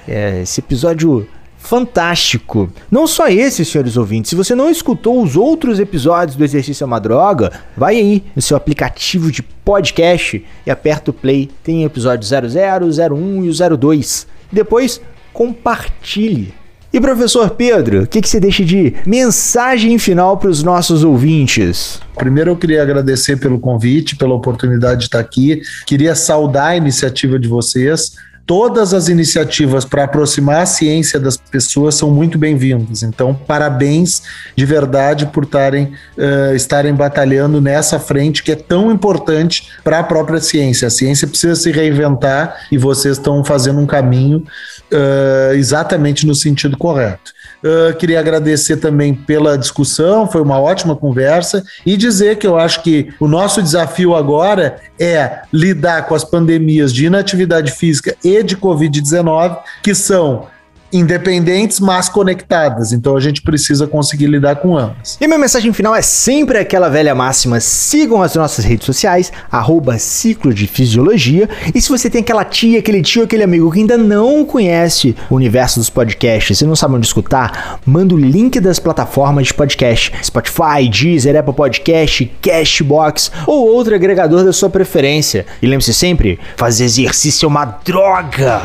É, 0.07 0.43
esse 0.43 0.61
episódio 0.61 1.27
fantástico. 1.59 2.71
Não 2.89 3.05
só 3.05 3.27
esse, 3.27 3.65
senhores 3.65 3.97
ouvintes. 3.97 4.29
Se 4.29 4.37
você 4.37 4.55
não 4.55 4.71
escutou 4.71 5.21
os 5.21 5.35
outros 5.37 5.81
episódios 5.81 6.37
do 6.37 6.45
Exercício 6.45 6.85
é 6.85 6.87
uma 6.87 7.01
Droga, 7.01 7.61
vai 7.77 7.97
aí 7.97 8.23
no 8.37 8.41
seu 8.41 8.57
aplicativo 8.57 9.33
de 9.33 9.43
podcast 9.43 10.47
e 10.65 10.71
aperta 10.71 11.11
o 11.11 11.15
play. 11.15 11.51
Tem 11.65 11.83
episódio 11.83 12.25
00, 12.25 12.87
01 12.87 13.45
e 13.47 13.51
o 13.51 13.77
02. 13.77 14.38
Depois, 14.51 15.01
compartilhe. 15.33 16.55
E 16.91 16.99
professor 16.99 17.51
Pedro, 17.51 18.05
o 18.05 18.07
que, 18.07 18.23
que 18.23 18.29
você 18.29 18.41
deixa 18.41 18.65
de 18.65 18.95
mensagem 19.05 19.99
final 19.99 20.39
para 20.39 20.49
os 20.49 20.63
nossos 20.63 21.05
ouvintes? 21.05 22.01
Primeiro 22.17 22.53
eu 22.53 22.57
queria 22.57 22.83
agradecer 22.83 23.37
pelo 23.37 23.61
convite, 23.61 24.17
pela 24.17 24.35
oportunidade 24.35 25.01
de 25.01 25.05
estar 25.05 25.21
aqui. 25.21 25.61
Queria 25.87 26.15
saudar 26.15 26.69
a 26.69 26.77
iniciativa 26.77 27.39
de 27.39 27.47
vocês 27.47 28.13
todas 28.49 28.95
as 28.95 29.09
iniciativas 29.09 29.85
para 29.85 30.05
aproximar 30.05 30.63
a 30.63 30.67
ciência 30.67 31.21
das 31.21 31.37
pessoas 31.37 31.97
são 31.97 32.11
muito 32.11 32.39
bem-vindas. 32.39 33.03
Então, 33.03 33.35
parabéns 33.35 34.23
de 34.57 34.65
verdade 34.65 35.27
por 35.27 35.45
tarem, 35.45 35.93
uh, 36.17 36.55
estarem 36.57 36.95
batalhando 36.95 37.61
nessa 37.61 37.99
frente 37.99 38.43
que 38.43 38.53
é 38.53 38.57
tão 38.57 38.91
importante 38.91 39.69
para 39.85 39.99
a 39.99 40.03
própria 40.03 40.41
ciência. 40.41 40.89
A 40.89 40.91
ciência 40.91 41.29
precisa 41.29 41.57
se 41.57 41.71
reinventar 41.71 42.67
e 42.73 42.79
vocês 42.79 43.19
estão 43.19 43.45
fazendo 43.45 43.81
um 43.81 43.87
caminho 43.87 44.39
uh, 44.39 45.53
exatamente 45.53 46.27
no 46.27 46.35
sentido 46.35 46.75
correto. 46.79 47.37
Uh, 47.63 47.95
queria 47.97 48.21
agradecer 48.21 48.77
também 48.77 49.13
pela 49.13 49.59
discussão, 49.59 50.31
foi 50.31 50.41
uma 50.41 50.61
ótima 50.61 50.95
conversa, 50.95 51.65
e 51.85 51.97
dizer 51.97 52.37
que 52.37 52.47
eu 52.47 52.57
acho 52.57 52.83
que 52.83 53.13
o 53.19 53.27
nosso 53.27 53.61
desafio 53.61 54.15
agora 54.15 54.77
é 54.99 55.41
lidar 55.53 56.07
com 56.07 56.15
as 56.15 56.23
pandemias 56.23 56.93
de 56.93 57.07
inatividade 57.07 57.73
física 57.73 58.17
e 58.25 58.38
de 58.43 58.57
Covid-19, 58.57 59.59
que 59.83 59.95
são 59.95 60.47
independentes, 60.93 61.81
mas 61.81 62.09
conectadas. 62.09 62.93
Então 62.93 63.17
a 63.17 63.21
gente 63.21 63.43
precisa 63.43 63.87
conseguir 63.87 64.27
lidar 64.27 64.57
com 64.57 64.77
ambas. 64.77 65.17
E 65.21 65.27
minha 65.27 65.39
mensagem 65.39 65.73
final 65.73 65.95
é 65.95 66.03
sempre 66.03 66.59
aquela 66.59 66.89
velha 66.89 67.15
máxima: 67.15 67.61
sigam 67.61 68.23
as 68.23 68.35
nossas 68.35 68.65
redes 68.65 68.87
sociais, 68.87 69.33
arroba 69.51 69.99
ciclo 69.99 70.53
de 70.53 70.67
fisiologia. 70.67 71.49
E 71.75 71.81
se 71.81 71.89
você 71.89 72.09
tem 72.09 72.21
aquela 72.21 72.45
tia, 72.45 72.79
aquele 72.79 73.03
tio, 73.03 73.25
aquele 73.25 73.43
amigo 73.43 73.71
que 73.71 73.81
ainda 73.81 73.97
não 73.97 74.45
conhece 74.45 75.15
o 75.31 75.35
universo 75.35 75.79
dos 75.79 75.91
podcasts 75.91 76.61
e 76.61 76.67
não 76.67 76.77
sabe 76.77 76.95
onde 76.95 77.07
escutar, 77.07 77.81
manda 77.85 78.15
o 78.15 78.19
link 78.19 78.61
das 78.61 78.79
plataformas 78.79 79.49
de 79.49 79.55
podcast: 79.55 80.13
Spotify, 80.23 80.89
Deezer, 80.91 81.37
Apple 81.37 81.55
Podcast, 81.55 82.31
Cashbox 82.43 83.31
ou 83.47 83.69
outro 83.69 83.95
agregador 83.95 84.45
da 84.45 84.53
sua 84.53 84.71
preferência. 84.71 85.47
E 85.61 85.67
lembre-se 85.67 85.95
sempre: 85.95 86.39
fazer 86.57 86.85
exercício 86.85 87.47
é 87.47 87.49
uma 87.49 87.65
droga! 87.65 88.63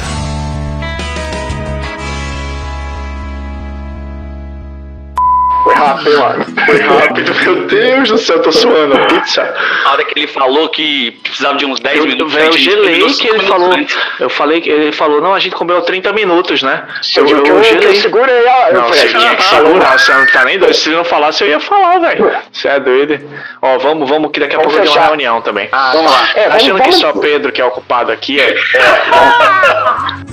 Rápido, 5.94 6.20
mano. 6.20 6.46
Foi 6.66 6.80
rápido, 6.80 7.36
meu 7.44 7.68
Deus 7.68 8.10
do 8.10 8.18
céu, 8.18 8.42
tô 8.42 8.52
suando. 8.52 8.98
Pizza. 9.08 9.54
A 9.86 9.92
hora 9.92 10.04
que 10.04 10.20
ele 10.20 10.28
falou 10.28 10.70
que 10.70 11.12
precisava 11.24 11.58
de 11.58 11.66
uns 11.66 11.80
10 11.80 11.98
eu, 11.98 12.06
minutos. 12.06 12.36
Eu, 12.36 12.46
eu 12.46 12.54
gelei 12.54 13.14
que 13.14 13.28
ele 13.28 13.44
falou. 13.44 13.74
Eu 14.20 14.30
falei 14.30 14.62
que 14.62 14.70
ele 14.70 14.92
falou, 14.92 15.22
não, 15.22 15.34
a 15.34 15.40
gente 15.40 15.56
comeu 15.56 15.82
30 15.82 16.14
minutos, 16.14 16.62
né? 16.62 16.84
Eu, 17.16 17.28
eu, 17.28 17.38
eu, 17.38 17.58
eu 17.58 17.64
gelei. 17.64 17.90
Eu 17.90 17.96
segurei 17.96 18.46
ela. 18.46 18.74
Não, 18.74 18.88
você 18.88 19.08
tinha 19.08 19.36
que 19.36 19.44
segurar, 19.44 20.00
você 20.00 20.14
não 20.14 20.26
tá 20.28 20.46
nem 20.46 20.60
doido. 20.60 20.74
Se 20.74 20.90
ele 20.90 20.98
não 20.98 21.06
falasse, 21.06 21.44
eu 21.44 21.50
ia 21.50 21.60
falar, 21.60 22.00
velho. 22.00 22.32
Você 22.52 22.68
é 22.68 22.80
doido. 22.80 23.20
Ó, 23.62 23.78
vamos, 23.78 24.10
vamos, 24.10 24.32
que 24.32 24.40
daqui 24.40 24.56
a 24.56 24.60
pouco 24.60 24.80
tem 24.80 24.90
uma 24.90 25.06
reunião 25.08 25.42
também. 25.42 25.70
Ah, 25.72 25.92
vamos 25.94 26.12
lá. 26.12 26.30
É, 26.36 26.46
Achando 26.48 26.78
vamos, 26.78 26.96
que 26.96 27.02
só 27.02 27.14
Pedro 27.14 27.52
que 27.52 27.62
é 27.62 27.66
ocupado 27.66 28.12
aqui 28.12 28.40
é. 28.40 28.52
é. 28.52 30.33